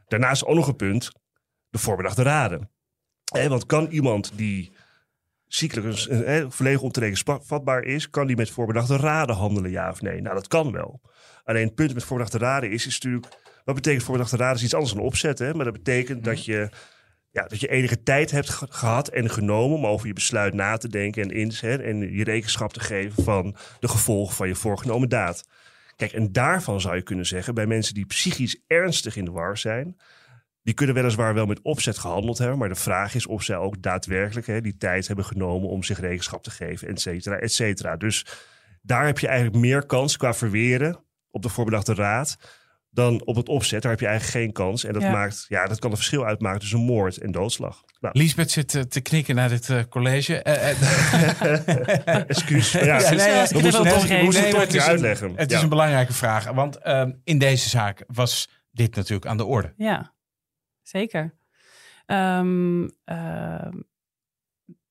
Daarnaast 0.08 0.46
ook 0.46 0.56
nog 0.56 0.68
een 0.68 0.76
punt, 0.76 1.12
de 1.70 1.78
voorbedachte 1.78 2.24
raden. 2.24 2.70
Hè, 3.34 3.50
want 3.50 3.66
kan 3.66 3.88
iemand 3.88 4.32
die 4.36 4.72
ziekelijk 5.50 6.08
een 6.08 6.24
eh, 6.24 6.46
volledig 6.50 6.82
onterekenvatbaar 6.82 7.84
is, 7.84 8.10
kan 8.10 8.28
die 8.28 8.36
met 8.36 8.50
voorbedachte 8.50 8.98
raden 8.98 9.36
handelen, 9.36 9.72
ja 9.72 9.90
of 9.90 10.02
nee? 10.02 10.22
Nou, 10.22 10.36
dat 10.36 10.48
kan 10.48 10.72
wel. 10.72 11.02
Alleen 11.44 11.66
het 11.66 11.76
punt 11.76 11.94
met 11.94 12.04
voorbedachte 12.04 12.38
raden 12.38 12.72
is, 12.72 12.88
is 12.88 12.94
natuurlijk, 12.94 13.28
wat 13.64 13.76
betekent 13.76 14.04
voorbedachte 14.04 14.38
raden? 14.38 14.56
is 14.56 14.64
iets 14.64 14.74
anders 14.74 14.94
dan 14.94 15.04
opzetten, 15.04 15.48
hè? 15.48 15.54
maar 15.54 15.66
dat 15.66 15.74
betekent 15.74 16.24
dat 16.24 16.46
je 16.46 16.70
ja, 17.32 17.44
dat 17.48 17.60
je 17.60 17.68
enige 17.68 18.04
tijd 18.04 18.32
hebt 18.32 18.50
ge- 18.50 18.68
gehad 18.70 19.08
en 19.08 19.30
genomen 19.30 19.78
om 19.78 19.86
over 19.86 20.08
je 20.08 20.14
besluit 20.14 20.54
na 20.54 20.78
te 20.78 20.88
denken 20.88 21.24
en, 21.24 21.32
in, 21.32 21.52
hè, 21.56 21.84
en 21.84 22.14
je 22.14 22.24
rekenschap 22.24 22.74
te 22.74 22.80
geven 22.80 23.24
van 23.24 23.56
de 23.80 23.88
gevolgen 23.88 24.36
van 24.36 24.48
je 24.48 24.56
voorgenomen 24.56 25.10
daad. 25.10 25.48
Kijk, 25.96 26.12
en 26.12 26.32
daarvan 26.32 26.82
zou 26.82 26.96
je 26.96 27.02
kunnen 27.02 27.26
zeggen, 27.26 27.54
bij 27.54 27.66
mensen 27.66 27.94
die 27.94 28.06
psychisch 28.06 28.62
ernstig 28.68 29.16
in 29.16 29.26
de 29.26 29.32
war 29.32 29.58
zijn, 29.58 29.98
die 30.70 30.78
kunnen 30.78 30.96
weliswaar 30.96 31.34
wel 31.34 31.46
met 31.46 31.62
opzet 31.62 31.98
gehandeld 31.98 32.38
hebben, 32.38 32.58
maar 32.58 32.70
de 32.70 32.76
vraag 32.76 33.16
is 33.16 33.26
of 33.28 33.44
zij 33.44 33.56
ook 33.58 33.82
daadwerkelijk 33.82 34.48
hè, 34.48 34.62
die 34.62 34.78
tijd 34.78 35.08
hebben 35.08 35.26
genomen 35.26 35.70
om 35.70 35.84
zich 35.84 36.00
rekenschap 36.00 36.44
te 36.44 36.52
geven, 36.52 36.88
et 36.88 37.02
cetera, 37.02 37.36
et 37.38 37.54
cetera. 37.54 37.96
Dus 37.96 38.26
daar 38.82 39.06
heb 39.06 39.20
je 39.20 39.28
eigenlijk 39.28 39.58
meer 39.58 39.86
kans 39.86 40.18
qua 40.18 40.34
verweren 40.34 41.04
op 41.32 41.42
de 41.42 41.50
voorbedachte 41.50 41.94
raad 41.94 42.38
dan 42.90 43.26
op 43.26 43.36
het 43.36 43.48
opzet. 43.50 43.82
Daar 43.82 43.92
heb 43.92 44.00
je 44.00 44.08
eigenlijk 44.08 44.38
geen 44.38 44.52
kans. 44.54 44.84
En 44.84 44.94
dat, 44.94 45.02
Ja. 45.02 45.12
maakt, 45.12 45.46
ja, 45.48 45.68
dat 45.68 45.80
kan 45.80 45.90
een 45.92 45.96
verschil 45.98 46.26
uitmaken 46.26 46.60
tussen 46.60 46.80
moord 46.80 47.18
en 47.18 47.32
doodslag. 47.32 47.84
Nou, 48.00 48.18
Lisbeth 48.18 48.52
zit 48.52 48.76
eh, 48.76 48.82
te 48.82 49.02
knikken 49.02 49.36
naar 49.36 49.50
dit 49.50 49.70
eh, 49.70 49.80
college. 49.90 50.42
Eh, 50.42 50.70
excuus. 52.30 52.72
Ja, 52.72 52.80
Ja, 52.80 53.10
nee, 53.10 53.18
nee, 53.18 53.48
we 53.48 53.62
moesten 53.62 53.64
het 53.64 53.74
nee, 53.84 54.60
het 54.60 54.70
toch 54.70 54.74
een 54.76 54.82
uitleggen. 54.82 55.34
het 55.36 55.50
Ja. 55.52 55.58
is 55.58 55.64
een 55.64 55.70
belangrijke 55.70 56.14
vraag. 56.14 56.52
Want 56.52 56.78
ehm, 56.78 57.12
in 57.24 57.38
deze 57.38 57.70
zaak 57.70 58.04
was 58.08 58.50
dit 58.72 58.96
natuurlijk 58.96 59.26
aan 59.26 59.38
de 59.38 59.46
orde. 59.46 59.74
Ja, 59.78 60.14
zeker. 60.90 61.38
Ehm, 62.06 62.88
ehm, 63.06 63.82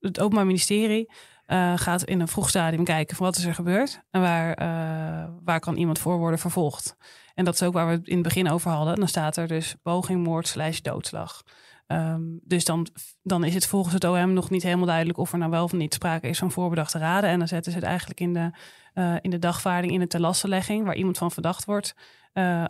het 0.00 0.20
Openbaar 0.20 0.46
Ministerie 0.46 1.10
eh, 1.48 1.72
gaat 1.76 2.04
in 2.04 2.20
een 2.20 2.28
vroeg 2.28 2.48
stadium 2.48 2.84
kijken 2.84 3.16
van 3.16 3.26
wat 3.26 3.36
is 3.36 3.44
er 3.44 3.54
gebeurd 3.54 4.02
en 4.10 4.20
waar, 4.20 4.54
eh, 4.54 5.30
waar 5.44 5.60
kan 5.60 5.76
iemand 5.76 5.98
voor 5.98 6.18
worden 6.18 6.38
vervolgd. 6.38 6.96
En 7.34 7.44
dat 7.44 7.54
is 7.54 7.62
ook 7.62 7.72
waar 7.72 7.86
we 7.86 7.92
het 7.92 8.06
in 8.06 8.14
het 8.14 8.22
begin 8.22 8.50
over 8.50 8.70
hadden. 8.70 8.94
Dan 8.94 9.08
staat 9.08 9.36
er 9.36 9.46
dus 9.46 9.74
poging, 9.82 10.24
moord, 10.24 10.46
slash 10.46 10.80
doodslag. 10.80 11.42
Ehm, 11.86 12.22
dus 12.42 12.64
dan, 12.64 12.86
dan 13.22 13.44
is 13.44 13.54
het 13.54 13.66
volgens 13.66 13.94
het 13.94 14.04
OM 14.04 14.32
nog 14.32 14.50
niet 14.50 14.62
helemaal 14.62 14.86
duidelijk 14.86 15.18
of 15.18 15.32
er 15.32 15.38
nou 15.38 15.50
wel 15.50 15.64
of 15.64 15.72
niet 15.72 15.94
sprake 15.94 16.28
is 16.28 16.38
van 16.38 16.50
voorbedachte 16.50 16.98
raden. 16.98 17.30
En 17.30 17.38
dan 17.38 17.48
zetten 17.48 17.72
ze 17.72 17.78
het 17.78 17.86
eigenlijk 17.86 18.20
in 18.20 18.32
de, 18.32 18.50
eh, 18.94 19.16
in 19.20 19.30
de 19.30 19.38
dagvaarding, 19.38 19.92
in 19.92 20.00
de 20.00 20.06
telastenlegging, 20.06 20.84
waar 20.84 20.96
iemand 20.96 21.18
van 21.18 21.30
verdacht 21.30 21.64
wordt, 21.64 21.94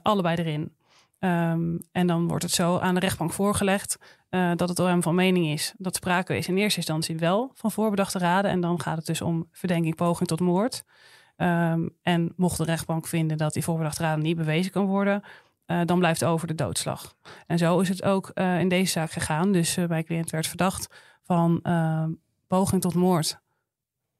allebei 0.02 0.36
erin. 0.36 0.77
Ehm, 1.18 1.78
en 1.92 2.06
dan 2.06 2.28
wordt 2.28 2.42
het 2.44 2.52
zo 2.52 2.78
aan 2.78 2.94
de 2.94 3.00
rechtbank 3.00 3.32
voorgelegd 3.32 3.98
eh, 4.28 4.52
dat 4.54 4.68
het 4.68 4.78
OM 4.78 5.02
van 5.02 5.14
mening 5.14 5.46
is 5.46 5.74
dat 5.76 5.96
sprake 5.96 6.36
is 6.36 6.48
in 6.48 6.56
eerste 6.56 6.78
instantie 6.78 7.18
wel 7.18 7.50
van 7.54 7.72
voorbedachte 7.72 8.18
raden. 8.18 8.50
En 8.50 8.60
dan 8.60 8.80
gaat 8.80 8.96
het 8.96 9.06
dus 9.06 9.20
om 9.20 9.48
verdenking 9.52 9.94
poging 9.94 10.28
tot 10.28 10.40
moord. 10.40 10.84
Ehm, 11.36 11.88
en 12.02 12.32
mocht 12.36 12.58
de 12.58 12.64
rechtbank 12.64 13.06
vinden 13.06 13.36
dat 13.36 13.52
die 13.52 13.64
voorbedachte 13.64 14.02
raden 14.02 14.24
niet 14.24 14.36
bewezen 14.36 14.72
kan 14.72 14.86
worden, 14.86 15.22
eh, 15.68 15.80
dan 15.84 15.98
blijft 15.98 16.24
over 16.24 16.46
de 16.46 16.54
doodslag. 16.54 17.14
En 17.46 17.58
zo 17.58 17.80
is 17.80 17.88
het 17.88 18.02
ook 18.02 18.30
eh, 18.34 18.60
in 18.60 18.68
deze 18.68 18.92
zaak 18.92 19.10
gegaan. 19.10 19.52
Dus 19.52 19.76
eh, 19.76 19.88
mijn 19.88 20.04
cliënt 20.04 20.30
werd 20.30 20.46
verdacht 20.46 20.94
van 21.22 21.60
ehm, 21.62 22.12
poging 22.46 22.82
tot 22.82 22.94
moord 22.94 23.40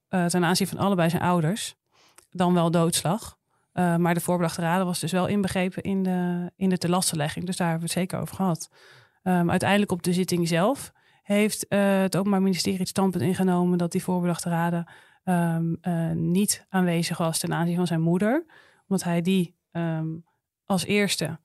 ten 0.08 0.44
aanzien 0.44 0.66
van 0.66 0.78
allebei 0.78 1.10
zijn 1.10 1.22
ouders. 1.22 1.74
Dan 2.30 2.54
wel 2.54 2.70
doodslag. 2.70 3.37
Eh, 3.78 3.96
maar 3.96 4.14
de 4.14 4.20
voorbedachte 4.20 4.60
raden 4.60 4.86
was 4.86 5.00
dus 5.00 5.12
wel 5.12 5.26
inbegrepen 5.26 5.82
in 5.82 6.02
de, 6.02 6.50
in 6.56 6.68
de 6.68 6.78
telastenlegging. 6.78 7.46
Dus 7.46 7.56
daar 7.56 7.68
hebben 7.68 7.86
we 7.86 7.92
het 7.92 8.02
zeker 8.02 8.20
over 8.20 8.36
gehad. 8.36 8.70
Ehm, 9.22 9.50
uiteindelijk 9.50 9.92
op 9.92 10.02
de 10.02 10.12
zitting 10.12 10.48
zelf 10.48 10.92
heeft 11.22 11.68
eh, 11.68 12.00
het 12.00 12.16
Openbaar 12.16 12.42
Ministerie 12.42 12.78
het 12.78 12.88
standpunt 12.88 13.24
ingenomen 13.24 13.78
dat 13.78 13.92
die 13.92 14.02
voorbedachte 14.02 14.48
raden 14.48 14.86
ehm, 15.24 15.74
eh, 15.80 16.10
niet 16.10 16.66
aanwezig 16.68 17.18
was 17.18 17.38
ten 17.38 17.54
aanzien 17.54 17.76
van 17.76 17.86
zijn 17.86 18.00
moeder. 18.00 18.44
Omdat 18.88 19.04
hij 19.04 19.20
die 19.20 19.56
ehm, 19.70 20.06
als 20.64 20.84
eerste 20.84 21.38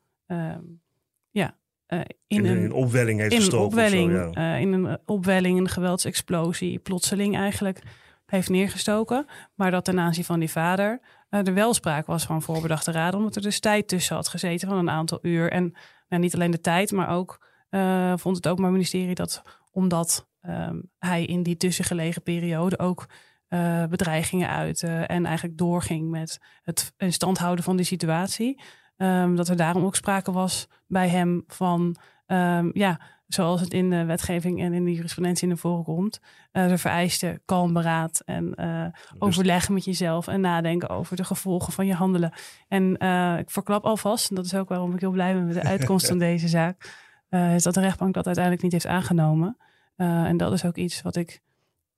ja, 1.32 1.58
in, 1.88 2.06
In, 2.28 2.46
een, 2.46 2.64
een 2.64 2.74
opwelling 2.74 3.20
heeft 3.20 3.32
in 3.32 3.38
een 3.38 3.44
gestoken. 3.44 3.66
of 3.66 3.74
zo, 3.74 3.80
opwelling, 3.80 4.36
ja. 4.36 4.56
in 4.56 4.74
een 4.74 4.98
opwelling, 5.06 5.60
een 5.60 5.70
geweldsexplosie, 5.70 6.80
plotseling 6.80 7.36
eigenlijk 7.36 7.82
heeft 8.26 8.50
neergestoken. 8.50 9.26
Maar 9.56 9.72
dat 9.72 9.86
ten 9.86 10.00
aanzien 10.00 10.24
van 10.24 10.40
die 10.40 10.52
vader 10.52 11.00
er 11.38 11.54
wel 11.54 11.74
sprake 11.74 12.12
was 12.12 12.26
van 12.26 12.42
voorbedachte 12.42 12.92
raden, 12.92 13.20
omdat 13.20 13.36
er 13.36 13.42
dus 13.42 13.60
tijd 13.60 13.88
tussen 13.88 14.16
had 14.16 14.28
gezeten 14.28 14.68
van 14.68 14.78
een 14.78 14.90
aantal 14.90 15.20
uur. 15.22 15.52
En 15.52 15.74
nou, 16.10 16.22
niet 16.22 16.34
alleen 16.34 16.52
de 16.52 16.62
tijd, 16.62 16.92
maar 16.92 17.10
ook 17.10 17.46
eh, 17.70 18.14
vond 18.16 18.36
het 18.36 18.48
Openbaar 18.48 18.72
Ministerie 18.72 19.16
dat 19.16 19.42
omdat 19.72 20.28
ehm, 20.42 20.80
hij 21.00 21.26
in 21.26 21.44
die 21.44 21.58
tussengelegen 21.58 22.24
periode 22.24 22.80
ook 22.80 23.06
eh, 23.48 23.86
bedreigingen 23.86 24.50
uitte 24.50 24.88
en 24.88 25.26
eigenlijk 25.26 25.58
doorging 25.58 26.10
met 26.10 26.40
het 26.64 26.94
in 26.98 27.14
stand 27.14 27.38
houden 27.38 27.64
van 27.64 27.76
die 27.76 27.86
situatie, 27.86 28.62
ehm, 28.98 29.36
dat 29.36 29.48
er 29.48 29.56
daarom 29.56 29.86
ook 29.86 29.96
sprake 29.96 30.32
was 30.32 30.68
bij 30.88 31.10
hem 31.10 31.44
van 31.48 31.98
Ehm, 32.26 32.70
ja, 32.74 33.00
zoals 33.34 33.62
het 33.62 33.74
in 33.74 33.90
de 33.90 34.06
wetgeving 34.06 34.62
en 34.62 34.74
in 34.74 34.86
de 34.86 34.94
jurisprudentie 34.94 35.48
naar 35.48 35.58
voren 35.58 35.84
komt, 35.84 36.20
eh 36.52 36.68
de 36.68 36.78
vereiste 36.78 37.42
kalm 37.46 37.74
beraad 37.74 38.22
en 38.26 38.56
eh, 38.56 38.86
overleggen 39.20 39.74
met 39.74 39.86
jezelf 39.86 40.28
en 40.28 40.42
nadenken 40.42 40.90
over 40.90 41.16
de 41.16 41.24
gevolgen 41.24 41.74
van 41.74 41.86
je 41.86 41.94
handelen. 41.94 42.34
En 42.68 42.98
eh, 42.98 43.38
ik 43.38 43.50
verklap 43.50 43.84
alvast, 43.84 44.30
en 44.30 44.36
dat 44.36 44.46
is 44.46 44.56
ook 44.56 44.70
waarom 44.70 44.94
ik 44.94 45.00
heel 45.00 45.12
blij 45.12 45.34
ben 45.34 45.46
met 45.46 45.54
de 45.54 45.64
uitkomst 45.64 46.08
van 46.08 46.18
deze 46.30 46.48
zaak, 46.48 47.02
is 47.30 47.64
dat 47.64 47.74
de 47.74 47.80
rechtbank 47.80 48.14
dat 48.14 48.26
uiteindelijk 48.26 48.64
niet 48.64 48.72
heeft 48.72 48.88
aangenomen. 48.88 49.58
En 49.96 50.38
dat 50.38 50.54
is 50.54 50.66
ook 50.66 50.76
iets 50.76 51.02
wat 51.02 51.16
ik 51.16 51.42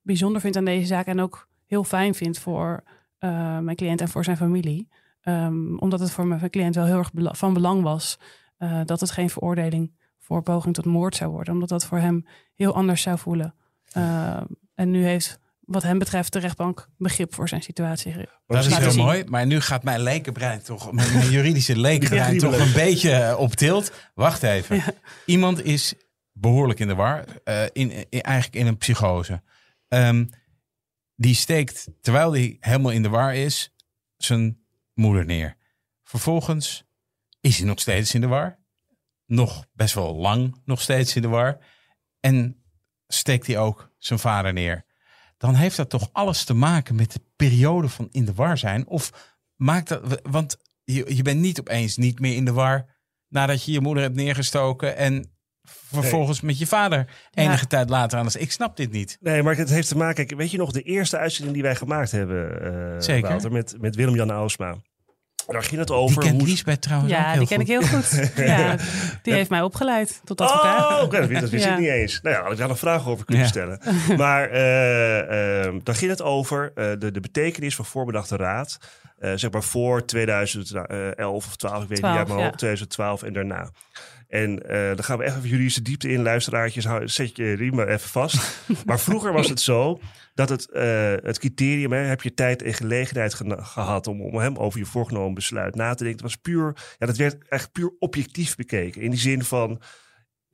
bijzonder 0.02 0.42
vind 0.42 0.56
aan 0.58 0.66
deze 0.66 0.86
zaak 0.86 1.06
en 1.06 1.20
ook 1.20 1.48
heel 1.66 1.84
fijn 1.84 2.16
vind 2.16 2.38
voor 2.40 2.84
mijn 3.20 3.76
cliënt 3.76 4.02
en 4.02 4.08
voor 4.08 4.24
zijn 4.24 4.38
familie. 4.38 4.90
Ehm, 5.22 5.78
omdat 5.78 6.00
het 6.00 6.12
voor 6.12 6.28
mijn 6.28 6.50
cliënt 6.50 6.76
wel 6.76 6.86
heel 6.86 6.98
erg 6.98 7.14
bela- 7.14 7.34
van 7.34 7.54
belang 7.54 7.82
was 7.82 8.20
dat 8.86 9.00
het 9.00 9.12
geen 9.12 9.30
veroordeling 9.30 9.92
voor 10.26 10.42
poging 10.42 10.74
tot 10.76 10.86
moord 10.86 11.16
zou 11.16 11.32
worden. 11.32 11.54
Omdat 11.54 11.70
dat 11.70 11.86
voor 11.86 11.98
hem 12.00 12.26
heel 12.56 12.74
anders 12.76 13.02
zou 13.02 13.18
voelen. 13.18 13.56
Uh, 13.98 14.42
en 14.76 14.92
nu 14.92 15.04
heeft 15.06 15.40
wat 15.60 15.84
hem 15.84 15.98
betreft 16.00 16.34
de 16.34 16.40
rechtbank 16.40 16.90
begrip 16.98 17.34
voor 17.34 17.50
zijn 17.50 17.62
situatie. 17.62 18.14
Dat 18.48 18.66
is 18.66 18.76
heel 18.78 18.92
zien. 18.92 19.04
mooi. 19.04 19.24
Maar 19.24 19.46
nu 19.46 19.62
gaat 19.62 19.84
mijn 19.84 20.02
lekenbrein 20.02 20.62
toch, 20.64 20.92
mijn, 20.92 21.14
mijn 21.14 21.30
juridische 21.30 21.78
lekenbrein 21.90 22.34
Ja. 22.34 22.40
toch 22.40 22.58
een 22.60 22.74
beetje 22.74 23.12
eh, 23.12 23.40
op 23.40 23.54
tilt. 23.54 23.92
Wacht 24.14 24.44
even. 24.44 24.84
Iemand 25.26 25.64
is 25.64 25.94
behoorlijk 26.32 26.80
in 26.80 26.88
de 26.88 26.96
war. 26.96 27.24
eh, 27.44 27.64
in, 27.64 27.92
in- 28.10 28.22
eigenlijk 28.22 28.56
in 28.56 28.68
een 28.68 28.78
psychose. 28.78 29.42
Ehm, 29.88 30.26
die 31.16 31.36
steekt, 31.36 31.88
terwijl 32.02 32.32
hij 32.32 32.58
helemaal 32.60 32.92
in 32.92 33.02
de 33.04 33.10
war 33.10 33.36
is, 33.36 33.74
zijn 34.18 34.66
moeder 34.94 35.26
neer. 35.26 35.58
Vervolgens 36.04 36.86
is 37.42 37.58
hij 37.58 37.68
nog 37.68 37.80
steeds 37.80 38.14
in 38.14 38.22
de 38.22 38.28
war. 38.28 38.64
Nog 39.26 39.66
best 39.74 39.94
wel 39.94 40.16
lang 40.16 40.62
nog 40.66 40.82
steeds 40.82 41.16
in 41.16 41.22
de 41.22 41.28
war. 41.28 41.58
En 42.20 42.64
steekt 43.08 43.48
hij 43.48 43.58
ook 43.58 43.92
zijn 43.98 44.20
vader 44.20 44.54
neer. 44.54 44.86
Dan 45.38 45.56
heeft 45.56 45.78
dat 45.78 45.90
toch 45.90 46.10
alles 46.12 46.44
te 46.44 46.54
maken 46.54 46.96
met 46.96 47.12
de 47.12 47.22
periode 47.36 47.90
van 47.90 48.08
in 48.12 48.26
de 48.26 48.34
war 48.34 48.58
zijn? 48.58 48.88
Of 48.88 49.34
maakt 49.56 49.88
dat, 49.88 50.22
want 50.24 50.58
je, 50.84 51.16
je 51.16 51.22
bent 51.22 51.40
niet 51.40 51.60
opeens 51.60 51.98
niet 51.98 52.20
meer 52.20 52.36
in 52.36 52.46
de 52.46 52.54
war 52.54 52.96
nadat 53.28 53.64
je 53.64 53.72
je 53.72 53.82
moeder 53.82 54.04
hebt 54.04 54.16
neergestoken 54.16 54.96
en 54.98 55.30
vervolgens 55.68 56.42
met 56.42 56.58
je 56.58 56.68
vader 56.68 57.10
enige 57.32 57.62
Ja. 57.62 57.68
tijd 57.68 57.90
later 57.90 58.20
aan. 58.20 58.28
Ik 58.38 58.52
snap 58.52 58.78
dit 58.78 58.92
niet. 58.92 59.18
Nee, 59.20 59.44
maar 59.44 59.56
het 59.58 59.70
heeft 59.70 59.88
te 59.88 59.98
maken. 59.98 60.26
kijk, 60.26 60.40
Weet 60.40 60.52
je 60.52 60.58
nog 60.58 60.72
de 60.72 60.82
eerste 60.82 61.18
uitzending 61.18 61.54
die 61.54 61.64
wij 61.64 61.76
gemaakt 61.76 62.12
hebben, 62.12 62.62
eh, 62.94 63.02
Zeker. 63.02 63.30
Wouter, 63.30 63.52
met, 63.52 63.76
met 63.80 63.96
Willem-Jan 63.96 64.32
Ausma? 64.32 64.78
Daar 65.48 65.64
ging 65.64 65.80
het 65.80 65.88
Die 65.88 65.98
over. 65.98 66.22
kent 66.22 66.40
hoe- 66.40 66.48
Liesbeth 66.48 66.82
trouwens 66.82 67.12
ook 67.14 67.18
Ja, 67.20 67.30
heel 67.30 67.40
die 67.40 67.48
ken 67.48 67.58
goed. 67.58 67.68
ik 67.70 67.74
heel 67.90 68.00
goed. 68.00 68.32
Ja, 68.46 68.76
die 69.22 69.34
heeft 69.34 69.50
mij 69.50 69.62
opgeleid 69.62 70.22
tot 70.24 70.42
advocaat. 70.42 70.92
Oh, 70.98 71.04
oké, 71.04 71.20
dat 71.20 71.28
wist, 71.30 71.42
dat 71.42 71.50
wist 71.50 71.64
Ja. 71.66 71.74
ik 71.74 71.80
niet 71.80 71.90
eens. 71.90 72.20
Nou 72.22 72.36
ja, 72.36 72.42
had 72.44 72.52
ik 72.52 72.58
daar 72.58 72.68
nog 72.68 72.80
vragen 72.80 73.12
over 73.12 73.26
kunnen 73.26 73.44
Ja. 73.44 73.50
stellen. 73.50 73.80
Maar 74.18 74.50
eh, 74.50 75.66
eh, 75.66 75.74
dan 75.84 75.96
ging 75.96 76.12
het 76.12 76.22
over 76.22 76.72
eh, 76.76 76.86
de, 77.00 77.12
de 77.12 77.20
betekenis 77.20 77.76
van 77.76 77.86
voorbedachte 77.86 78.36
raad. 78.36 78.78
eh, 79.20 79.32
zeg 79.36 79.52
maar 79.52 79.64
voor 79.64 80.06
2011 80.06 81.46
of 81.48 81.56
12, 81.56 81.74
ik 81.74 81.80
weet 81.80 81.90
niet 81.90 82.00
12, 82.00 82.18
uit 82.18 82.28
mijn 82.28 82.40
ja. 82.40 82.46
hoofd, 82.46 82.58
2012 82.58 83.24
en 83.24 83.34
daarna. 83.34 83.70
En 84.28 84.70
eh, 84.70 84.88
dan 84.88 85.04
gaan 85.04 85.18
we 85.18 85.24
even 85.26 85.42
juridische 85.50 85.82
diepte 85.82 86.10
in, 86.10 86.22
luisteraartjes. 86.22 86.86
Hou- 86.86 87.08
Zet 87.08 87.36
je 87.38 87.54
riem 87.54 87.76
maar 87.76 87.88
even 87.88 88.10
vast. 88.10 88.60
maar 88.86 89.00
vroeger 89.00 89.34
was 89.34 89.50
het 89.50 89.60
zo 89.62 90.00
dat 90.34 90.50
het, 90.50 90.72
eh, 90.72 91.14
het 91.24 91.40
criterium, 91.40 91.92
hè, 91.92 92.00
heb 92.00 92.22
je 92.22 92.34
tijd 92.34 92.62
en 92.62 92.74
gelegenheid 92.74 93.34
gehad 93.58 94.08
om, 94.08 94.22
om 94.22 94.38
hem 94.38 94.58
over 94.58 94.80
je 94.80 94.86
voorgenomen 94.86 95.34
besluit 95.34 95.76
na 95.76 95.94
te 95.94 96.04
denken. 96.04 96.24
Het 96.24 96.32
was 96.34 96.42
puur, 96.42 96.74
ja, 96.98 97.06
dat 97.06 97.18
werd 97.18 97.48
echt 97.48 97.72
puur 97.72 97.94
objectief 98.00 98.56
bekeken. 98.56 99.02
In 99.02 99.10
die 99.10 99.20
zin 99.20 99.44
van, 99.44 99.82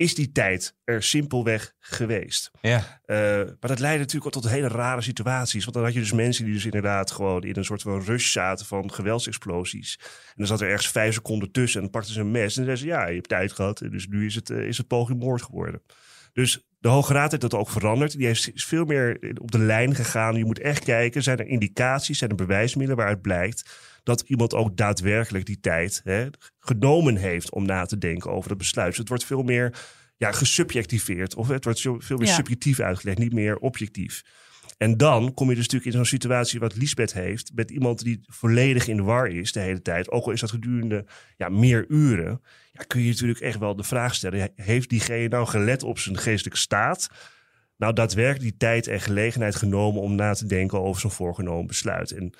is 0.02 0.16
die 0.16 0.32
tijd 0.32 0.76
er 0.84 1.04
simpelweg 1.04 1.74
geweest? 1.80 2.52
Ja. 2.62 3.02
Eh, 3.06 3.18
maar 3.38 3.70
dat 3.70 3.80
leidde 3.80 4.00
natuurlijk 4.00 4.26
ook 4.26 4.42
tot 4.42 4.52
hele 4.52 4.68
rare 4.68 5.02
situaties. 5.02 5.64
Want 5.64 5.76
dan 5.76 5.86
had 5.86 5.94
je 5.94 6.00
dus 6.00 6.12
mensen 6.12 6.46
die 6.46 6.54
dus 6.54 6.66
inderdaad 6.66 7.12
gewoon 7.12 7.44
in 7.44 7.56
een 7.56 7.66
soort 7.66 7.82
van 7.82 8.04
rush 8.04 8.32
zaten 8.32 8.66
van 8.66 8.94
geweldsexplosies. 8.94 9.98
En 10.02 10.34
dan 10.36 10.48
zat 10.48 10.62
er 10.62 10.70
ergens 10.70 10.92
vijf 10.92 11.14
seconden 11.14 11.52
tussen 11.52 11.76
en 11.76 11.82
dan 11.82 11.92
pakten 11.92 12.14
ze 12.14 12.20
een 12.20 12.32
mes. 12.32 12.58
En 12.58 12.66
dan 12.66 12.78
zeiden 12.78 12.78
ze, 12.78 12.86
ja, 12.86 13.08
je 13.08 13.16
hebt 13.16 13.30
tijd 13.30 13.52
gehad. 13.52 13.82
En 13.82 13.90
dus 13.90 14.08
nu 14.08 14.26
is 14.26 14.36
het, 14.36 14.50
eh, 14.50 14.68
is 14.68 14.78
het 14.78 14.88
poging 14.88 15.20
moord 15.20 15.42
geworden. 15.42 15.82
Dus 16.34 16.66
de 16.80 16.90
Hoge 16.90 17.14
Raad 17.14 17.30
heeft 17.30 17.42
dat 17.42 17.54
ook 17.54 17.70
veranderd. 17.70 18.18
Die 18.18 18.26
heeft, 18.26 18.54
is 18.54 18.66
veel 18.66 18.86
meer 18.86 19.36
op 19.42 19.52
de 19.52 19.60
lijn 19.60 19.96
gegaan. 19.96 20.36
Je 20.36 20.46
moet 20.46 20.60
echt 20.60 20.84
kijken, 20.84 21.24
zijn 21.24 21.38
er 21.38 21.48
indicaties, 21.48 22.18
zijn 22.18 22.30
er 22.30 22.36
bewijsmiddelen 22.36 22.98
waaruit 22.98 23.22
blijkt 23.22 23.70
dat 24.04 24.22
iemand 24.22 24.54
ook 24.54 24.78
daadwerkelijk 24.78 25.46
die 25.46 25.60
tijd 25.60 26.02
hè, 26.04 26.28
genomen 26.60 27.16
heeft 27.16 27.52
om 27.52 27.66
na 27.66 27.86
te 27.86 27.98
denken 27.98 28.32
over 28.32 28.50
dat 28.50 28.58
besluit. 28.58 28.90
Dus 28.90 28.98
het 28.98 29.08
wordt 29.08 29.26
veel 29.26 29.44
meer 29.44 29.80
ja, 30.18 30.32
gesubjectiveerd. 30.32 31.36
Of 31.36 31.48
het 31.48 31.64
wordt 31.64 31.82
veel 31.82 32.18
meer 32.18 32.28
Ja. 32.28 32.34
subjectief 32.34 32.80
uitgelegd, 32.80 33.18
niet 33.18 33.34
meer 33.34 33.58
objectief. 33.58 34.24
En 34.78 34.98
dan 34.98 35.34
kom 35.34 35.50
je 35.50 35.56
dus 35.56 35.64
natuurlijk 35.64 35.92
in 35.92 35.98
zo'n 35.98 36.20
situatie 36.20 36.60
wat 36.60 36.76
Lisbeth 36.76 37.14
heeft. 37.14 37.52
Met 37.56 37.72
iemand 37.72 38.04
die 38.04 38.20
volledig 38.22 38.88
in 38.88 38.98
de 38.98 39.04
war 39.04 39.28
is 39.28 39.52
de 39.52 39.60
hele 39.60 39.82
tijd. 39.82 40.12
Ook 40.12 40.26
al 40.26 40.32
is 40.32 40.40
dat 40.40 40.50
gedurende 40.50 41.06
ja, 41.38 41.50
meer 41.50 41.86
uren. 41.88 42.42
Ja, 42.72 42.84
kun 42.88 43.02
je 43.02 43.10
natuurlijk 43.10 43.40
echt 43.40 43.60
wel 43.60 43.76
de 43.76 43.84
vraag 43.84 44.16
stellen. 44.16 44.52
Heeft 44.56 44.90
diegene 44.90 45.28
nou 45.28 45.48
gelet 45.48 45.84
op 45.84 46.00
zijn 46.00 46.18
geestelijke 46.18 46.60
staat? 46.60 47.10
Nou, 47.78 47.94
daadwerkelijk 47.94 48.42
die 48.42 48.58
tijd 48.58 48.88
en 48.88 49.02
gelegenheid 49.02 49.56
genomen 49.56 50.02
om 50.02 50.16
na 50.16 50.34
te 50.34 50.46
denken 50.46 50.82
over 50.82 51.02
zijn 51.02 51.14
voorgenomen 51.14 51.68
besluit. 51.68 52.12
En 52.12 52.34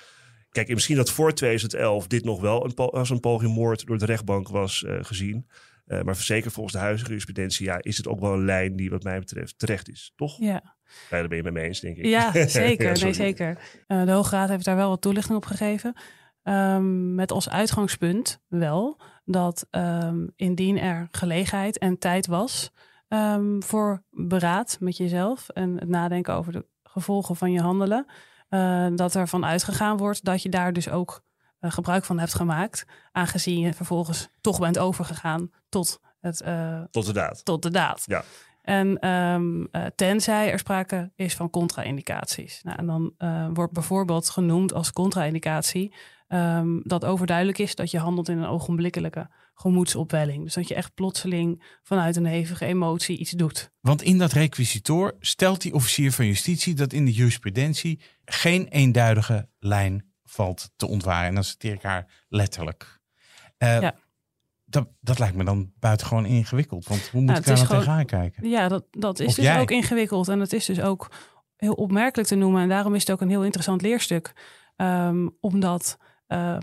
kijk, 0.52 0.68
en 0.68 0.74
misschien 0.74 0.96
dat 0.96 1.10
voor 1.10 1.34
2011 1.34 2.06
dit 2.06 2.24
nog 2.24 2.40
wel 2.40 2.64
een, 2.64 2.74
als 2.74 3.10
een 3.10 3.20
poging 3.20 3.54
moord 3.54 3.86
door 3.86 3.98
de 3.98 4.04
rechtbank 4.04 4.48
was 4.48 4.84
eh, 4.84 4.98
gezien. 5.00 5.46
Eh, 5.86 6.02
maar 6.02 6.16
zeker 6.16 6.50
volgens 6.50 6.74
de 6.74 6.80
huidige 6.80 7.06
jurisprudentie 7.06 7.66
ja, 7.66 7.78
is 7.80 7.96
het 7.96 8.08
ook 8.08 8.20
wel 8.20 8.32
een 8.32 8.44
lijn 8.44 8.76
die 8.76 8.90
wat 8.90 9.02
mij 9.02 9.18
betreft 9.18 9.58
terecht 9.58 9.88
is. 9.88 10.12
Toch? 10.16 10.38
Ja, 10.38 10.76
Ja, 11.10 11.18
daar 11.18 11.28
ben 11.28 11.36
je 11.36 11.42
met 11.42 11.52
me 11.52 11.60
eens, 11.60 11.80
denk 11.80 11.96
ik. 11.96 12.04
ja 12.04 12.32
zeker. 12.46 12.96
Ja, 12.96 13.04
nee, 13.04 13.12
zeker. 13.12 13.58
Eh, 13.86 14.04
de 14.04 14.10
Hoge 14.10 14.36
Raad 14.36 14.48
heeft 14.48 14.64
daar 14.64 14.76
wel 14.76 14.88
wat 14.88 15.00
toelichting 15.00 15.36
op 15.36 15.44
gegeven. 15.44 15.94
Ehm, 16.42 17.14
met 17.14 17.32
als 17.32 17.48
uitgangspunt 17.48 18.40
wel 18.48 19.00
dat 19.24 19.66
ehm, 19.70 20.26
indien 20.36 20.78
er 20.78 21.08
gelegenheid 21.10 21.78
en 21.78 21.98
tijd 21.98 22.26
was 22.26 22.72
ehm, 23.08 23.60
voor 23.60 24.04
beraad 24.10 24.76
met 24.80 24.96
jezelf 24.96 25.48
en 25.48 25.78
het 25.78 25.88
nadenken 25.88 26.34
over 26.34 26.52
de 26.52 26.66
gevolgen 26.82 27.36
van 27.36 27.52
je 27.52 27.60
handelen, 27.60 28.06
eh, 28.52 28.86
dat 28.94 29.14
er 29.14 29.28
van 29.28 29.44
uitgegaan 29.44 29.96
wordt 29.96 30.24
dat 30.24 30.42
je 30.42 30.48
daar 30.48 30.72
dus 30.72 30.88
ook 30.88 31.22
eh, 31.58 31.70
gebruik 31.70 32.04
van 32.04 32.18
hebt 32.18 32.34
gemaakt, 32.34 32.84
aangezien 33.12 33.58
je 33.60 33.72
vervolgens 33.74 34.28
toch 34.40 34.58
bent 34.60 34.78
overgegaan 34.78 35.50
tot, 35.68 36.00
het, 36.20 36.40
eh, 36.40 36.80
Tot 36.90 37.06
de 37.06 37.12
daad. 37.12 37.44
tot 37.44 37.62
de 37.62 37.70
daad. 37.70 38.02
Ja. 38.06 38.24
En 38.62 38.98
ehm, 38.98 39.64
eh, 39.70 39.86
tenzij 39.96 40.52
er 40.52 40.58
sprake 40.58 41.12
is 41.14 41.34
van 41.34 41.50
contra-indicaties. 41.50 42.60
Nou, 42.62 42.78
en 42.78 42.86
dan 42.86 43.14
eh, 43.18 43.46
wordt 43.52 43.72
bijvoorbeeld 43.72 44.30
genoemd 44.30 44.74
als 44.74 44.92
contra-indicatie 44.92 45.94
ehm, 46.28 46.80
dat 46.82 47.04
overduidelijk 47.04 47.58
is 47.58 47.74
dat 47.74 47.90
je 47.90 47.98
handelt 47.98 48.28
in 48.28 48.38
een 48.38 48.48
ogenblikkelijke 48.48 49.30
gemoedsopwelling. 49.54 50.44
Dus 50.44 50.54
dat 50.54 50.68
je 50.68 50.74
echt 50.74 50.94
plotseling 50.94 51.78
vanuit 51.82 52.16
een 52.16 52.24
hevige 52.24 52.64
emotie 52.64 53.18
iets 53.18 53.30
doet. 53.30 53.70
Want 53.80 54.02
in 54.02 54.18
dat 54.18 54.32
requisitoor 54.32 55.16
stelt 55.20 55.60
die 55.62 55.74
officier 55.74 56.12
van 56.12 56.26
justitie 56.26 56.74
dat 56.74 56.92
in 56.92 57.04
de 57.04 57.12
jurisprudentie 57.12 58.00
geen 58.34 58.68
eenduidige 58.68 59.48
lijn 59.58 60.12
valt 60.24 60.70
te 60.76 60.86
ontwaren. 60.88 61.28
En 61.28 61.34
dan 61.34 61.44
citeer 61.44 61.72
ik 61.74 61.82
haar 61.82 62.24
letterlijk. 62.28 63.00
Eh, 63.58 63.80
Ja. 63.80 63.94
dat, 64.64 64.88
dat 65.00 65.18
lijkt 65.18 65.36
me 65.36 65.44
dan 65.44 65.72
buitengewoon 65.78 66.26
ingewikkeld. 66.26 66.86
Want 66.86 67.08
hoe 67.08 67.20
moet 67.20 67.28
Nou, 67.28 67.38
ik 67.40 67.44
daar 67.46 67.54
nou 67.54 67.66
gewoon- 67.66 67.82
tegenaan 67.82 68.06
kijken? 68.06 68.48
Ja, 68.48 68.68
dat, 68.68 68.84
dat 68.90 69.20
is 69.20 69.26
Of 69.26 69.34
dus 69.34 69.44
jij. 69.44 69.60
ook 69.60 69.70
ingewikkeld. 69.70 70.28
En 70.28 70.40
het 70.40 70.52
is 70.52 70.64
dus 70.66 70.80
ook 70.80 71.10
heel 71.56 71.72
opmerkelijk 71.74 72.28
te 72.28 72.34
noemen. 72.34 72.62
En 72.62 72.68
daarom 72.68 72.94
is 72.94 73.00
het 73.00 73.10
ook 73.10 73.20
een 73.20 73.28
heel 73.28 73.44
interessant 73.44 73.82
leerstuk. 73.82 74.32
Ehm, 74.76 75.28
omdat 75.40 75.98
ehm, 76.26 76.60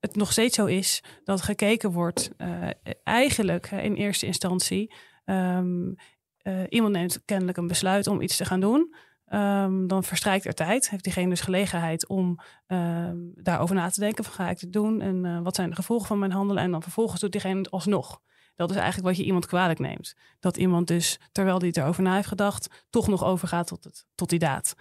het 0.00 0.16
nog 0.16 0.32
steeds 0.32 0.54
zo 0.56 0.66
is 0.66 1.02
dat 1.24 1.42
gekeken 1.42 1.90
wordt, 1.92 2.30
eh, 2.36 2.68
eigenlijk 3.04 3.70
in 3.70 3.94
eerste 3.94 4.26
instantie. 4.26 4.94
ehm, 5.24 5.92
eh, 6.36 6.62
iemand 6.68 6.92
neemt 6.94 7.24
kennelijk 7.24 7.58
een 7.58 7.66
besluit 7.66 8.06
om 8.06 8.20
iets 8.20 8.36
te 8.36 8.44
gaan 8.44 8.60
doen. 8.60 8.94
Ehm, 9.26 9.86
dan 9.86 10.04
verstrijkt 10.04 10.44
er 10.44 10.54
tijd. 10.54 10.90
Heeft 10.90 11.04
diegene 11.04 11.28
dus 11.28 11.40
gelegenheid 11.40 12.06
om 12.06 12.38
ehm, 12.66 13.16
daarover 13.34 13.74
na 13.74 13.88
te 13.88 14.00
denken. 14.00 14.24
Van 14.24 14.32
ga 14.32 14.50
ik 14.50 14.60
dit 14.60 14.72
doen? 14.72 15.00
En 15.00 15.24
eh, 15.24 15.40
wat 15.42 15.54
zijn 15.54 15.68
de 15.68 15.76
gevolgen 15.76 16.06
van 16.06 16.18
mijn 16.18 16.32
handelen? 16.32 16.62
En 16.62 16.70
dan 16.70 16.82
vervolgens 16.82 17.20
doet 17.20 17.32
diegene 17.32 17.58
het 17.58 17.70
alsnog. 17.70 18.20
Dat 18.56 18.70
is 18.70 18.76
eigenlijk 18.76 19.06
wat 19.06 19.16
je 19.16 19.24
iemand 19.24 19.46
kwalijk 19.46 19.78
neemt. 19.78 20.16
Dat 20.40 20.56
iemand 20.56 20.86
dus, 20.86 21.20
terwijl 21.32 21.58
hij 21.58 21.70
erover 21.72 22.02
na 22.02 22.14
heeft 22.14 22.28
gedacht, 22.28 22.84
toch 22.90 23.08
nog 23.08 23.24
overgaat 23.24 23.66
tot, 23.66 23.84
het, 23.84 24.06
tot 24.14 24.28
die 24.28 24.38
daad. 24.38 24.74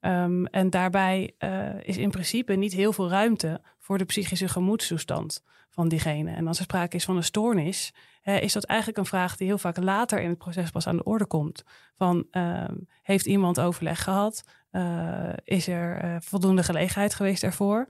Ehm, 0.00 0.44
en 0.44 0.70
daarbij 0.70 1.34
eh, 1.38 1.82
is 1.82 1.96
in 1.96 2.10
principe 2.10 2.54
niet 2.54 2.72
heel 2.72 2.92
veel 2.92 3.08
ruimte 3.08 3.60
voor 3.86 3.98
de 3.98 4.04
psychische 4.04 4.48
gemoedstoestand 4.48 5.44
van 5.70 5.88
diegene. 5.88 6.30
En 6.30 6.46
als 6.46 6.58
er 6.58 6.64
sprake 6.64 6.96
is 6.96 7.04
van 7.04 7.16
een 7.16 7.24
stoornis, 7.24 7.94
is 8.22 8.52
dat 8.52 8.64
eigenlijk 8.64 8.98
een 8.98 9.06
vraag 9.06 9.36
die 9.36 9.46
heel 9.46 9.58
vaak 9.58 9.76
later 9.76 10.20
in 10.20 10.28
het 10.28 10.38
proces 10.38 10.70
pas 10.70 10.86
aan 10.86 10.96
de 10.96 11.04
orde 11.04 11.26
komt. 11.26 11.64
Van 11.94 12.26
ehm, 12.30 12.74
heeft 13.02 13.26
iemand 13.26 13.60
overleg 13.60 14.02
gehad? 14.02 14.44
Eh, 14.70 15.32
is 15.44 15.68
er 15.68 15.98
eh, 15.98 16.16
voldoende 16.20 16.62
gelegenheid 16.62 17.14
geweest 17.14 17.42
ervoor? 17.42 17.88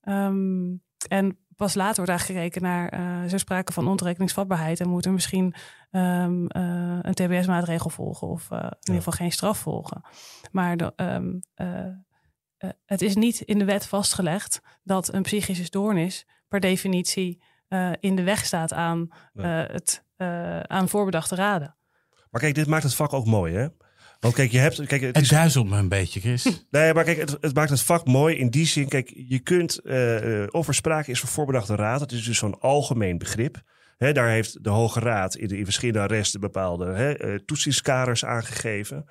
Ehm, 0.00 0.76
en 1.08 1.38
pas 1.56 1.74
later 1.74 1.96
wordt 1.96 2.10
eigenlijk 2.10 2.40
gekeken 2.40 2.62
naar, 2.62 2.88
eh 2.88 3.24
is 3.24 3.32
er 3.32 3.38
sprake 3.38 3.72
van 3.72 3.88
ontoerekeningsvatbaarheid 3.88 4.80
en 4.80 4.88
moet 4.88 5.04
er 5.04 5.12
misschien 5.12 5.54
ehm, 5.90 6.46
eh, 6.46 6.98
een 7.02 7.14
TBS-maatregel 7.14 7.90
volgen 7.90 8.28
of 8.28 8.50
in 8.50 8.56
ieder 8.58 8.94
geval 8.94 9.12
geen 9.12 9.32
straf 9.32 9.58
volgen. 9.58 10.02
Maar 10.50 10.76
de, 10.76 10.92
eh, 12.58 12.70
het 12.86 13.02
is 13.02 13.14
niet 13.16 13.40
in 13.40 13.58
de 13.58 13.64
wet 13.64 13.86
vastgelegd 13.86 14.60
dat 14.82 15.12
een 15.14 15.22
psychische 15.22 15.64
stoornis 15.64 16.26
per 16.48 16.60
definitie 16.60 17.42
eh, 17.68 17.90
in 18.00 18.16
de 18.16 18.22
weg 18.22 18.44
staat 18.44 18.72
aan, 18.72 19.08
Nee. 19.32 19.64
eh, 19.64 19.72
het, 19.74 20.04
eh, 20.16 20.60
aan 20.60 20.88
voorbedachte 20.88 21.34
raden. 21.34 21.76
Maar 22.30 22.40
kijk, 22.40 22.54
dit 22.54 22.66
maakt 22.66 22.82
het 22.82 22.94
vak 22.94 23.12
ook 23.12 23.26
mooi, 23.26 23.54
hè? 23.54 23.66
Want 24.20 24.34
kijk, 24.34 24.50
je 24.50 24.58
hebt... 24.58 24.86
Kijk, 24.86 25.00
het 25.00 25.14
Het 25.14 25.24
is, 25.24 25.28
duizelt 25.28 25.68
me 25.68 25.76
een 25.78 25.88
beetje, 25.88 26.20
Chris. 26.20 26.44
nee, 26.70 26.94
maar 26.94 27.04
kijk, 27.04 27.18
het, 27.18 27.36
het 27.40 27.54
maakt 27.54 27.70
het 27.70 27.82
vak 27.82 28.06
mooi 28.06 28.36
in 28.36 28.50
die 28.50 28.66
zin. 28.66 28.88
Kijk, 28.88 29.12
je 29.14 29.38
kunt... 29.38 29.78
eh, 29.78 30.42
eh, 30.42 30.48
of 30.50 30.68
er 30.68 30.74
sprake 30.74 31.10
is 31.10 31.20
van 31.20 31.28
voorbedachte 31.28 31.74
raad. 31.74 31.98
Dat 31.98 32.12
is 32.12 32.24
dus 32.24 32.38
zo'n 32.38 32.60
algemeen 32.60 33.18
begrip. 33.18 33.62
Daar 33.98 34.28
heeft 34.28 34.64
de 34.64 34.70
Hoge 34.70 35.00
Raad 35.00 35.34
in, 35.36 35.48
de, 35.48 35.64
verschillende 35.64 36.00
arresten 36.00 36.40
bepaalde 36.40 36.86
hè, 36.86 37.12
eh, 37.12 37.34
toetsingskaders 37.34 38.24
aangegeven. 38.24 39.04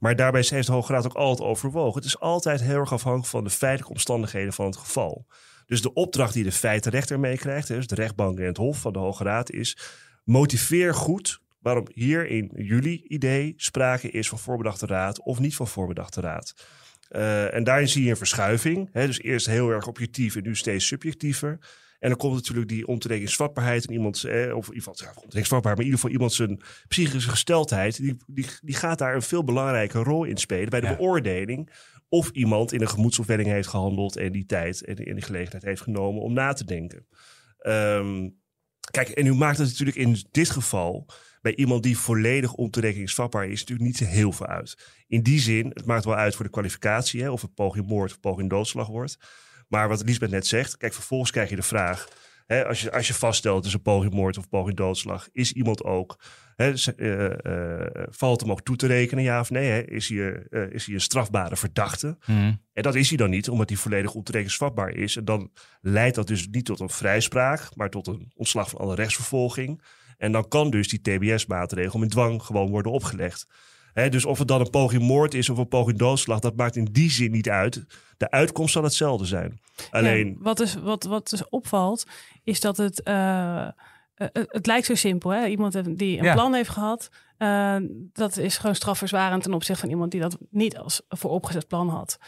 Maar 0.00 0.16
daarbij 0.16 0.44
heeft 0.48 0.66
de 0.66 0.72
Hoge 0.72 0.92
Raad 0.92 1.06
ook 1.06 1.14
altijd 1.14 1.48
overwogen. 1.48 1.94
Het 1.94 2.04
is 2.04 2.20
altijd 2.20 2.60
heel 2.60 2.78
erg 2.78 2.92
afhankelijk 2.92 3.30
van 3.30 3.44
de 3.44 3.50
feitelijke 3.50 3.92
omstandigheden 3.92 4.52
van 4.52 4.66
het 4.66 4.76
geval. 4.76 5.26
Dus 5.66 5.82
de 5.82 5.92
opdracht 5.92 6.34
die 6.34 6.44
de 6.44 6.52
feitenrechter 6.52 7.20
meekrijgt, 7.20 7.68
dus 7.68 7.86
de 7.86 7.94
rechtbank 7.94 8.38
en 8.38 8.46
het 8.46 8.56
Hof 8.56 8.78
van 8.78 8.92
de 8.92 8.98
Hoge 8.98 9.24
Raad, 9.24 9.50
is: 9.50 9.78
motiveer 10.24 10.94
goed 10.94 11.40
waarom 11.60 11.86
hier 11.92 12.26
in 12.26 12.50
jullie 12.54 13.08
idee 13.08 13.54
sprake 13.56 14.10
is 14.10 14.28
van 14.28 14.38
voorbedachte 14.38 14.86
raad 14.86 15.22
of 15.22 15.38
niet 15.38 15.56
van 15.56 15.68
voorbedachte 15.68 16.20
raad. 16.20 16.54
Eh, 17.08 17.54
en 17.54 17.64
daarin 17.64 17.88
zie 17.88 18.04
je 18.04 18.10
een 18.10 18.16
verschuiving. 18.16 18.88
Hè, 18.92 19.06
dus 19.06 19.20
eerst 19.20 19.46
heel 19.46 19.70
erg 19.70 19.86
objectief 19.86 20.36
en 20.36 20.42
nu 20.42 20.56
steeds 20.56 20.86
subjectiever. 20.86 21.58
En 21.98 22.08
dan 22.08 22.18
komt 22.18 22.34
natuurlijk 22.34 22.68
die 22.68 22.86
ontoerekeningsvatbaarheid 22.86 23.84
in 23.84 23.92
iemands, 23.92 24.24
eh, 24.24 24.56
of 24.56 24.68
iemand, 24.68 24.98
ja, 24.98 25.12
maar 25.60 25.72
in 25.72 25.78
ieder 25.78 25.94
geval 25.94 26.10
iemand 26.10 26.32
zijn 26.32 26.62
psychische 26.88 27.30
gesteldheid, 27.30 27.96
die, 27.96 28.16
die, 28.26 28.46
die 28.60 28.74
gaat 28.74 28.98
daar 28.98 29.14
een 29.14 29.22
veel 29.22 29.44
belangrijke 29.44 29.98
rol 29.98 30.24
in 30.24 30.36
spelen 30.36 30.68
bij 30.68 30.80
de 30.80 30.86
Ja. 30.86 30.96
beoordeling 30.96 31.70
of 32.08 32.30
iemand 32.30 32.72
in 32.72 32.80
een 32.80 32.88
gemoedsopwelling 32.88 33.48
heeft 33.48 33.68
gehandeld 33.68 34.16
en 34.16 34.32
die 34.32 34.46
tijd 34.46 34.84
en, 34.84 34.96
en 34.96 35.14
die 35.14 35.24
gelegenheid 35.24 35.62
heeft 35.62 35.80
genomen 35.82 36.22
om 36.22 36.32
na 36.32 36.52
te 36.52 36.64
denken. 36.64 37.06
Ehm, 37.58 38.28
kijk, 38.90 39.08
en 39.08 39.26
u 39.26 39.34
maakt 39.34 39.58
het 39.58 39.68
natuurlijk 39.68 39.96
in 39.96 40.24
dit 40.30 40.50
geval 40.50 41.06
bij 41.44 41.54
iemand 41.54 41.82
die 41.82 41.98
volledig 41.98 42.52
ontoerekeningsvatbaar 42.52 43.46
is, 43.48 43.60
natuurlijk 43.60 43.88
niet 43.88 44.08
heel 44.08 44.32
veel 44.32 44.46
uit. 44.46 44.78
In 45.06 45.22
die 45.22 45.40
zin, 45.40 45.70
het 45.74 45.84
maakt 45.84 46.04
wel 46.04 46.14
uit 46.14 46.34
voor 46.34 46.44
de 46.44 46.50
kwalificatie, 46.50 47.22
hè, 47.22 47.30
of 47.30 47.42
het 47.42 47.54
poging 47.54 47.86
moord 47.86 48.10
of 48.10 48.20
poging 48.20 48.50
doodslag 48.50 48.86
wordt. 48.86 49.18
Maar 49.68 49.88
wat 49.88 50.02
Lisbeth 50.04 50.30
net 50.30 50.46
zegt, 50.46 50.76
kijk, 50.76 50.92
vervolgens 50.92 51.30
krijg 51.30 51.50
je 51.50 51.56
de 51.56 51.62
vraag. 51.62 52.08
Hè, 52.46 52.66
als, 52.66 52.80
je, 52.80 52.92
als 52.92 53.06
je 53.06 53.14
vaststelt 53.14 53.56
het 53.56 53.66
is 53.66 53.72
een 53.72 53.82
poging 53.82 54.14
moord 54.14 54.38
of 54.38 54.48
poging 54.48 54.76
doodslag, 54.76 55.28
is 55.32 55.52
iemand 55.52 55.82
ook, 55.82 56.18
hè, 56.56 56.72
eh, 56.96 57.80
eh, 57.82 58.06
valt 58.10 58.40
hem 58.40 58.50
ook 58.50 58.62
toe 58.62 58.76
te 58.76 58.86
rekenen, 58.86 59.24
ja 59.24 59.40
of 59.40 59.50
nee? 59.50 59.70
Hè? 59.70 59.80
Is, 59.80 60.08
hij, 60.08 60.46
eh, 60.50 60.70
is 60.70 60.86
hij 60.86 60.94
een 60.94 61.00
strafbare 61.00 61.56
verdachte? 61.56 62.16
Mhm. 62.26 62.52
En 62.72 62.82
dat 62.82 62.94
is 62.94 63.08
hij 63.08 63.16
dan 63.16 63.30
niet, 63.30 63.48
omdat 63.48 63.68
hij 63.68 63.78
volledig 63.78 64.14
ontoerekeningsvatbaar 64.14 64.90
is. 64.90 65.16
En 65.16 65.24
dan 65.24 65.50
leidt 65.80 66.14
dat 66.14 66.26
dus 66.26 66.48
niet 66.48 66.64
tot 66.64 66.80
een 66.80 66.90
vrijspraak, 66.90 67.68
maar 67.74 67.90
tot 67.90 68.06
een 68.06 68.32
ontslag 68.34 68.70
van 68.70 68.80
alle 68.80 68.94
rechtsvervolging. 68.94 69.82
En 70.18 70.32
dan 70.32 70.48
kan 70.48 70.70
dus 70.70 70.88
die 70.88 71.00
TBS-maatregel 71.00 71.98
met 71.98 72.10
dwang 72.10 72.42
gewoon 72.42 72.70
worden 72.70 72.92
opgelegd. 72.92 73.46
Hè, 73.92 74.08
dus 74.08 74.24
of 74.24 74.38
het 74.38 74.48
dan 74.48 74.60
een 74.60 74.70
poging 74.70 75.02
moord 75.02 75.34
is 75.34 75.48
of 75.50 75.58
een 75.58 75.68
poging 75.68 75.98
doodslag, 75.98 76.38
dat 76.40 76.56
maakt 76.56 76.76
in 76.76 76.84
die 76.84 77.10
zin 77.10 77.30
niet 77.30 77.48
uit. 77.48 77.84
De 78.16 78.30
uitkomst 78.30 78.72
zal 78.72 78.82
hetzelfde 78.82 79.26
zijn. 79.26 79.60
Alleen, 79.90 80.28
Ja, 80.28 80.34
wat, 80.38 80.56
dus, 80.56 80.74
wat, 80.74 81.04
wat 81.04 81.30
dus 81.30 81.48
opvalt, 81.48 82.04
is 82.44 82.60
dat 82.60 82.76
het, 82.76 83.02
eh, 83.02 83.66
eh, 83.66 83.72
het, 84.14 84.46
het 84.48 84.66
lijkt 84.66 84.86
zo 84.86 84.94
simpel. 84.94 85.30
Hè? 85.30 85.46
Iemand 85.46 85.98
die 85.98 86.18
een 86.18 86.24
Ja. 86.24 86.32
plan 86.34 86.54
heeft 86.54 86.68
gehad, 86.70 87.08
eh, 87.38 87.76
dat 88.12 88.36
is 88.36 88.56
gewoon 88.56 88.74
strafverzwarend 88.74 89.42
ten 89.42 89.54
opzichte 89.54 89.80
van 89.80 89.90
iemand 89.90 90.10
die 90.10 90.20
dat 90.20 90.38
niet 90.50 90.78
als 90.78 91.02
vooropgezet 91.08 91.68
plan 91.68 91.88
had. 91.88 92.18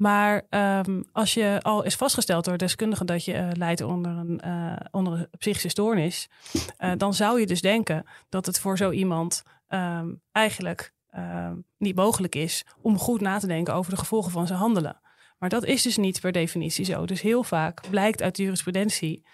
Maar 0.00 0.42
ehm, 0.48 1.02
als 1.12 1.34
je 1.34 1.58
al 1.62 1.82
is 1.82 1.94
vastgesteld 1.94 2.44
door 2.44 2.56
deskundigen 2.58 3.06
dat 3.06 3.24
je 3.24 3.32
eh, 3.32 3.48
lijdt 3.52 3.80
onder 3.80 4.12
een, 4.12 4.40
eh, 4.40 4.76
onder 4.90 5.12
een 5.12 5.28
psychische 5.38 5.68
stoornis, 5.68 6.28
eh, 6.76 6.92
dan 6.96 7.14
zou 7.14 7.40
je 7.40 7.46
dus 7.46 7.60
denken 7.60 8.06
dat 8.28 8.46
het 8.46 8.60
voor 8.60 8.76
zo 8.76 8.90
iemand 8.90 9.42
ehm, 9.68 10.08
eigenlijk 10.32 10.92
ehm, 11.10 11.56
niet 11.78 11.96
mogelijk 11.96 12.34
is 12.34 12.64
om 12.82 12.98
goed 12.98 13.20
na 13.20 13.38
te 13.38 13.46
denken 13.46 13.74
over 13.74 13.90
de 13.90 13.98
gevolgen 13.98 14.30
van 14.30 14.46
zijn 14.46 14.58
handelen. 14.58 15.00
Maar 15.38 15.48
dat 15.48 15.64
is 15.64 15.82
dus 15.82 15.96
niet 15.96 16.20
per 16.20 16.32
definitie 16.32 16.84
zo. 16.84 17.06
Dus 17.06 17.20
heel 17.20 17.42
vaak 17.42 17.80
blijkt 17.90 18.22
uit 18.22 18.36
de 18.36 18.42
jurisprudentie 18.42 19.26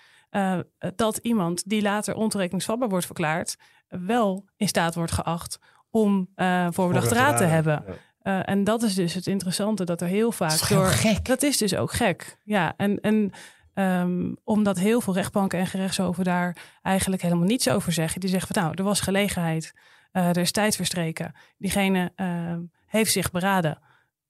dat 0.96 1.16
iemand 1.16 1.68
die 1.68 1.82
later 1.82 2.14
ontoerekeningsvatbaar 2.14 2.88
wordt 2.88 3.06
verklaard, 3.06 3.56
wel 3.88 4.44
in 4.56 4.68
staat 4.68 4.94
wordt 4.94 5.12
geacht 5.12 5.58
om 5.90 6.28
eh 6.34 6.66
voorbedachte 6.70 7.14
raad 7.14 7.36
te 7.36 7.44
hebben. 7.44 7.84
Ja. 7.86 7.94
Eh, 8.26 8.40
en 8.44 8.64
dat 8.64 8.82
is 8.82 8.94
dus 8.94 9.14
het 9.14 9.26
interessante, 9.26 9.84
dat 9.84 10.00
er 10.00 10.08
heel 10.08 10.32
vaak 10.32 10.50
Dat 10.50 10.68
heel 10.68 10.78
door. 10.78 10.86
gek. 10.86 11.24
Dat 11.24 11.42
is 11.42 11.56
dus 11.56 11.74
ook 11.74 11.92
gek. 11.92 12.38
Ja, 12.44 12.74
en, 12.76 13.00
en 13.00 13.32
ehm, 13.74 14.32
omdat 14.44 14.78
heel 14.78 15.00
veel 15.00 15.14
rechtbanken 15.14 15.58
en 15.58 15.66
gerechtshoven 15.66 16.24
daar 16.24 16.56
eigenlijk 16.82 17.22
helemaal 17.22 17.46
niets 17.46 17.68
over 17.68 17.92
zeggen. 17.92 18.20
Die 18.20 18.30
zeggen 18.30 18.54
van 18.54 18.62
nou, 18.62 18.74
er 18.76 18.84
was 18.84 19.00
gelegenheid, 19.00 19.74
eh, 20.12 20.28
er 20.28 20.38
is 20.38 20.50
tijd 20.50 20.76
verstreken. 20.76 21.34
Diegene 21.58 22.12
ehm, 22.14 22.60
heeft 22.86 23.12
zich 23.12 23.30
beraden 23.30 23.78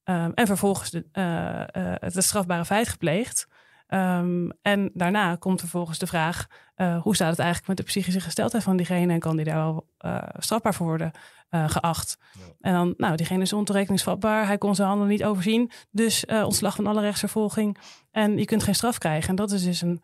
ehm, 0.04 0.30
en 0.34 0.46
vervolgens 0.46 0.90
de, 0.90 1.04
eh, 1.12 1.92
het 1.98 2.24
strafbare 2.24 2.64
feit 2.64 2.88
gepleegd. 2.88 3.48
Ehm, 3.86 4.48
en 4.62 4.90
daarna 4.94 5.36
komt 5.36 5.60
vervolgens 5.60 5.98
de 5.98 6.06
vraag: 6.06 6.46
eh, 6.74 7.02
hoe 7.02 7.14
staat 7.14 7.30
het 7.30 7.38
eigenlijk 7.38 7.68
met 7.68 7.76
de 7.76 7.82
psychische 7.82 8.20
gesteldheid 8.20 8.64
van 8.64 8.76
diegene 8.76 9.12
en 9.12 9.18
kan 9.18 9.36
die 9.36 9.44
daar 9.44 9.56
wel 9.56 9.88
eh, 9.98 10.22
strafbaar 10.38 10.74
voor 10.74 10.86
worden 10.86 11.10
eh, 11.48 11.68
geacht? 11.68 12.18
En 12.60 12.72
dan, 12.72 12.94
nou, 12.96 13.16
diegene 13.16 13.42
is 13.42 13.52
ontoerekeningsvatbaar, 13.52 14.46
hij 14.46 14.58
kon 14.58 14.74
zijn 14.74 14.88
handelen 14.88 15.12
niet 15.12 15.24
overzien, 15.24 15.70
dus 15.90 16.24
ontslag 16.26 16.74
van 16.74 16.86
alle 16.86 17.00
rechtsvervolging 17.00 17.78
en 18.10 18.38
je 18.38 18.44
kunt 18.44 18.62
geen 18.62 18.74
straf 18.74 18.98
krijgen. 18.98 19.28
En 19.28 19.36
dat 19.36 19.50
is 19.50 19.64
dus 19.64 19.82
een, 19.82 20.02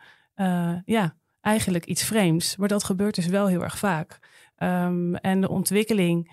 ja, 0.84 1.14
eigenlijk 1.40 1.84
iets 1.84 2.04
vreemds, 2.04 2.56
maar 2.56 2.68
dat 2.68 2.84
gebeurt 2.84 3.14
dus 3.14 3.26
wel 3.26 3.46
heel 3.46 3.62
erg 3.62 3.78
vaak. 3.78 4.18
Ehm, 4.56 5.14
en 5.14 5.40
de 5.40 5.48
ontwikkeling 5.48 6.32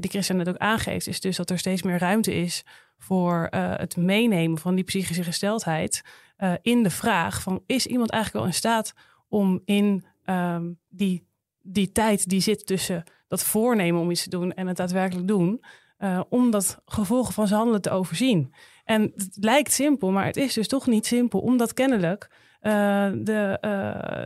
die 0.00 0.10
Christian 0.10 0.38
net 0.38 0.48
ook 0.48 0.56
aangeeft, 0.56 1.06
is 1.06 1.20
dus 1.20 1.36
dat 1.36 1.50
er 1.50 1.58
steeds 1.58 1.82
meer 1.82 1.98
ruimte 1.98 2.34
is 2.34 2.64
voor 2.98 3.46
het 3.50 3.96
meenemen 3.96 4.58
van 4.58 4.74
die 4.74 4.84
psychische 4.84 5.24
gesteldheid 5.24 6.02
eh, 6.40 6.52
in 6.62 6.82
de 6.82 6.90
vraag 6.90 7.42
van 7.42 7.62
is 7.66 7.86
iemand 7.86 8.10
eigenlijk 8.10 8.44
wel 8.44 8.52
in 8.52 8.58
staat 8.58 8.94
om 9.28 9.60
in 9.64 10.04
ehm, 10.24 10.72
die, 10.88 11.26
die 11.62 11.92
tijd 11.92 12.28
die 12.28 12.40
zit 12.40 12.66
tussen 12.66 13.04
dat 13.28 13.44
voornemen 13.44 14.00
om 14.00 14.10
iets 14.10 14.22
te 14.22 14.30
doen 14.30 14.52
en 14.52 14.66
het 14.66 14.76
daadwerkelijk 14.76 15.28
doen, 15.28 15.64
eh, 15.96 16.20
om 16.28 16.50
dat 16.50 16.82
gevolgen 16.84 17.34
van 17.34 17.46
zijn 17.46 17.58
handelen 17.58 17.82
te 17.82 17.90
overzien. 17.90 18.54
En 18.84 19.02
het 19.02 19.36
lijkt 19.40 19.72
simpel, 19.72 20.10
maar 20.10 20.24
het 20.24 20.36
is 20.36 20.54
dus 20.54 20.68
toch 20.68 20.86
niet 20.86 21.06
simpel, 21.06 21.40
omdat 21.40 21.74
kennelijk 21.74 22.30
eh, 22.60 23.10
de, 23.14 23.58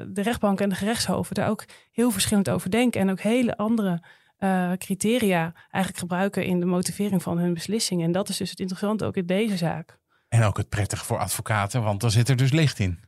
de 0.09 0.23
rechtbank 0.23 0.61
en 0.61 0.69
de 0.69 0.75
gerechtshoven 0.75 1.35
daar 1.35 1.49
ook 1.49 1.65
heel 1.91 2.11
verschillend 2.11 2.51
over 2.51 2.71
denken 2.71 3.01
en 3.01 3.11
ook 3.11 3.21
hele 3.21 3.57
andere 3.57 4.03
criteria 4.79 5.53
eigenlijk 5.55 5.99
gebruiken 5.99 6.45
in 6.45 6.61
de 6.61 6.67
motivering 6.67 7.23
van 7.23 7.39
hun 7.39 7.55
beslissingen. 7.55 8.07
En 8.07 8.13
dat 8.13 8.29
is 8.29 8.37
dus 8.37 8.51
het 8.51 8.61
interessante 8.61 9.05
ook 9.05 9.17
in 9.17 9.27
deze 9.27 9.57
zaak. 9.57 9.99
En 10.35 10.43
ook 10.43 10.57
het 10.57 10.69
prettige 10.69 11.05
voor 11.05 11.19
advocaten, 11.19 11.83
want 11.83 12.01
dan 12.01 12.11
zit 12.11 12.29
er 12.29 12.37
dus 12.37 12.53
licht 12.53 12.79
in. 12.79 13.01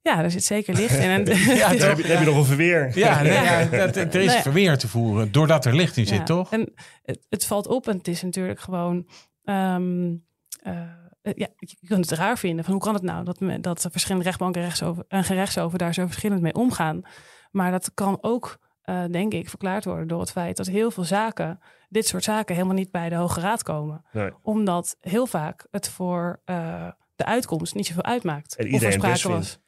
Ja, 0.00 0.20
daar 0.20 0.30
zit 0.30 0.44
zeker 0.44 0.74
licht 0.74 0.98
in. 0.98 1.10
En, 1.10 1.24
Ja, 1.56 1.68
Dan 1.68 1.88
heb, 1.88 1.98
je, 1.98 2.06
heb 2.06 2.18
je 2.18 2.24
nog 2.24 2.36
een 2.36 2.44
verweer. 2.44 2.98
Ja, 2.98 3.22
nee, 3.22 3.32
ja, 3.32 3.64
dat, 3.64 3.96
er 3.96 4.14
is 4.14 4.32
Nee. 4.32 4.42
verweer 4.42 4.78
te 4.78 4.88
voeren, 4.88 5.32
doordat 5.32 5.64
er 5.64 5.74
licht 5.74 5.96
in 5.96 6.06
zit, 6.06 6.18
Ja, 6.18 6.24
toch? 6.24 6.52
En 6.52 6.72
het, 7.02 7.26
het 7.28 7.46
valt 7.46 7.66
op 7.66 7.88
en 7.88 7.96
het 7.96 8.08
is 8.08 8.22
natuurlijk 8.22 8.60
gewoon. 8.60 9.08
ehm, 9.44 10.14
eh, 10.62 10.80
ja, 11.34 11.48
je 11.56 11.86
kunt 11.86 12.10
het 12.10 12.18
raar 12.18 12.38
vinden. 12.38 12.64
Van 12.64 12.72
hoe 12.74 12.82
kan 12.82 12.94
het 12.94 13.02
nou 13.02 13.24
dat, 13.24 13.40
me, 13.40 13.60
dat 13.60 13.86
verschillende 13.90 14.24
rechtbanken 14.28 14.60
en 14.60 14.66
rechtshoven- 14.66 15.04
en 15.08 15.24
gerechtshoven 15.24 15.78
daar 15.78 15.94
zo 15.94 16.06
verschillend 16.06 16.40
mee 16.42 16.54
omgaan? 16.54 17.02
Maar 17.50 17.70
dat 17.70 17.90
kan 17.94 18.18
ook, 18.20 18.58
eh, 18.82 19.04
denk 19.10 19.32
ik, 19.32 19.48
verklaard 19.48 19.84
worden 19.84 20.08
door 20.08 20.20
het 20.20 20.30
feit 20.32 20.56
dat 20.56 20.66
heel 20.66 20.90
veel 20.90 21.04
zaken, 21.04 21.58
dit 21.92 22.06
soort 22.06 22.24
zaken, 22.24 22.54
helemaal 22.54 22.76
niet 22.76 22.90
bij 22.90 23.08
de 23.08 23.14
Hoge 23.14 23.40
Raad 23.40 23.62
komen. 23.62 24.04
Nee. 24.12 24.30
Omdat 24.42 24.96
heel 25.00 25.26
vaak 25.26 25.66
het 25.70 25.88
voor 25.88 26.40
eh, 26.44 26.88
de 27.16 27.24
uitkomst 27.24 27.74
niet 27.74 27.86
zoveel 27.86 28.04
uitmaakt. 28.04 28.56
En 28.56 28.74
of 28.74 28.82
er 28.82 28.92
sprake 28.92 29.28
was. 29.28 29.58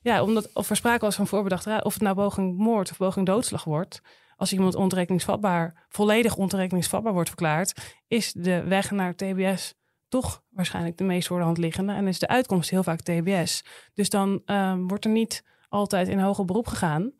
Ja, 0.00 0.22
omdat 0.22 0.52
of 0.52 0.70
er 0.70 0.76
sprake 0.76 1.04
was 1.04 1.14
van 1.14 1.26
voorbedachte 1.26 1.70
raad, 1.70 1.84
of 1.84 1.92
het 1.92 2.02
nou 2.02 2.14
poging 2.14 2.56
moord 2.56 2.90
of 2.90 2.96
poging 2.96 3.26
doodslag 3.26 3.64
wordt. 3.64 4.00
Als 4.36 4.52
iemand 4.52 4.74
ontoerekeningsvatbaar, 4.74 5.86
volledig 5.88 6.36
ontoerekeningsvatbaar 6.36 7.12
wordt 7.12 7.28
verklaard, 7.28 7.96
is 8.08 8.32
de 8.32 8.64
weg 8.64 8.90
naar 8.90 9.14
TBS 9.14 9.74
toch 10.08 10.42
waarschijnlijk 10.50 10.96
de 10.96 11.04
meest 11.04 11.26
voor 11.28 11.38
de 11.38 11.44
hand 11.44 11.58
liggende. 11.58 11.92
En 11.92 12.06
is 12.06 12.18
de 12.18 12.28
uitkomst 12.28 12.70
heel 12.70 12.82
vaak 12.82 13.00
TBS. 13.00 13.64
Dus 13.94 14.08
dan 14.08 14.42
ehm, 14.44 14.80
wordt 14.86 15.04
er 15.04 15.10
niet 15.10 15.44
altijd 15.68 16.08
in 16.08 16.18
hoger 16.18 16.44
beroep 16.44 16.66
gegaan 16.66 17.12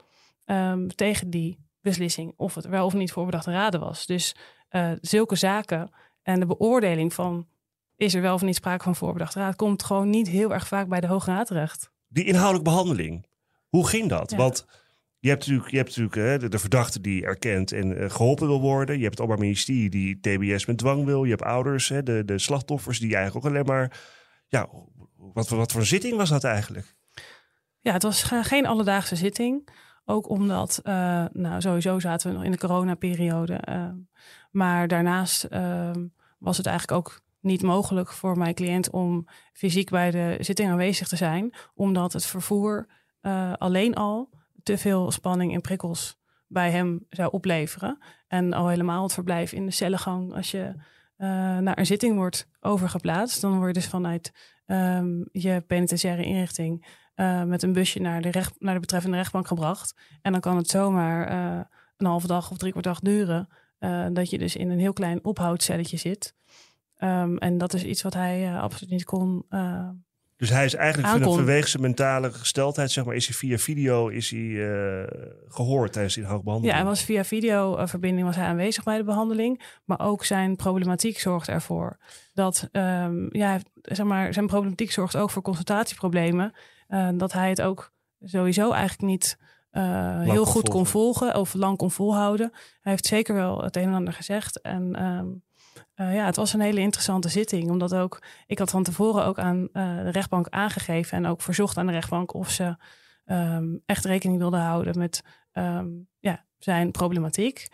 ehm, 0.44 0.86
tegen 0.86 1.30
die 1.30 1.64
beslissing. 1.80 2.32
Of 2.36 2.54
het 2.54 2.66
wel 2.66 2.86
of 2.86 2.94
niet 2.94 3.12
voorbedachte 3.12 3.50
raden 3.50 3.80
was. 3.80 4.06
Dus 4.06 4.34
eh, 4.74 4.90
zulke 5.00 5.36
zaken 5.36 5.90
en 6.22 6.40
de 6.40 6.46
beoordeling 6.46 7.12
van 7.14 7.46
is 7.96 8.14
er 8.14 8.22
wel 8.22 8.34
of 8.34 8.42
niet 8.42 8.54
sprake 8.54 8.84
van 8.84 8.96
voorbedachte 8.96 9.38
raad, 9.38 9.56
komt 9.56 9.82
gewoon 9.82 10.10
niet 10.10 10.28
heel 10.28 10.52
erg 10.52 10.68
vaak 10.68 10.88
bij 10.88 11.00
de 11.00 11.06
Hoge 11.06 11.30
Raad 11.30 11.46
terecht. 11.46 11.90
Die 12.08 12.24
inhoudelijke 12.24 12.70
behandeling, 12.70 13.26
hoe 13.68 13.86
ging 13.88 14.08
dat? 14.08 14.30
Ja. 14.30 14.36
Want 14.36 14.66
je 15.18 15.28
hebt 15.28 15.40
natuurlijk, 15.40 15.70
je 15.70 15.76
hebt 15.76 15.88
natuurlijk 15.88 16.16
hè, 16.16 16.38
de, 16.38 16.48
de 16.48 16.58
verdachte 16.58 17.00
die 17.00 17.24
erkent 17.24 17.72
en 17.72 17.98
eh, 17.98 18.10
geholpen 18.10 18.46
wil 18.46 18.60
worden. 18.60 18.96
Je 18.96 19.02
hebt 19.02 19.14
het 19.18 19.22
Openbaar 19.26 19.44
Ministerie 19.46 19.90
die 19.90 20.20
TBS 20.20 20.66
met 20.66 20.78
dwang 20.78 21.04
wil. 21.04 21.24
Je 21.24 21.30
hebt 21.30 21.42
ouders, 21.42 21.88
hè, 21.88 22.02
de, 22.02 22.24
de 22.24 22.38
slachtoffers 22.38 22.98
die 22.98 23.14
eigenlijk 23.14 23.46
ook 23.46 23.52
alleen 23.52 23.66
maar... 23.66 24.00
Ja, 24.48 24.68
wat, 25.16 25.48
voor- 25.48 25.58
wat 25.58 25.72
voor 25.72 25.84
zitting 25.84 26.16
was 26.16 26.28
dat 26.28 26.44
eigenlijk? 26.44 26.94
Ja, 27.80 27.92
het 27.92 28.02
was 28.02 28.22
ge- 28.22 28.42
geen 28.44 28.66
alledaagse 28.66 29.16
zitting. 29.16 29.68
Ook 30.04 30.28
omdat, 30.28 30.80
eh, 30.82 31.24
nou 31.32 31.60
sowieso 31.60 31.98
zaten 31.98 32.28
we 32.30 32.34
nog 32.36 32.44
in 32.44 32.50
de 32.50 32.58
coronaperiode. 32.58 33.54
eh, 33.54 33.88
maar 34.54 34.88
daarnaast 34.88 35.44
ehm, 35.44 36.06
was 36.38 36.56
het 36.56 36.66
eigenlijk 36.66 36.98
ook 36.98 37.22
niet 37.40 37.62
mogelijk 37.62 38.12
voor 38.12 38.38
mijn 38.38 38.54
cliënt 38.54 38.90
om 38.90 39.26
fysiek 39.52 39.90
bij 39.90 40.10
de 40.10 40.36
zitting 40.40 40.70
aanwezig 40.70 41.08
te 41.08 41.16
zijn. 41.16 41.54
Omdat 41.74 42.12
het 42.12 42.26
vervoer 42.26 42.86
eh, 43.20 43.52
alleen 43.52 43.94
al 43.94 44.30
te 44.62 44.78
veel 44.78 45.10
spanning 45.10 45.54
en 45.54 45.60
prikkels 45.60 46.18
bij 46.46 46.70
hem 46.70 47.06
zou 47.08 47.32
opleveren. 47.32 47.98
En 48.28 48.52
al 48.52 48.68
helemaal 48.68 49.02
het 49.02 49.12
verblijf 49.12 49.52
in 49.52 49.66
de 49.66 49.72
cellengang. 49.72 50.34
Als 50.34 50.50
je 50.50 50.74
eh, 51.16 51.28
naar 51.58 51.78
een 51.78 51.86
zitting 51.86 52.16
wordt 52.16 52.48
overgeplaatst, 52.60 53.40
dan 53.40 53.56
word 53.56 53.74
je 53.74 53.80
dus 53.80 53.88
vanuit 53.88 54.32
ehm, 54.66 55.22
je 55.32 55.60
penitentiaire 55.66 56.24
inrichting 56.24 56.86
eh, 57.14 57.42
met 57.42 57.62
een 57.62 57.72
busje 57.72 58.00
naar 58.00 58.22
de, 58.22 58.30
recht, 58.30 58.54
naar 58.58 58.74
de 58.74 58.80
betreffende 58.80 59.16
rechtbank 59.16 59.46
gebracht. 59.46 60.00
En 60.22 60.32
dan 60.32 60.40
kan 60.40 60.56
het 60.56 60.68
zomaar 60.68 61.30
een 61.96 62.06
halve 62.06 62.26
dag 62.26 62.50
of 62.50 62.56
drie 62.56 62.70
kwart 62.70 62.84
dag 62.84 63.00
duren. 63.00 63.48
Eh, 63.84 64.06
dat 64.12 64.30
je 64.30 64.38
dus 64.38 64.56
in 64.56 64.70
een 64.70 64.78
heel 64.78 64.92
klein 64.92 65.24
ophoudcelletje 65.24 65.96
zit. 65.96 66.34
Ehm, 66.96 67.36
en 67.36 67.58
dat 67.58 67.74
is 67.74 67.84
iets 67.84 68.02
wat 68.02 68.14
hij 68.14 68.44
eh, 68.44 68.60
absoluut 68.62 68.90
niet 68.90 69.04
kon, 69.04 69.44
eh, 69.48 69.88
Dus 70.36 70.50
hij 70.50 70.64
is 70.64 70.74
eigenlijk 70.74 71.08
Aankon- 71.12 71.24
van- 71.28 71.34
vanwege 71.36 71.68
zijn 71.68 71.82
mentale 71.82 72.32
gesteldheid, 72.32 72.90
zeg 72.90 73.04
maar, 73.04 73.14
is 73.14 73.26
hij 73.26 73.36
via 73.36 73.58
video 73.58 74.08
is 74.08 74.30
hij, 74.30 74.40
eh, 74.40 75.06
gehoord 75.48 75.92
tijdens 75.92 76.14
die 76.14 76.24
hoogbehandeling. 76.24 76.76
Ja, 76.76 76.82
hij 76.82 76.90
was 76.90 77.02
via 77.04 77.24
videoverbinding 77.24 78.26
was 78.26 78.36
hij 78.36 78.44
aanwezig 78.46 78.84
bij 78.84 78.96
de 78.96 79.04
behandeling. 79.04 79.62
Maar 79.84 80.00
ook 80.00 80.24
zijn 80.24 80.56
problematiek 80.56 81.18
zorgt 81.18 81.48
ervoor 81.48 81.96
dat 82.34 82.68
ehm, 82.72 83.26
ja, 83.36 83.58
zeg 83.82 84.06
maar, 84.06 84.32
zijn 84.32 84.46
problematiek 84.46 84.90
zorgt 84.92 85.16
ook 85.16 85.30
voor 85.30 85.42
concentratieproblemen. 85.42 86.52
Eh, 86.88 87.08
dat 87.14 87.32
hij 87.32 87.48
het 87.48 87.62
ook 87.62 87.92
sowieso 88.20 88.70
eigenlijk 88.72 89.02
niet 89.10 89.38
eh, 89.74 90.20
heel 90.20 90.44
goed 90.44 90.68
kon 90.68 90.86
volgen. 90.86 91.20
volgen 91.20 91.40
of 91.40 91.54
lang 91.54 91.76
kon 91.76 91.90
volhouden. 91.90 92.50
Hij 92.52 92.92
heeft 92.92 93.06
zeker 93.06 93.34
wel 93.34 93.62
het 93.62 93.76
een 93.76 93.82
en 93.82 93.94
ander 93.94 94.12
gezegd. 94.12 94.60
En 94.60 94.94
ehm, 94.94 95.26
eh, 95.94 96.14
ja, 96.14 96.26
het 96.26 96.36
was 96.36 96.52
een 96.52 96.60
hele 96.60 96.80
interessante 96.80 97.28
zitting. 97.28 97.70
Omdat 97.70 97.94
ook, 97.94 98.22
ik 98.46 98.58
had 98.58 98.70
van 98.70 98.82
tevoren 98.82 99.24
ook 99.24 99.38
aan 99.38 99.68
eh, 99.72 99.96
de 99.96 100.10
rechtbank 100.10 100.48
aangegeven 100.48 101.18
en 101.18 101.26
ook 101.26 101.42
verzocht 101.42 101.76
aan 101.76 101.86
de 101.86 101.92
rechtbank 101.92 102.34
of 102.34 102.50
ze 102.50 102.76
ehm, 103.24 103.64
echt 103.86 104.04
rekening 104.04 104.38
wilden 104.38 104.60
houden 104.60 104.98
met 104.98 105.22
ehm, 105.52 105.88
ja, 106.18 106.44
zijn 106.58 106.90
problematiek 106.90 107.68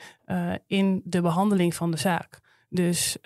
in 0.67 1.01
de 1.05 1.21
behandeling 1.21 1.75
van 1.75 1.91
de 1.91 1.97
zaak. 1.97 2.41
Dus 2.69 3.19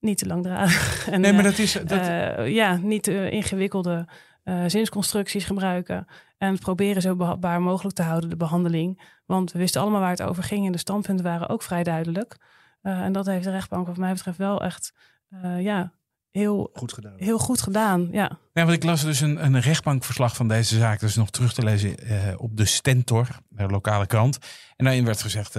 niet 0.00 0.18
te 0.18 0.26
langdradig. 0.26 1.08
En, 1.10 1.20
Nee, 1.20 1.32
maar 1.32 1.42
dat 1.42 1.58
is... 1.58 1.72
Dat, 1.72 2.06
ja, 2.48 2.76
niet 2.76 3.06
ingewikkelde 3.06 4.06
eh, 4.44 4.64
zinsconstructies 4.66 5.44
gebruiken. 5.44 6.06
En 6.38 6.58
proberen 6.58 7.02
zo 7.02 7.16
behapbaar 7.16 7.62
mogelijk 7.62 7.96
te 7.96 8.02
houden, 8.02 8.30
de 8.30 8.36
behandeling. 8.36 9.00
Want 9.26 9.52
we 9.52 9.58
wisten 9.58 9.80
allemaal 9.80 10.00
waar 10.00 10.10
het 10.10 10.22
over 10.22 10.42
ging 10.42 10.66
en 10.66 10.72
de 10.72 10.78
standpunten 10.78 11.24
waren 11.24 11.48
ook 11.48 11.62
vrij 11.62 11.82
duidelijk. 11.82 12.36
Eh, 12.82 13.00
en 13.00 13.12
dat 13.12 13.26
heeft 13.26 13.44
de 13.44 13.50
rechtbank, 13.50 13.86
wat 13.86 13.96
mij 13.96 14.12
betreft, 14.12 14.38
wel 14.38 14.62
echt 14.62 14.92
eh, 15.30 15.60
ja, 15.60 15.92
heel, 16.30 16.70
Goed 16.72 16.92
gedaan. 16.92 17.12
heel 17.16 17.38
goed 17.38 17.62
gedaan. 17.62 18.08
Ja. 18.12 18.38
Ja, 18.52 18.64
want 18.64 18.76
ik 18.76 18.84
las 18.84 19.02
dus 19.02 19.20
een, 19.20 19.44
een 19.44 19.60
rechtbankverslag 19.60 20.36
van 20.36 20.48
deze 20.48 20.78
zaak. 20.78 21.00
Dat 21.00 21.08
is 21.08 21.16
nog 21.16 21.30
terug 21.30 21.52
te 21.54 21.64
lezen 21.64 21.98
eh, 21.98 22.34
op 22.36 22.56
de 22.56 22.64
Stentor, 22.64 23.28
de 23.48 23.66
lokale 23.66 24.06
krant. 24.06 24.38
En 24.76 24.84
daarin 24.84 25.04
werd 25.04 25.22
gezegd, 25.22 25.54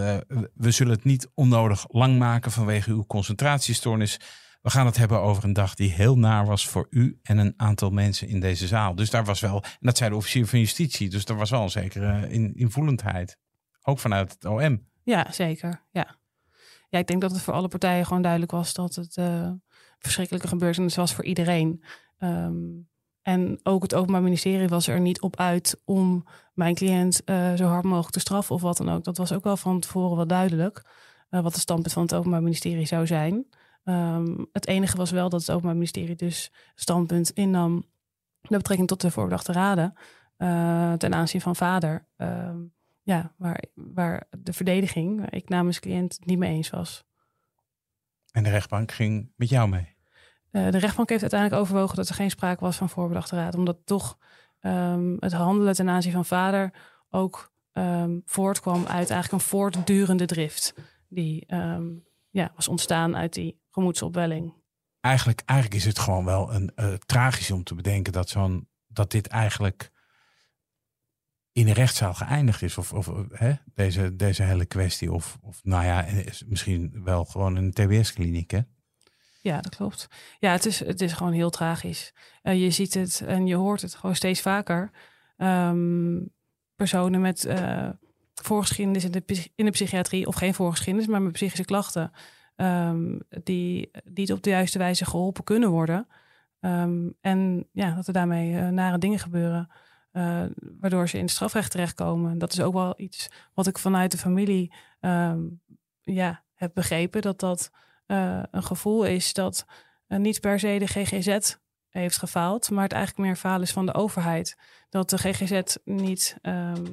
we 0.54 0.72
zullen 0.72 0.94
het 0.94 1.04
niet 1.04 1.30
onnodig 1.34 1.86
lang 1.88 2.18
maken 2.20 2.52
vanwege 2.52 2.90
uw 2.90 3.06
concentratiestoornis. 3.06 4.20
We 4.66 4.72
gaan 4.72 4.86
het 4.86 4.98
hebben 4.98 5.22
over 5.22 5.44
een 5.44 5.54
dag 5.54 5.76
die 5.76 5.92
heel 5.92 6.18
naar 6.18 6.46
was 6.46 6.68
voor 6.68 6.88
u 6.90 7.20
en 7.24 7.38
een 7.38 7.54
aantal 7.58 7.90
mensen 7.90 8.28
in 8.28 8.40
deze 8.40 8.68
zaal. 8.68 8.96
Dus 8.96 9.10
daar 9.10 9.26
was 9.26 9.40
wel, 9.40 9.64
en 9.64 9.80
dat 9.80 9.98
zei 9.98 10.10
de 10.10 10.16
officier 10.16 10.48
van 10.48 10.60
justitie, 10.60 11.10
dus 11.10 11.26
er 11.26 11.36
was 11.36 11.50
wel 11.50 11.62
een 11.62 11.70
zekere 11.70 12.30
in, 12.30 12.56
invoelendheid. 12.56 13.38
Ook 13.84 14.00
vanuit 14.00 14.32
het 14.32 14.46
OM. 14.46 14.88
Ja, 15.04 15.32
zeker. 15.32 15.82
Ja. 15.92 16.18
ja, 16.90 17.00
ik 17.00 17.08
denk 17.08 17.22
dat 17.22 17.32
het 17.32 17.42
voor 17.42 17.54
alle 17.54 17.68
partijen 17.68 18.06
gewoon 18.06 18.22
duidelijk 18.22 18.52
was 18.52 18.74
dat 18.74 18.96
het 18.96 19.18
eh 19.18 19.52
verschrikkelijke 20.00 20.48
gebeurtenis 20.48 20.96
was 20.96 21.14
voor 21.14 21.26
iedereen. 21.26 21.84
Ehm, 22.18 22.56
en 23.22 23.60
ook 23.64 23.82
het 23.82 23.96
Openbaar 23.96 24.24
Ministerie 24.24 24.68
was 24.68 24.88
er 24.88 25.00
niet 25.00 25.22
op 25.22 25.36
uit 25.36 25.82
om 25.84 26.26
mijn 26.54 26.76
cliënt 26.76 27.24
eh, 27.24 27.54
zo 27.54 27.66
hard 27.66 27.84
mogelijk 27.84 28.14
te 28.14 28.20
straffen 28.20 28.56
of 28.56 28.62
wat 28.62 28.78
dan 28.78 28.90
ook. 28.90 29.04
Dat 29.04 29.18
was 29.18 29.32
ook 29.32 29.44
wel 29.44 29.58
van 29.58 29.80
tevoren 29.80 30.16
wel 30.16 30.28
duidelijk, 30.28 30.86
eh, 31.30 31.42
wat 31.42 31.54
de 31.54 31.60
standpunt 31.60 31.94
van 31.94 32.04
het 32.04 32.14
Openbaar 32.14 32.44
Ministerie 32.44 32.86
zou 32.86 33.08
zijn. 33.08 33.46
Ehm, 33.86 34.44
het 34.52 34.68
enige 34.68 34.98
was 34.98 35.12
wel 35.12 35.30
dat 35.30 35.40
het 35.40 35.52
Openbaar 35.52 35.74
Ministerie 35.74 36.16
dus 36.16 36.52
standpunt 36.76 37.30
innam 37.30 37.86
met 38.42 38.58
betrekking 38.58 38.88
tot 38.88 39.02
de 39.02 39.12
voorbedachte 39.12 39.52
raden 39.52 39.94
eh, 40.38 40.94
ten 40.94 41.14
aanzien 41.14 41.42
van 41.42 41.56
vader. 41.56 42.08
Ehm, 42.18 42.58
ja, 43.02 43.34
waar, 43.38 43.64
waar 43.74 44.28
de 44.38 44.54
verdediging, 44.54 45.20
waar 45.20 45.34
ik 45.34 45.50
namens 45.50 45.80
cliënt 45.80 46.16
het 46.16 46.26
niet 46.26 46.38
mee 46.38 46.54
eens 46.54 46.70
was. 46.70 47.04
En 48.32 48.44
de 48.44 48.50
rechtbank 48.50 48.92
ging 48.92 49.32
met 49.36 49.50
jou 49.50 49.70
mee. 49.70 49.96
Eh, 50.52 50.72
de 50.72 50.78
rechtbank 50.78 51.10
heeft 51.10 51.22
uiteindelijk 51.22 51.62
overwogen 51.62 51.96
dat 51.96 52.10
er 52.10 52.16
geen 52.16 52.30
sprake 52.30 52.64
was 52.64 52.78
van 52.78 52.90
voorbedachte 52.90 53.36
raad. 53.36 53.56
Omdat 53.56 53.78
toch 53.86 54.18
ehm, 54.60 55.16
het 55.20 55.34
handelen 55.34 55.74
ten 55.74 55.90
aanzien 55.90 56.12
van 56.12 56.26
vader 56.26 56.74
ook 57.10 57.54
voortkwam 58.26 58.80
uit 58.80 59.10
eigenlijk 59.10 59.32
een 59.32 59.50
voortdurende 59.50 60.26
drift. 60.26 60.74
Die 61.08 61.46
ja, 62.36 62.52
was 62.56 62.68
ontstaan 62.68 63.16
uit 63.16 63.34
die 63.34 63.62
gemoedsopwelling. 63.72 64.54
Eigenlijk, 65.00 65.42
eigenlijk 65.46 65.80
is 65.80 65.86
het 65.86 66.00
gewoon 66.00 66.26
wel 66.26 66.54
een 66.54 66.72
eh, 66.76 66.94
tragisch 66.94 67.52
om 67.52 67.64
te 67.64 67.76
bedenken 67.76 68.14
dat, 68.14 68.30
zo'n, 68.30 68.70
dat 68.88 69.12
dit 69.12 69.28
eigenlijk 69.28 69.92
in 71.52 71.68
een 71.68 71.74
rechtszaal 71.74 72.14
geëindigd 72.14 72.62
is. 72.62 72.78
Of, 72.78 72.94
of 72.94 73.08
eh, 73.08 73.20
hè, 73.30 73.54
deze, 73.74 74.16
deze 74.16 74.44
hele 74.44 74.66
kwestie. 74.66 75.12
Of, 75.12 75.38
of 75.42 75.60
nou 75.64 75.86
ja, 75.86 76.04
is 76.04 76.44
misschien 76.48 77.04
wel 77.04 77.26
gewoon 77.26 77.56
een 77.56 77.72
TBS-kliniek. 77.72 78.52
Hè? 78.52 78.60
Ja, 79.42 79.62
dat 79.62 79.76
klopt. 79.76 80.08
Ja, 80.40 80.52
het 80.52 80.66
is, 80.66 80.80
het 80.80 81.02
is 81.02 81.14
gewoon 81.14 81.34
heel 81.34 81.50
tragisch. 81.50 82.14
Eh, 82.42 82.62
je 82.62 82.72
ziet 82.72 82.94
het 82.94 83.24
en 83.26 83.48
je 83.48 83.56
hoort 83.56 83.82
het 83.82 83.96
gewoon 83.96 84.16
steeds 84.16 84.42
vaker. 84.42 84.92
Ehm, 85.38 86.22
personen 86.76 87.22
met 87.22 87.46
eh, 87.46 87.90
voorgeschiedenis 88.44 89.04
in 89.04 89.12
de, 89.12 89.24
in 89.56 89.66
de 89.66 89.72
psychiatrie, 89.72 90.28
of 90.28 90.36
geen 90.36 90.54
voorgeschiedenis, 90.54 91.08
maar 91.08 91.22
met 91.22 91.32
psychische 91.32 91.66
klachten, 91.66 92.12
ehm, 92.56 93.20
die 93.44 93.92
niet 94.04 94.32
op 94.32 94.44
de 94.44 94.50
juiste 94.50 94.78
wijze 94.78 95.06
geholpen 95.06 95.44
kunnen 95.44 95.70
worden. 95.70 96.08
Ehm, 96.60 97.10
en 97.22 97.68
ja, 97.72 97.96
dat 97.96 98.08
er 98.08 98.14
daarmee 98.14 98.58
eh, 98.58 98.70
nare 98.70 98.98
dingen 98.98 99.20
gebeuren, 99.20 99.70
eh, 100.12 100.44
waardoor 100.80 101.10
ze 101.10 101.18
in 101.18 101.24
het 101.24 101.32
strafrecht 101.32 101.72
terechtkomen. 101.72 102.38
Dat 102.38 102.54
is 102.54 102.62
ook 102.62 102.74
wel 102.74 102.94
iets 102.98 103.30
wat 103.54 103.68
ik 103.68 103.78
vanuit 103.78 104.12
de 104.12 104.18
familie 104.18 104.74
ehm, 105.00 105.42
ja, 106.02 106.44
heb 106.54 106.72
begrepen, 106.74 107.22
dat 107.22 107.40
dat 107.40 107.72
eh, 108.06 108.44
een 108.52 108.64
gevoel 108.64 109.06
is 109.06 109.34
dat 109.34 109.66
niet 110.08 110.40
per 110.40 110.60
se 110.60 110.80
de 110.80 110.88
GGZ 110.88 111.56
heeft 112.02 112.18
gefaald, 112.18 112.70
maar 112.70 112.84
het 112.84 112.92
eigenlijk 112.94 113.28
meer 113.28 113.36
faal 113.36 113.62
is 113.62 113.72
van 113.72 113.86
de 113.86 113.94
overheid. 113.94 114.58
Dat 114.90 115.10
de 115.10 115.18
GGZ 115.18 115.76
niet 115.84 116.38
ehm, 116.42 116.84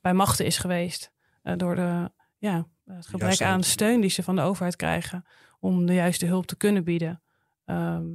bij 0.00 0.12
machten 0.14 0.46
is 0.46 0.58
geweest 0.58 1.12
eh, 1.42 1.56
door 1.56 1.74
de, 1.74 2.10
ja, 2.38 2.66
het 2.84 3.06
gebrek 3.06 3.40
aan 3.40 3.62
steun 3.62 4.00
die 4.00 4.10
ze 4.10 4.22
van 4.22 4.36
de 4.36 4.42
overheid 4.42 4.76
krijgen 4.76 5.24
om 5.60 5.86
de 5.86 5.94
juiste 5.94 6.26
hulp 6.26 6.46
te 6.46 6.56
kunnen 6.56 6.84
bieden. 6.84 7.22
Ehm, 7.64 8.06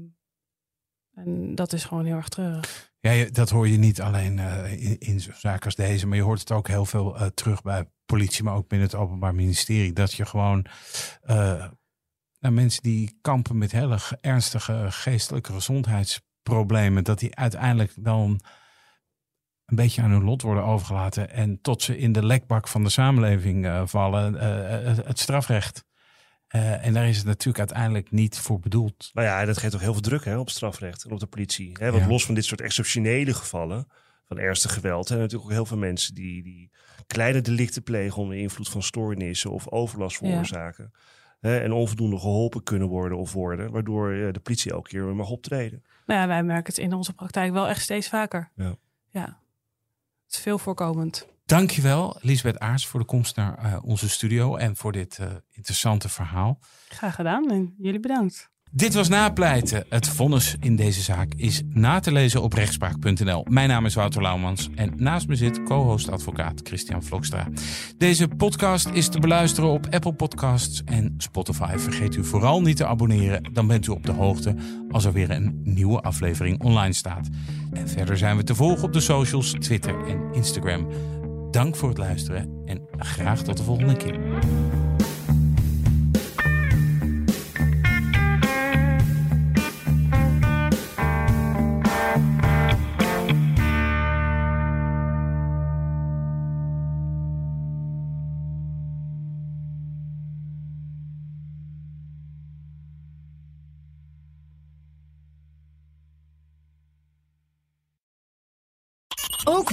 en 1.13 1.55
dat 1.55 1.73
is 1.73 1.85
gewoon 1.85 2.05
heel 2.05 2.15
erg 2.15 2.29
treurig. 2.29 2.91
Ja, 2.99 3.25
dat 3.31 3.49
hoor 3.49 3.67
je 3.67 3.77
niet 3.77 4.01
alleen 4.01 4.39
eh, 4.39 4.71
in, 4.83 4.97
in 4.99 5.19
zo'n 5.19 5.33
zaken 5.37 5.65
als 5.65 5.75
deze, 5.75 6.07
maar 6.07 6.17
je 6.17 6.23
hoort 6.23 6.39
het 6.39 6.51
ook 6.51 6.67
heel 6.67 6.85
veel 6.85 7.17
eh, 7.17 7.25
terug 7.27 7.61
bij 7.61 7.89
politie, 8.05 8.43
maar 8.43 8.55
ook 8.55 8.67
binnen 8.67 8.87
het 8.87 8.97
Openbaar 8.97 9.35
Ministerie. 9.35 9.93
Dat 9.93 10.13
je 10.13 10.25
gewoon 10.25 10.65
nou, 12.39 12.53
mensen 12.53 12.83
die 12.83 13.17
kampen 13.21 13.57
met 13.57 13.71
hele 13.71 13.99
ge- 13.99 14.17
ernstige 14.21 14.87
geestelijke 14.89 15.51
gezondheidsproblemen, 16.47 17.03
dat 17.03 17.19
die 17.19 17.35
uiteindelijk 17.35 17.93
dan 17.99 18.39
een 19.65 19.75
beetje 19.75 20.01
aan 20.01 20.11
hun 20.11 20.23
lot 20.23 20.41
worden 20.41 20.63
overgelaten 20.63 21.29
en 21.29 21.61
tot 21.61 21.81
ze 21.81 21.97
in 21.97 22.11
de 22.11 22.25
lekbak 22.25 22.67
van 22.67 22.83
de 22.83 22.89
samenleving 22.89 23.65
eh, 23.65 23.81
vallen, 23.85 24.39
eh, 24.39 24.87
het, 24.87 25.05
het 25.05 25.19
strafrecht. 25.19 25.85
Eh, 26.47 26.85
en 26.85 26.93
daar 26.93 27.07
is 27.07 27.17
het 27.17 27.25
natuurlijk 27.25 27.57
uiteindelijk 27.59 28.11
niet 28.11 28.39
voor 28.39 28.59
bedoeld. 28.59 29.09
Nou 29.13 29.27
ja, 29.27 29.45
dat 29.45 29.57
geeft 29.57 29.71
toch 29.71 29.81
heel 29.81 29.93
veel 29.93 30.01
druk 30.01 30.25
hè, 30.25 30.37
op 30.37 30.49
strafrecht 30.49 31.03
en 31.03 31.11
op 31.11 31.19
de 31.19 31.27
politie. 31.27 31.75
Hè? 31.79 31.91
Want 31.91 32.03
Ja. 32.03 32.09
los 32.09 32.25
van 32.25 32.35
dit 32.35 32.45
soort 32.45 32.61
exceptionele 32.61 33.33
gevallen 33.33 33.87
van 34.27 34.37
ernstig 34.37 34.73
geweld... 34.73 35.07
zijn 35.07 35.19
er 35.19 35.23
natuurlijk 35.25 35.49
ook 35.51 35.55
heel 35.57 35.65
veel 35.65 35.77
mensen 35.77 36.15
die, 36.15 36.43
die 36.43 36.71
kleine 37.07 37.41
delicten 37.41 37.83
plegen... 37.83 38.21
onder 38.21 38.37
invloed 38.37 38.69
van 38.69 38.83
stoornissen 38.83 39.51
of 39.51 39.71
overlast 39.71 40.19
Ja. 40.21 40.27
veroorzaken. 40.27 40.91
Hè? 41.39 41.59
En 41.59 41.71
onvoldoende 41.71 42.19
geholpen 42.19 42.63
kunnen 42.63 42.87
worden 42.87 43.17
of 43.17 43.33
worden... 43.33 43.71
waardoor 43.71 44.11
eh, 44.13 44.33
de 44.33 44.39
politie 44.39 44.71
elke 44.71 44.89
keer 44.89 45.05
weer 45.05 45.15
mag 45.15 45.29
optreden. 45.29 45.83
Nou 46.07 46.19
ja, 46.19 46.27
wij 46.27 46.43
merken 46.43 46.73
het 46.73 46.83
in 46.83 46.93
onze 46.93 47.13
praktijk 47.13 47.51
wel 47.51 47.67
echt 47.67 47.81
steeds 47.81 48.09
vaker. 48.09 48.51
Ja. 48.55 48.75
ja. 49.09 49.39
Het 50.25 50.35
is 50.35 50.39
veel 50.39 50.57
voorkomend. 50.57 51.27
Dankjewel, 51.45 52.17
Lisbeth 52.21 52.59
Aars, 52.59 52.87
voor 52.87 52.99
de 52.99 53.05
komst 53.05 53.35
naar 53.35 53.57
eh, 53.57 53.77
onze 53.83 54.09
studio 54.09 54.55
en 54.55 54.75
voor 54.75 54.91
dit 54.91 55.19
eh, 55.19 55.27
interessante 55.51 56.09
verhaal. 56.09 56.59
Graag 56.87 57.15
gedaan 57.15 57.51
en 57.51 57.75
jullie 57.77 57.99
bedankt. 57.99 58.49
Dit 58.71 58.93
was 58.93 59.07
Napleiten. 59.07 59.85
Het 59.89 60.07
vonnis 60.07 60.55
in 60.59 60.75
deze 60.75 61.01
zaak 61.01 61.33
is 61.35 61.61
na 61.69 61.99
te 61.99 62.11
lezen 62.11 62.41
op 62.41 62.53
rechtspraak.nl. 62.53 63.45
Mijn 63.49 63.69
naam 63.69 63.85
is 63.85 63.93
Wouter 63.93 64.21
Laumans 64.21 64.69
en 64.75 64.93
naast 64.95 65.27
me 65.27 65.35
zit 65.35 65.63
co-host 65.63 66.09
advocaat 66.09 66.61
Christian 66.63 67.03
Vlokstra. 67.03 67.47
Deze 67.97 68.27
podcast 68.27 68.89
is 68.89 69.07
te 69.07 69.19
beluisteren 69.19 69.69
op 69.69 69.87
Apple 69.89 70.13
Podcasts 70.13 70.81
en 70.85 71.13
Spotify. 71.17 71.77
Vergeet 71.77 72.15
u 72.15 72.23
vooral 72.23 72.61
niet 72.61 72.77
te 72.77 72.85
abonneren, 72.85 73.53
dan 73.53 73.67
bent 73.67 73.87
u 73.87 73.91
op 73.91 74.05
de 74.05 74.11
hoogte 74.11 74.55
als 74.91 75.05
er 75.05 75.13
weer 75.13 75.29
een 75.31 75.61
nieuwe 75.63 76.01
aflevering 76.01 76.63
online 76.63 76.93
staat. 76.93 77.29
En 77.73 77.89
verder 77.89 78.17
zijn 78.17 78.37
we 78.37 78.43
te 78.43 78.55
volgen 78.55 78.83
op 78.83 78.93
de 78.93 78.99
socials, 78.99 79.51
Twitter 79.51 80.07
en 80.07 80.33
Instagram. 80.33 80.87
Dank 81.51 81.75
voor 81.75 81.89
het 81.89 81.97
luisteren 81.97 82.61
en 82.65 82.81
graag 82.97 83.41
tot 83.41 83.57
de 83.57 83.63
volgende 83.63 83.97
keer. 83.97 84.19